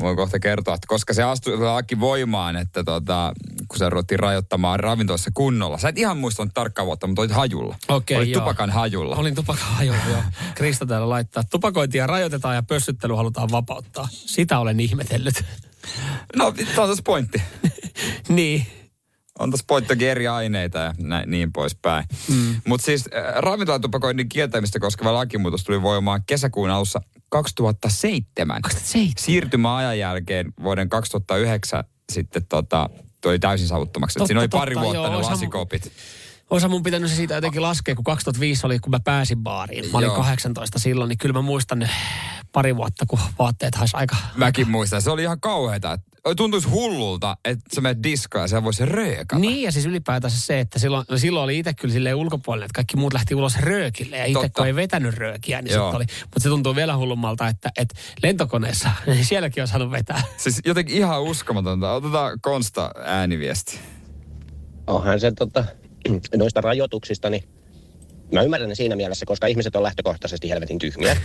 voin 0.00 0.16
kohta 0.16 0.38
kertoa, 0.38 0.74
että 0.74 0.86
koska 0.86 1.14
se 1.14 1.22
astui 1.22 1.58
laki 1.58 2.00
voimaan, 2.00 2.56
että 2.56 2.84
tota, 2.84 3.32
kun 3.68 3.78
se 3.78 3.90
ruvettiin 3.90 4.20
rajoittamaan 4.20 4.80
ravintoissa 4.80 5.30
kunnolla. 5.34 5.78
Sä 5.78 5.88
et 5.88 5.98
ihan 5.98 6.18
muistanut 6.18 6.54
tarkkaa 6.54 6.86
vuotta, 6.86 7.06
mutta 7.06 7.22
olit 7.22 7.32
hajulla. 7.32 7.76
Okei, 7.88 8.16
Olit 8.16 8.28
joo. 8.28 8.40
tupakan 8.40 8.70
hajulla. 8.70 9.16
Olin 9.16 9.34
tupakan 9.34 9.68
hajulla, 9.68 10.00
joo. 10.10 10.22
Krista 10.54 10.86
täällä 10.86 11.08
laittaa. 11.08 11.42
Tupakointia 11.50 12.06
rajoitetaan 12.06 12.54
ja 12.54 12.62
pössyttely 12.62 13.14
halutaan 13.14 13.50
vapauttaa. 13.50 14.08
Sitä 14.10 14.58
olen 14.58 14.80
ihmetellyt. 14.80 15.44
No, 16.36 16.52
tämä 16.52 16.82
on 16.82 16.88
tässä 16.88 17.04
pointti. 17.04 17.42
niin 18.28 18.66
on 19.38 19.50
tässä 19.50 19.64
pointtokin 19.68 20.08
eri 20.08 20.28
aineita 20.28 20.78
ja 20.78 20.94
näin, 20.98 21.30
niin 21.30 21.52
poispäin. 21.52 22.04
Mm. 22.28 22.60
Mutta 22.66 22.84
siis 22.84 23.04
äh, 23.16 23.34
ravintolatupakoinnin 23.36 24.28
kieltämistä 24.28 24.80
koskeva 24.80 25.14
lakimuutos 25.14 25.64
tuli 25.64 25.82
voimaan 25.82 26.22
kesäkuun 26.26 26.70
alussa 26.70 27.00
2007. 27.28 28.62
2007. 28.62 29.12
Siirtymäajan 29.18 29.98
jälkeen 29.98 30.52
vuoden 30.62 30.88
2009 30.88 31.84
sitten 32.12 32.46
tota, 32.48 32.90
tuli 33.20 33.38
täysin 33.38 33.68
savuttomaksi. 33.68 34.18
Totta, 34.18 34.26
Siinä 34.26 34.40
oli 34.40 34.48
totta, 34.48 34.60
pari 34.60 34.74
vuotta 34.74 34.94
joo, 34.94 35.10
ne 35.10 35.16
lasikopit. 35.16 35.92
Osa 36.50 36.68
mun 36.68 36.82
pitänyt 36.82 37.10
se 37.10 37.16
siitä 37.16 37.34
jotenkin 37.34 37.62
laskea, 37.62 37.94
kun 37.94 38.04
2005 38.04 38.66
oli, 38.66 38.78
kun 38.78 38.90
mä 38.90 39.00
pääsin 39.04 39.38
baariin. 39.38 39.90
Mä 39.92 39.98
olin 39.98 40.06
Joo. 40.06 40.16
18 40.16 40.78
silloin, 40.78 41.08
niin 41.08 41.18
kyllä 41.18 41.32
mä 41.32 41.42
muistan 41.42 41.78
ne 41.78 41.90
pari 42.52 42.76
vuotta, 42.76 43.06
kun 43.06 43.18
vaatteet 43.38 43.74
haisi 43.74 43.96
aika... 43.96 44.16
Mäkin 44.36 44.70
muistan. 44.70 45.02
Se 45.02 45.10
oli 45.10 45.22
ihan 45.22 45.40
kauheata. 45.40 45.98
Tuntuisi 46.36 46.68
hullulta, 46.68 47.36
että 47.44 47.64
sä 47.74 47.80
menet 47.80 48.02
diskoon 48.02 48.44
ja 48.44 48.48
sä 48.48 48.64
voisi 48.64 48.86
röökata. 48.86 49.38
Niin, 49.38 49.62
ja 49.62 49.72
siis 49.72 49.86
ylipäätänsä 49.86 50.40
se, 50.40 50.60
että 50.60 50.78
silloin, 50.78 51.06
no 51.10 51.18
silloin 51.18 51.44
oli 51.44 51.58
itse 51.58 51.74
kyllä 51.74 51.92
silleen 51.92 52.16
ulkopuolelle, 52.16 52.64
että 52.64 52.74
kaikki 52.74 52.96
muut 52.96 53.12
lähti 53.12 53.34
ulos 53.34 53.56
röökille. 53.56 54.16
Ja 54.16 54.24
itse 54.24 54.48
kun 54.48 54.66
ei 54.66 54.74
vetänyt 54.74 55.14
röökiä, 55.14 55.62
niin 55.62 55.80
oli. 55.80 56.04
Mutta 56.22 56.40
se 56.40 56.48
tuntuu 56.48 56.76
vielä 56.76 56.96
hullummalta, 56.96 57.48
että, 57.48 57.70
että 57.78 57.94
lentokoneessa, 58.22 58.90
niin 59.06 59.24
sielläkin 59.24 59.62
on 59.62 59.68
saanut 59.68 59.90
vetää. 59.90 60.22
Siis 60.36 60.60
jotenkin 60.64 60.96
ihan 60.96 61.22
uskomatonta. 61.22 61.92
Otetaan 61.92 62.40
Konsta 62.40 62.90
ääniviesti. 63.04 63.80
Onhan 64.86 65.20
se 65.20 65.32
tota, 65.32 65.64
noista 66.36 66.60
rajoituksista, 66.60 67.30
niin 67.30 67.44
Mä 68.32 68.42
ymmärrän 68.42 68.68
ne 68.68 68.74
siinä 68.74 68.96
mielessä, 68.96 69.26
koska 69.26 69.46
ihmiset 69.46 69.76
on 69.76 69.82
lähtökohtaisesti 69.82 70.50
helvetin 70.50 70.78
tyhmiä. 70.78 71.16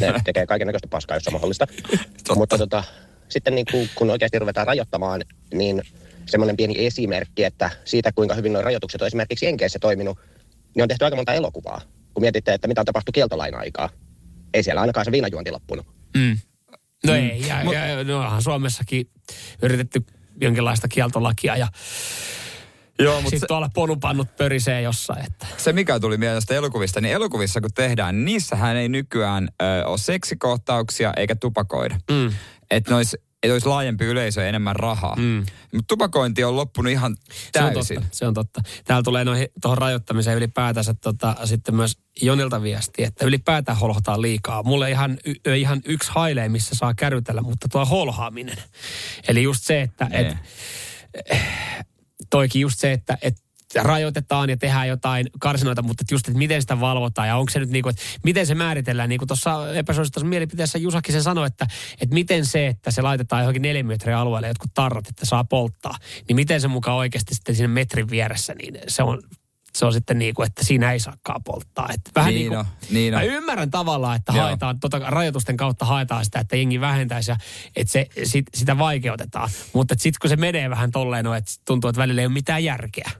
Ne 0.00 0.14
tekee 0.24 0.46
kaiken 0.46 0.66
näköistä 0.66 0.88
paskaa, 0.88 1.16
jos 1.16 1.26
on 1.26 1.32
mahdollista. 1.32 1.66
Mutta 2.34 2.58
tota, 2.58 2.84
sitten 3.28 3.54
niin 3.54 3.66
kuin, 3.70 3.90
kun 3.94 4.10
oikeasti 4.10 4.38
ruvetaan 4.38 4.66
rajoittamaan, 4.66 5.22
niin 5.54 5.82
semmoinen 6.26 6.56
pieni 6.56 6.86
esimerkki, 6.86 7.44
että 7.44 7.70
siitä 7.84 8.12
kuinka 8.12 8.34
hyvin 8.34 8.52
nuo 8.52 8.62
rajoitukset 8.62 9.02
on 9.02 9.06
esimerkiksi 9.06 9.46
Enkeissä 9.46 9.78
toiminut, 9.78 10.18
niin 10.74 10.82
on 10.82 10.88
tehty 10.88 11.04
aika 11.04 11.16
monta 11.16 11.32
elokuvaa. 11.32 11.80
Kun 12.14 12.22
mietitte, 12.22 12.54
että 12.54 12.68
mitä 12.68 12.80
on 12.80 12.84
tapahtunut 12.84 13.14
kieltolain 13.14 13.54
aikaa. 13.54 13.90
Ei 14.54 14.62
siellä 14.62 14.80
ainakaan 14.80 15.04
se 15.04 15.12
viinajuonti 15.12 15.50
loppunut. 15.50 15.86
Mm. 16.16 16.38
No 17.06 17.12
mm. 17.12 17.18
ei, 17.18 17.44
ja, 17.48 17.64
Mut, 17.64 17.74
ja 17.74 18.04
no 18.04 18.18
onhan 18.18 18.42
Suomessakin 18.42 19.10
yritetty 19.62 20.02
jonkinlaista 20.40 20.88
kieltolakia 20.88 21.56
ja 21.56 21.68
Joo, 23.02 23.14
mutta 23.14 23.30
Sitten 23.30 23.40
se, 23.40 23.46
tuolla 23.46 23.70
ponupannut 23.74 24.36
pörisee 24.36 24.82
jossain. 24.82 25.26
Että. 25.26 25.46
Se 25.56 25.72
mikä 25.72 26.00
tuli 26.00 26.16
mielestä 26.16 26.54
elokuvista, 26.54 27.00
niin 27.00 27.14
elokuvissa 27.14 27.60
kun 27.60 27.70
tehdään, 27.74 28.14
niin 28.14 28.24
niissähän 28.24 28.76
ei 28.76 28.88
nykyään 28.88 29.48
ö, 29.62 29.86
ole 29.86 29.98
seksikohtauksia 29.98 31.12
eikä 31.16 31.34
tupakoida. 31.34 31.98
Mm. 32.10 32.32
Että 32.70 32.90
nois 32.90 33.16
että 33.42 33.52
olisi 33.52 33.66
laajempi 33.66 34.04
yleisö 34.04 34.40
ja 34.40 34.48
enemmän 34.48 34.76
rahaa. 34.76 35.16
Mm. 35.16 35.46
Mutta 35.72 35.86
tupakointi 35.88 36.44
on 36.44 36.56
loppunut 36.56 36.92
ihan 36.92 37.16
täysin. 37.52 37.84
Se 37.84 37.98
on 37.98 38.02
totta. 38.02 38.16
Se 38.16 38.26
on 38.26 38.34
totta. 38.34 38.60
Täällä 38.84 39.02
tulee 39.02 39.24
noihin, 39.24 39.48
tuohon 39.62 39.78
rajoittamiseen 39.78 40.36
ylipäätänsä 40.36 40.94
tota, 40.94 41.36
sitten 41.44 41.74
myös 41.74 41.98
Jonilta 42.22 42.62
viesti, 42.62 43.04
että 43.04 43.26
ylipäätään 43.26 43.78
holhotaan 43.78 44.22
liikaa. 44.22 44.62
Mulle 44.62 44.90
ihan, 44.90 45.18
y, 45.24 45.56
ihan 45.56 45.80
yksi 45.84 46.10
hailee, 46.14 46.48
missä 46.48 46.74
saa 46.74 46.94
kärrytellä, 46.94 47.42
mutta 47.42 47.68
tuo 47.68 47.84
holhaaminen. 47.84 48.56
Eli 49.28 49.42
just 49.42 49.64
se, 49.64 49.80
että 49.80 50.08
et, 50.12 50.36
toikin 52.32 52.60
just 52.60 52.78
se, 52.78 52.92
että 52.92 53.18
et 53.22 53.36
rajoitetaan 53.80 54.50
ja 54.50 54.56
tehdään 54.56 54.88
jotain 54.88 55.26
karsinoita, 55.40 55.82
mutta 55.82 56.04
just, 56.10 56.28
että 56.28 56.38
miten 56.38 56.60
sitä 56.60 56.80
valvotaan. 56.80 57.28
Ja 57.28 57.36
onko 57.36 57.50
se 57.50 57.58
nyt 57.58 57.70
niin 57.70 57.82
kuin, 57.82 57.90
että 57.90 58.02
miten 58.24 58.46
se 58.46 58.54
määritellään, 58.54 59.08
niin 59.08 59.18
kuin 59.18 59.28
tuossa 59.28 59.72
epäsuositussa 59.74 60.26
mielipiteessä 60.26 60.78
Jusakin 60.78 61.12
se 61.12 61.22
sanoi, 61.22 61.46
että, 61.46 61.66
että 62.00 62.14
miten 62.14 62.46
se, 62.46 62.66
että 62.66 62.90
se 62.90 63.02
laitetaan 63.02 63.42
johonkin 63.42 63.62
nelimetrin 63.62 64.16
alueelle 64.16 64.48
jotkut 64.48 64.74
tarrat, 64.74 65.08
että 65.08 65.26
saa 65.26 65.44
polttaa, 65.44 65.94
niin 66.28 66.36
miten 66.36 66.60
se 66.60 66.68
mukaan 66.68 66.96
oikeasti 66.96 67.34
sitten 67.34 67.54
siinä 67.54 67.68
metrin 67.68 68.10
vieressä, 68.10 68.54
niin 68.54 68.78
se 68.88 69.02
on, 69.02 69.22
se 69.78 69.86
on 69.86 69.92
sitten 69.92 70.18
niin 70.18 70.34
kuin, 70.34 70.46
että 70.46 70.64
siinä 70.64 70.92
ei 70.92 71.00
saakaan 71.00 71.42
polttaa. 71.44 71.88
Että 71.94 72.10
vähän 72.14 72.34
niin, 72.34 72.38
Niin 72.38 72.48
kuin, 72.48 72.58
on, 72.58 72.66
niin. 72.90 73.14
Mä 73.14 73.22
ymmärrän 73.22 73.70
tavallaan, 73.70 74.16
että 74.16 74.32
Joo. 74.32 74.42
haetaan, 74.42 74.80
tota, 74.80 74.98
rajoitusten 74.98 75.56
kautta 75.56 75.84
haetaan 75.84 76.24
sitä, 76.24 76.40
että 76.40 76.56
jengi 76.56 76.80
vähentäisi 76.80 77.30
ja 77.30 77.36
että 77.76 77.92
se, 77.92 78.06
sit, 78.24 78.46
sitä 78.54 78.78
vaikeutetaan. 78.78 79.50
Mutta 79.72 79.94
sitten 79.98 80.18
kun 80.20 80.30
se 80.30 80.36
menee 80.36 80.70
vähän 80.70 80.90
tolleen, 80.90 81.24
no, 81.24 81.34
että 81.34 81.52
tuntuu, 81.64 81.88
että 81.90 82.00
välillä 82.02 82.20
ei 82.22 82.26
ole 82.26 82.32
mitään 82.32 82.64
järkeä. 82.64 83.10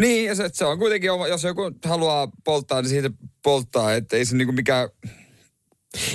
Niin, 0.00 0.26
ja 0.28 0.34
se, 0.34 0.50
se 0.52 0.64
on 0.64 0.78
kuitenkin, 0.78 1.08
jos 1.28 1.44
joku 1.44 1.70
haluaa 1.84 2.28
polttaa, 2.44 2.82
niin 2.82 2.90
siitä 2.90 3.10
polttaa, 3.42 3.94
että 3.94 4.16
ei 4.16 4.24
se 4.24 4.36
niinku 4.36 4.52
mikään... 4.52 4.88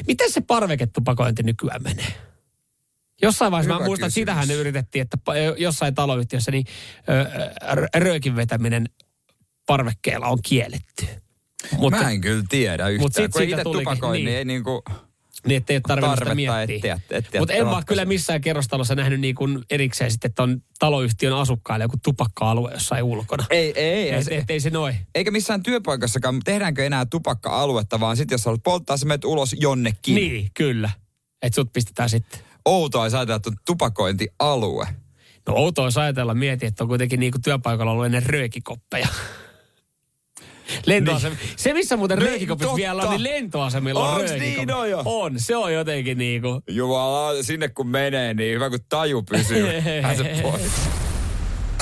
Miten 0.07 0.31
se 0.31 0.41
parveketupakointi 0.41 1.43
nykyään 1.43 1.83
menee? 1.83 2.13
Jossain 3.21 3.51
vaiheessa 3.51 3.73
Hyvä 3.73 3.83
mä 3.83 3.85
muistan, 3.85 4.07
että 4.07 4.13
kysymys. 4.13 4.21
sitähän 4.21 4.47
ne 4.47 4.53
yritettiin, 4.53 5.01
että 5.01 5.17
jossain 5.57 5.95
taloyhtiössä 5.95 6.51
niin 6.51 6.65
ö, 7.09 7.21
ö, 7.21 7.99
röökin 7.99 8.35
vetäminen 8.35 8.89
parvekkeella 9.67 10.27
on 10.27 10.39
kielletty. 10.43 11.07
Mutta, 11.77 12.03
Mä 12.03 12.11
en 12.11 12.21
kyllä 12.21 12.43
tiedä 12.49 12.87
yhtään. 12.87 13.03
Mut 13.03 13.13
sit 13.13 13.31
kun 13.31 13.43
itse 13.43 13.63
tupakoin, 13.63 14.13
niin. 14.13 14.25
niin. 14.25 14.37
ei 14.37 14.45
niinku... 14.45 14.83
Niin, 15.47 15.57
ettei 15.57 15.75
ole 15.75 15.81
tarvinnut 15.87 16.19
sitä 16.19 16.35
miettiä. 16.35 16.99
Mutta 17.39 17.53
en 17.53 17.65
vaan 17.65 17.85
kyllä 17.85 18.05
missään 18.05 18.41
kerrostalossa 18.41 18.95
nähnyt 18.95 19.19
niin 19.19 19.35
kuin 19.35 19.63
erikseen 19.69 20.11
sitten, 20.11 20.29
että 20.29 20.43
on 20.43 20.61
taloyhtiön 20.79 21.33
asukkaille 21.33 21.83
joku 21.83 21.97
tupakka-alue 22.03 22.71
jossain 22.71 23.03
ulkona. 23.03 23.45
Ei, 23.49 23.73
ei, 23.75 23.93
ei. 23.93 24.09
Et, 24.13 24.23
se- 24.25 24.37
et, 24.37 24.49
ei 24.49 24.59
se 24.59 24.69
noin. 24.69 24.95
Eikä 25.15 25.31
missään 25.31 25.63
työpaikassakaan 25.63 26.39
tehdäänkö 26.45 26.85
enää 26.85 27.05
tupakka-aluetta, 27.05 27.99
vaan 27.99 28.17
sitten 28.17 28.33
jos 28.33 28.45
haluat 28.45 28.63
polttaa, 28.63 28.97
sä 28.97 29.05
menet 29.05 29.25
ulos 29.25 29.55
jonnekin. 29.59 30.15
Niin, 30.15 30.49
kyllä. 30.53 30.89
Että 31.41 31.55
sut 31.55 31.73
pistetään 31.73 32.09
sitten. 32.09 32.39
Outoa 32.65 33.01
olisi 33.01 33.17
ajatella, 33.17 33.35
että 33.35 33.49
on 33.49 33.57
tupakointialue. 33.65 34.87
No 35.47 35.53
outoa 35.55 35.83
olisi 35.83 35.99
ajatella, 35.99 36.33
mieti, 36.33 36.65
että 36.65 36.83
on 36.83 36.87
kuitenkin 36.87 37.19
niin 37.19 37.31
kuin 37.31 37.41
työpaikalla 37.41 37.91
ollut 37.91 38.05
ennen 38.05 38.25
röökikoppeja. 38.25 39.07
Lentoasem... 40.85 41.33
Niin. 41.33 41.49
Se, 41.55 41.73
missä 41.73 41.97
muuten 41.97 42.19
Niin, 42.19 42.29
röökikopit 42.29 42.75
vielä 42.75 43.03
on, 43.03 43.09
niin 43.09 43.23
lentoasemilla 43.23 44.09
on 44.09 44.19
Onks 44.19 44.31
niin 44.31 44.73
on 44.73 44.89
jo? 44.89 45.01
On, 45.05 45.39
se 45.39 45.55
on 45.55 45.73
jotenkin 45.73 46.17
niin 46.17 46.41
kuin... 46.41 46.61
Jumala, 46.67 47.43
sinne 47.43 47.69
kun 47.69 47.87
menee, 47.87 48.33
niin 48.33 48.55
hyvä 48.55 48.69
kun 48.69 48.79
taju 48.89 49.23
pysyy. 49.23 49.67
Pääse 50.01 50.39
pois. 50.41 50.71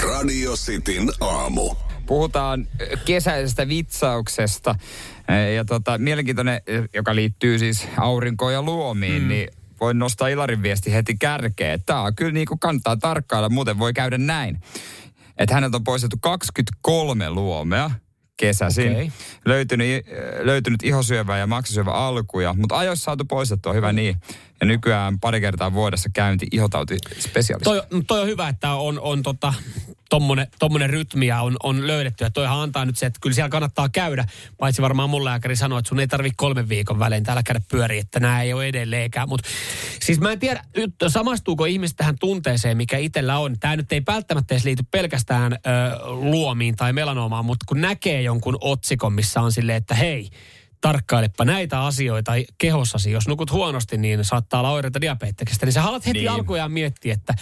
Radio 0.04 0.54
Cityn 0.56 1.10
aamu. 1.20 1.76
Puhutaan 2.06 2.68
ö, 2.82 2.98
kesäisestä 3.06 3.68
vitsauksesta. 3.68 4.76
Ö, 5.30 5.34
Ja 5.34 5.66
tota, 5.66 5.98
mielenkiintoinen, 5.98 6.62
ö, 6.70 6.88
joka 6.94 7.16
liittyy 7.16 7.60
siis 7.60 7.88
aurinkoon 7.98 8.54
ja 8.54 8.62
luomiin, 8.62 9.22
mm. 9.22 9.28
niin 9.28 9.48
voin 9.82 10.00
nostaa 10.00 10.28
Ilarin 10.28 10.64
viesti 10.64 10.94
heti 10.94 11.16
kärkeen. 11.20 11.84
Tämä 11.86 12.02
on 12.02 12.16
kyllä 12.16 12.32
niin 12.32 12.48
kuin 12.48 12.60
kannattaa 12.60 12.98
tarkkailla, 12.98 13.50
muuten 13.50 13.80
voi 13.80 13.94
käydä 13.94 14.18
näin. 14.18 14.62
Että 15.38 15.56
häneltä 15.56 15.78
on 15.78 15.84
poistettu 15.84 16.18
23 16.22 17.30
luomea 17.30 17.92
kesäisin. 18.38 18.92
Okei. 18.92 19.12
Löytynyt, 19.46 20.06
löytynyt 20.42 20.84
ihosyövä 20.84 21.38
ja 21.38 21.48
maksasyövä 21.48 21.92
alkuja, 21.92 22.54
mutta 22.54 22.78
ajoissa 22.78 23.04
saatu 23.06 23.26
poistettua, 23.26 23.74
hyvä 23.74 23.94
niin. 23.94 24.16
Ja 24.60 24.66
nykyään 24.66 25.20
pari 25.20 25.41
kertaa 25.41 25.74
vuodessa 25.74 26.10
käynti 26.14 26.47
ihotauti-spesialisti. 26.51 27.64
Toi, 27.64 27.82
toi 28.08 28.22
on 28.22 28.28
hyvä, 28.28 28.49
että 28.49 28.74
on, 28.74 28.99
on 28.99 29.24
tota, 29.24 29.53
tommonen, 30.10 30.47
tommonen 30.60 30.89
rytmiä 30.89 31.41
on, 31.41 31.58
on 31.64 31.88
löydetty. 31.88 32.24
Ja 32.24 32.32
toihan 32.32 32.60
antaa 32.60 32.86
nyt 32.86 32.97
se, 32.97 33.06
että 33.06 33.20
kyllä 33.22 33.34
siellä 33.34 33.49
kannattaa 33.49 33.89
käydä. 33.89 34.26
Paitsi 34.58 34.82
varmaan 34.82 35.10
mun 35.10 35.26
lääkäri 35.26 35.56
sanoi, 35.56 35.80
että 35.80 35.89
sun 35.89 35.99
ei 35.99 36.08
tarvi 36.08 36.32
kolmen 36.36 36.70
viikon 36.70 36.99
välein 36.99 37.24
täällä 37.24 37.43
käydä 37.43 37.62
pyöriä, 37.72 38.01
että 38.01 38.20
nämä 38.20 38.41
ei 38.41 38.53
ole 38.53 38.68
edelleenkään. 38.68 39.30
Mutta 39.30 39.49
siis 40.01 40.20
mä 40.20 40.32
en 40.32 40.39
tiedä, 40.39 40.64
nyt 40.78 40.95
samastuuko 41.08 41.66
ihmiset 41.66 41.97
tähän 41.97 42.16
tunteeseen, 42.20 42.78
mikä 42.78 42.97
itsellä 42.97 43.38
on. 43.38 43.60
Tämä 43.60 43.76
nyt 43.76 43.91
ei 43.91 44.01
välttämättä 44.08 44.53
edes 44.53 44.66
liity 44.66 44.84
pelkästään 44.91 45.53
ö, 45.53 45.58
luomiin 46.06 46.76
tai 46.76 46.93
melanoomaan, 46.93 47.45
mutta 47.45 47.66
kun 47.68 47.82
näkee 47.82 48.22
jonkun 48.22 48.58
otsikon, 48.62 49.14
missä 49.14 49.41
on 49.41 49.51
silleen, 49.51 49.78
että 49.78 49.95
hei, 49.95 50.30
tarkkailepa 50.82 51.45
näitä 51.45 51.82
asioita 51.82 52.32
kehossasi. 52.57 53.11
Jos 53.11 53.28
nukut 53.28 53.51
huonosti, 53.51 53.97
niin 53.97 54.26
saattaa 54.26 54.59
olla 54.59 54.71
oireita 54.71 55.01
diabeteksestä. 55.01 55.65
Niin 55.65 55.73
sä 55.73 55.82
haluat 55.82 56.05
heti 56.05 56.19
Niin. 56.19 56.32
alkujaan 56.32 56.71
miettiä, 56.71 57.13
että 57.13 57.34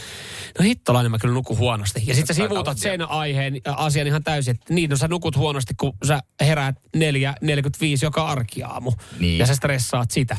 no 0.60 0.64
hittolainen 0.64 1.12
mä 1.12 1.18
kyllä 1.20 1.34
nukun 1.34 1.58
huonosti. 1.58 2.04
Ja 2.06 2.16
sitten 2.16 2.36
sä 2.36 2.44
sivuutat 2.44 2.78
sen 2.78 3.10
aiheen, 3.10 3.62
asian 3.66 4.08
ihan 4.08 4.24
täysin, 4.24 4.56
että 4.56 4.74
niin, 4.74 4.90
no 4.90 4.96
sä 4.96 5.08
nukut 5.08 5.38
huonosti, 5.38 5.74
kun 5.74 5.94
sä 6.08 6.20
heräät 6.42 6.76
4.45 6.98 7.02
joka 8.02 8.26
arkiaamu. 8.26 8.94
Niin. 9.20 9.40
Ja 9.40 9.46
sä 9.46 9.56
stressaat 9.56 10.12
sitä. 10.12 10.38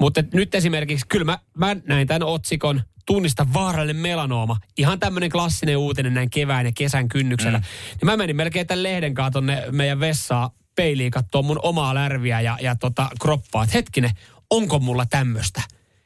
Mutta 0.00 0.22
nyt 0.32 0.54
esimerkiksi, 0.54 1.06
kyllä 1.08 1.24
mä, 1.24 1.38
mä 1.58 1.76
näin 1.86 2.06
tämän 2.06 2.22
otsikon, 2.22 2.82
tunnista 3.06 3.46
vaarallinen 3.54 4.02
melanooma. 4.02 4.56
Ihan 4.78 5.00
tämmöinen 5.00 5.30
klassinen 5.30 5.76
uutinen 5.76 6.14
näin 6.14 6.30
kevään 6.30 6.66
ja 6.66 6.72
kesän 6.76 7.08
kynnyksellä. 7.08 7.58
Mm. 7.58 7.64
Niin 7.90 8.06
mä 8.06 8.16
menin 8.16 8.36
melkein 8.36 8.66
tämän 8.66 8.82
lehden 8.82 9.14
kanssa 9.14 9.30
tonne 9.32 9.62
meidän 9.70 10.00
vessaan 10.00 10.50
peiliin 10.74 11.10
katsoa 11.10 11.42
mun 11.42 11.60
omaa 11.62 11.94
lärviä 11.94 12.40
ja, 12.40 12.58
ja 12.60 12.76
tota 12.76 13.10
kroppaa. 13.20 13.64
Että 13.64 13.76
hetkinen, 13.76 14.10
onko 14.50 14.78
mulla 14.78 15.06
tämmöistä 15.06 15.62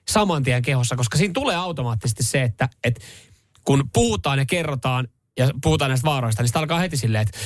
saman 0.09 0.43
tien 0.43 0.62
kehossa? 0.62 0.97
Koska 0.97 1.19
siinä 1.19 1.33
tulee 1.33 1.57
automaattisesti 1.57 2.23
se, 2.23 2.43
että, 2.43 2.69
että 2.85 3.01
kun 3.64 3.91
puhutaan 3.93 4.39
ja 4.39 4.47
kerrotaan 4.47 5.09
ja 5.39 5.51
puhutaan 5.62 5.89
näistä 5.89 6.05
vaaroista, 6.05 6.43
niin 6.43 6.49
sitä 6.49 6.59
alkaa 6.59 6.79
heti 6.79 6.97
silleen, 6.97 7.23
että 7.23 7.39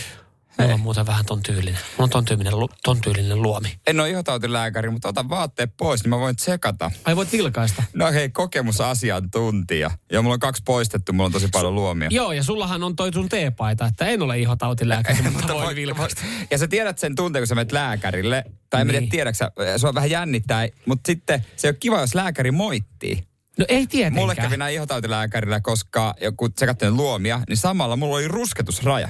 mulla 0.58 0.74
on 0.74 0.80
muuten 0.80 1.06
vähän 1.06 1.24
ton 1.24 1.42
tyylinen. 1.42 1.74
Mulla 1.74 2.04
on 2.04 2.10
ton 2.10 2.24
tyylinen, 2.24 2.52
ton 2.84 3.00
tyylinen 3.00 3.42
luomi. 3.42 3.78
En 3.86 4.00
ole 4.00 4.10
ihotautilääkäri, 4.10 4.90
mutta 4.90 5.08
otan 5.08 5.28
vaatteet 5.28 5.70
pois, 5.76 6.02
niin 6.02 6.10
mä 6.10 6.18
voin 6.18 6.36
tsekata. 6.36 6.90
Ai 7.04 7.16
voit 7.16 7.32
vilkaista. 7.32 7.82
No 7.94 8.12
hei, 8.12 8.28
kokemusasiantuntija. 8.30 9.90
Ja 10.12 10.22
mulla 10.22 10.34
on 10.34 10.40
kaksi 10.40 10.62
poistettu, 10.66 11.12
mulla 11.12 11.26
on 11.26 11.32
tosi 11.32 11.48
paljon 11.52 11.74
luomia. 11.74 12.08
Joo, 12.12 12.32
ja 12.32 12.42
sullahan 12.42 12.82
on 12.82 12.96
toi 12.96 13.12
sun 13.12 13.28
teepaita, 13.28 13.86
että 13.86 14.06
en 14.06 14.22
ole 14.22 14.38
ihotautilääkäri, 14.38 15.22
mutta 15.30 15.54
voin 15.54 15.64
voi- 15.66 15.74
vilkaista. 15.76 16.22
Ja 16.50 16.58
sä 16.58 16.68
tiedät 16.68 16.98
sen 16.98 17.14
tunteen, 17.14 17.40
kun 17.42 17.46
sä 17.46 17.54
menet 17.54 17.72
lääkärille. 17.72 18.44
Tai 18.70 18.80
en 18.80 18.86
Niin. 18.86 19.00
niin. 19.00 19.10
tiedä, 19.10 19.32
se 19.76 19.86
on 19.88 19.94
vähän 19.94 20.10
jännittää. 20.10 20.68
Mutta 20.86 21.06
sitten 21.06 21.44
se 21.56 21.68
on 21.68 21.74
kiva, 21.80 22.00
jos 22.00 22.14
lääkäri 22.14 22.50
moittii. 22.50 23.24
No 23.58 23.64
ei 23.68 23.86
tietenkään. 23.86 24.22
Mulle 24.22 24.34
kävi 24.34 24.56
näin 24.56 24.74
ihotautilääkärillä, 24.74 25.60
koska 25.60 26.14
kun 26.36 26.52
sä 26.60 26.66
katsoin 26.66 26.96
luomia, 26.96 27.40
niin 27.48 27.56
samalla 27.56 27.96
mulla 27.96 28.16
oli 28.16 28.28
rusketusraja. 28.28 29.08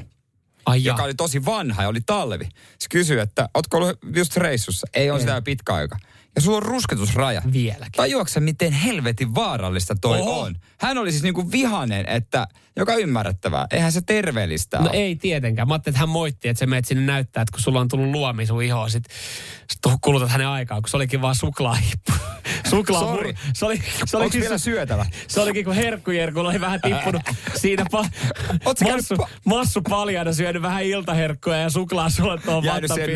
Ai 0.67 0.85
joka 0.85 0.99
jaa. 1.01 1.05
oli 1.05 1.15
tosi 1.15 1.45
vanha 1.45 1.83
ja 1.83 1.89
oli 1.89 2.01
talvi. 2.01 2.45
Se 2.79 2.89
kysyi, 2.91 3.19
että 3.19 3.49
ootko 3.55 3.77
ollut 3.77 3.99
just 4.17 4.37
reissussa? 4.37 4.87
Ei 4.95 5.11
ole 5.11 5.21
sitä 5.21 5.43
pitkä 5.43 5.75
aika. 5.75 5.99
Ja 6.35 6.41
sulla 6.41 6.57
on 6.57 6.63
rusketusraja. 6.63 7.43
Vieläkin. 7.53 7.93
Tajuatko 7.97 8.41
miten 8.41 8.73
helvetin 8.73 9.35
vaarallista 9.35 9.95
toi 10.01 10.19
Oho. 10.19 10.41
on? 10.41 10.57
Hän 10.83 10.99
oli 10.99 11.11
siis 11.11 11.23
niinku 11.23 11.51
vihanen, 11.53 12.09
että 12.09 12.47
joka 12.77 12.95
ymmärrettävää. 12.95 13.67
Eihän 13.71 13.93
se 13.93 14.01
terveellistä 14.01 14.79
No 14.79 14.83
ole. 14.83 14.91
ei 14.93 15.17
tietenkään. 15.17 15.69
Mä 15.69 15.75
ajattelin, 15.75 15.95
että 15.95 16.01
hän 16.01 16.09
moitti, 16.09 16.49
että 16.49 16.59
sä 16.59 16.67
menet 16.67 16.85
sinne 16.85 17.03
näyttää, 17.07 17.43
että 17.43 17.53
kun 17.53 17.61
sulla 17.61 17.81
on 17.81 17.89
tullut 17.89 18.11
luomi 18.11 18.47
sun 18.47 18.63
ihoon, 18.63 18.91
sit, 18.91 19.05
sit 19.71 19.81
kulutat 20.01 20.31
hänen 20.31 20.47
aikaa, 20.49 20.81
kun 20.81 20.89
se 20.89 20.97
olikin 20.97 21.23
vaan 21.23 21.35
suklaahippu. 21.35 22.13
Suklaa 22.71 23.01
Sori. 23.17 23.35
Se, 23.55 23.67
oli, 23.67 23.83
se, 24.07 24.17
oli, 24.17 24.25
Onks 24.25 24.37
vielä 24.37 24.59
syötävä? 24.59 25.07
se 25.29 25.41
olikin, 25.41 25.65
kun 25.65 25.75
herkkujerkulla 25.75 26.49
oli 26.49 26.61
vähän 26.61 26.81
tippunut 26.81 27.23
siinä 27.63 27.85
pa, 27.91 28.05
massu, 28.65 29.15
pa- 29.15 29.29
massu 29.45 29.83
paljana 29.83 30.33
syönyt 30.33 30.63
vähän 30.63 30.85
iltaherkkuja 30.85 31.57
ja 31.57 31.71
suklaa 31.71 32.11
sulla 32.11 32.39
tuohon 32.39 32.65
Jäänyt 32.65 32.91
siihen. 32.95 33.15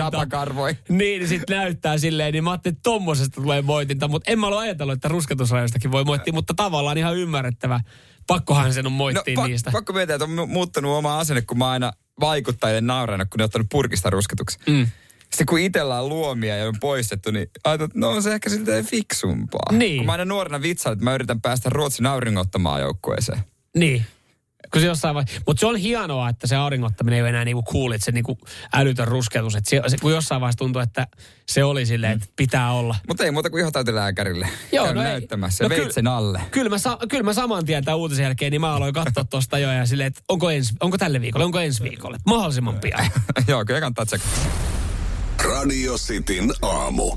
Niin, 0.88 1.28
sitten 1.28 1.56
näyttää 1.56 1.98
silleen, 1.98 2.32
niin 2.32 2.44
mä 2.44 2.50
ajattelin, 2.50 2.72
että 2.76 2.82
tommosesta 2.82 3.40
tulee 3.40 3.62
moitinta, 3.62 4.08
mutta 4.08 4.30
en 4.30 4.38
mä 4.38 4.46
ollut 4.46 4.60
ajatellut, 4.60 4.94
että 4.94 5.08
rusketusrajoistakin 5.08 5.92
voi 5.92 6.04
moittia, 6.04 6.32
mutta 6.32 6.54
tavallaan 6.54 6.98
ihan 6.98 7.16
ymmärrettävä. 7.64 7.80
Pakkohan 8.26 8.72
sen 8.74 8.86
on 8.86 8.92
moittia 8.92 9.34
No, 9.36 9.42
pa- 9.44 9.48
niistä. 9.48 9.70
pakko 9.70 9.92
miettiä, 9.92 10.14
että 10.16 10.24
on 10.24 10.30
mu- 10.38 10.46
muuttanut 10.46 10.92
oma 10.98 11.18
asenne, 11.18 11.42
kun 11.42 11.58
mä 11.58 11.70
aina 11.70 11.92
vaikuttajille 12.20 12.80
naurannut, 12.80 13.28
kun 13.30 13.38
ne 13.38 13.42
on 13.42 13.46
ottanut 13.46 13.66
purkista 13.70 14.10
rusketuksi. 14.10 14.58
Mm. 14.66 14.86
Sitten 15.30 15.46
kun 15.46 15.58
itsellä 15.58 16.00
on 16.00 16.08
luomia 16.08 16.56
ja 16.56 16.68
on 16.68 16.74
poistettu, 16.80 17.30
niin 17.30 17.50
ajattelin, 17.64 17.90
että 17.90 17.98
no 17.98 18.08
on 18.10 18.22
se 18.22 18.34
ehkä 18.34 18.50
siltä 18.50 18.82
fiksumpaa. 18.82 19.72
Niin. 19.72 19.96
Kun 19.96 20.06
mä 20.06 20.12
aina 20.12 20.24
nuorena 20.24 20.62
vitsailin, 20.62 20.96
että 20.96 21.04
mä 21.04 21.14
yritän 21.14 21.40
päästä 21.40 21.70
Ruotsin 21.70 22.06
auringottamaan 22.06 22.80
joukkueeseen. 22.80 23.38
Niin. 23.76 24.06
Kun 24.72 24.80
se 24.80 24.86
jossain 24.86 25.14
vai... 25.14 25.24
Mutta 25.46 25.60
se 25.60 25.66
on 25.66 25.76
hienoa, 25.76 26.28
että 26.28 26.46
se 26.46 26.56
auringottaminen 26.56 27.16
ei 27.16 27.22
ole 27.22 27.28
enää 27.28 27.44
niinku 27.44 27.72
cool, 27.72 27.92
että 27.92 28.04
se 28.04 28.12
niinku 28.12 28.38
älytön 28.72 29.08
rusketus. 29.08 29.54
Että 29.54 29.70
se, 29.70 29.82
se, 29.86 29.96
kun 29.98 30.12
jossain 30.12 30.40
vaiheessa 30.40 30.58
tuntuu, 30.58 30.82
että 30.82 31.06
se 31.48 31.64
oli 31.64 31.86
silleen, 31.86 32.12
että 32.12 32.26
pitää 32.36 32.72
olla. 32.72 32.96
Mutta 33.08 33.24
ei 33.24 33.30
muuta 33.30 33.50
kuin 33.50 33.60
ihotautilääkärille. 33.60 34.48
Joo, 34.72 34.86
no 34.86 35.02
näyttämässä 35.02 35.64
No 35.64 35.68
veitsen 35.68 36.06
alle. 36.06 36.40
Kyllä 36.50 36.70
mä, 36.70 36.78
sa- 36.78 36.98
kyllä 37.08 37.22
mä 37.22 37.32
saman 37.32 37.64
tien 37.64 37.84
tämän 37.84 37.98
uutisen 37.98 38.22
jälkeen, 38.22 38.50
niin 38.50 38.60
mä 38.60 38.74
aloin 38.74 38.94
katsoa 38.94 39.24
tuosta 39.24 39.58
jo 39.58 39.72
ja 39.72 39.86
silleen, 39.86 40.06
että 40.06 40.20
onko, 40.28 40.50
ensi, 40.50 40.74
onko 40.80 40.98
tälle 40.98 41.20
viikolle, 41.20 41.44
onko 41.44 41.60
ensi 41.60 41.82
viikolle. 41.82 42.18
Mahdollisimman 42.26 42.80
pian. 42.80 43.10
Joo, 43.48 43.64
kyllä 43.64 43.80
kannattaa 43.80 44.06
tsekata. 44.06 44.30
Radio 45.44 45.94
Cityn 45.94 46.52
aamu. 46.62 47.16